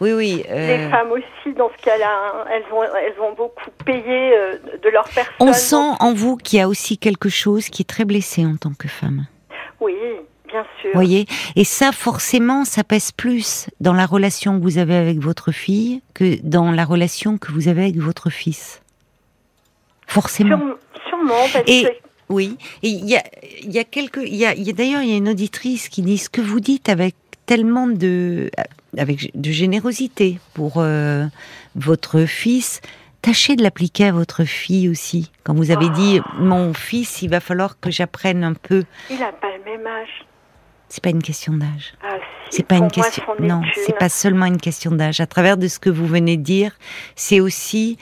[0.00, 0.44] Oui, oui.
[0.50, 0.76] Euh...
[0.76, 2.44] Les femmes aussi, dans ce cas-là, hein.
[2.52, 5.34] elles, ont, elles ont beaucoup payé euh, de leur personne.
[5.38, 8.56] On sent en vous qu'il y a aussi quelque chose qui est très blessé en
[8.56, 9.26] tant que femme.
[9.80, 9.94] Oui,
[10.48, 10.90] bien sûr.
[10.94, 15.52] Voyez, et ça, forcément, ça pèse plus dans la relation que vous avez avec votre
[15.52, 18.82] fille que dans la relation que vous avez avec votre fils.
[20.08, 20.58] Forcément.
[21.08, 21.86] sûrement, parce et,
[22.32, 23.22] oui, il y a,
[23.62, 26.28] y a quelques, il y a, d'ailleurs il y a une auditrice qui dit ce
[26.28, 27.14] que vous dites avec
[27.46, 28.50] tellement de,
[28.96, 31.26] avec de générosité pour euh,
[31.74, 32.80] votre fils.
[33.20, 35.30] Tâchez de l'appliquer à votre fille aussi.
[35.44, 38.82] Quand vous avez dit mon fils, il va falloir que j'apprenne un peu.
[39.10, 40.26] Il n'a pas le même âge.
[40.88, 41.94] C'est pas une question d'âge.
[42.02, 42.16] Ah,
[42.50, 43.22] c'est pas une question.
[43.38, 45.20] non, c'est pas seulement une question d'âge.
[45.20, 46.72] À travers de ce que vous venez de dire,
[47.16, 47.96] c'est aussi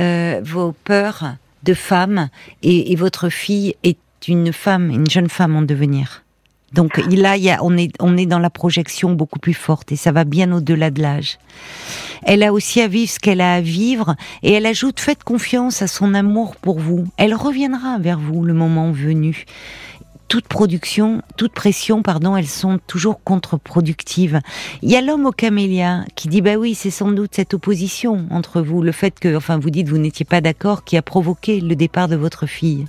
[0.00, 2.28] euh, vos peurs de femmes
[2.62, 6.22] et, votre fille est une femme, une jeune femme en devenir.
[6.72, 10.24] Donc là, y a, on est dans la projection beaucoup plus forte et ça va
[10.24, 11.38] bien au-delà de l'âge.
[12.24, 15.82] Elle a aussi à vivre ce qu'elle a à vivre et elle ajoute faites confiance
[15.82, 17.06] à son amour pour vous.
[17.16, 19.44] Elle reviendra vers vous le moment venu
[20.28, 24.40] toute production, toute pression, pardon, elles sont toujours contre-productives.
[24.82, 28.26] Il y a l'homme au camélia qui dit bah oui, c'est sans doute cette opposition
[28.30, 31.60] entre vous, le fait que, enfin, vous dites vous n'étiez pas d'accord, qui a provoqué
[31.60, 32.86] le départ de votre fille.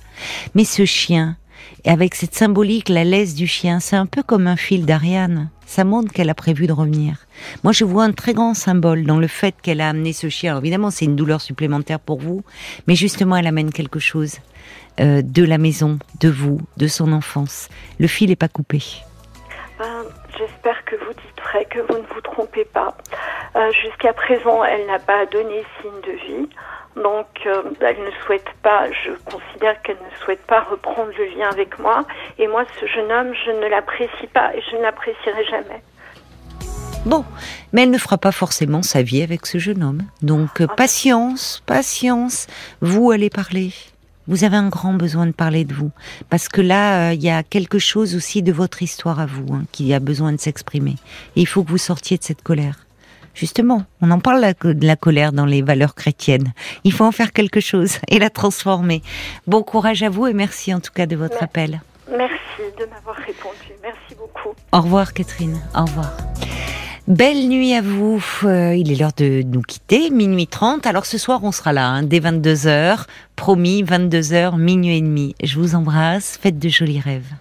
[0.54, 1.38] Mais ce chien,
[1.86, 5.50] avec cette symbolique, la laisse du chien, c'est un peu comme un fil d'Ariane.
[5.68, 7.26] Ça montre qu'elle a prévu de revenir.
[7.64, 10.52] Moi, je vois un très grand symbole dans le fait qu'elle a amené ce chien.
[10.52, 12.44] Alors, évidemment, c'est une douleur supplémentaire pour vous,
[12.88, 14.38] mais justement, elle amène quelque chose.
[15.00, 17.68] Euh, de la maison, de vous, de son enfance.
[18.00, 18.82] Le fil n'est pas coupé.
[19.78, 20.04] Ben,
[20.38, 22.96] j'espère que vous dites vrai, que vous ne vous trompez pas.
[23.58, 26.50] Euh, jusqu'à présent, elle n'a pas donné signe de vie.
[26.96, 31.50] Donc, euh, elle ne souhaite pas, je considère qu'elle ne souhaite pas reprendre le lien
[31.50, 32.06] avec moi.
[32.40, 35.82] Et moi, ce jeune homme, je ne l'apprécie pas et je ne l'apprécierai jamais.
[37.06, 37.26] Bon,
[37.74, 40.04] mais elle ne fera pas forcément sa vie avec ce jeune homme.
[40.22, 40.68] Donc, ah.
[40.68, 42.48] patience, patience.
[42.80, 43.74] Vous allez parler.
[44.28, 45.92] Vous avez un grand besoin de parler de vous,
[46.30, 49.54] parce que là, euh, il y a quelque chose aussi de votre histoire à vous
[49.54, 50.96] hein, qui a besoin de s'exprimer.
[51.36, 52.86] Et il faut que vous sortiez de cette colère.
[53.36, 56.54] Justement, on en parle de la colère dans les valeurs chrétiennes.
[56.86, 59.04] Il faut en faire quelque chose et la transformer.
[59.46, 61.82] Bon courage à vous et merci en tout cas de votre appel.
[62.10, 63.74] Merci de m'avoir répondu.
[63.84, 64.56] Merci beaucoup.
[64.72, 65.60] Au revoir Catherine.
[65.76, 66.12] Au revoir.
[67.08, 68.20] Belle nuit à vous.
[68.46, 70.88] Euh, il est l'heure de nous quitter, minuit 30.
[70.88, 73.06] Alors ce soir, on sera là, hein, dès 22h.
[73.36, 75.36] Promis, 22h, minuit et demi.
[75.44, 76.40] Je vous embrasse.
[76.42, 77.32] Faites de jolis rêves.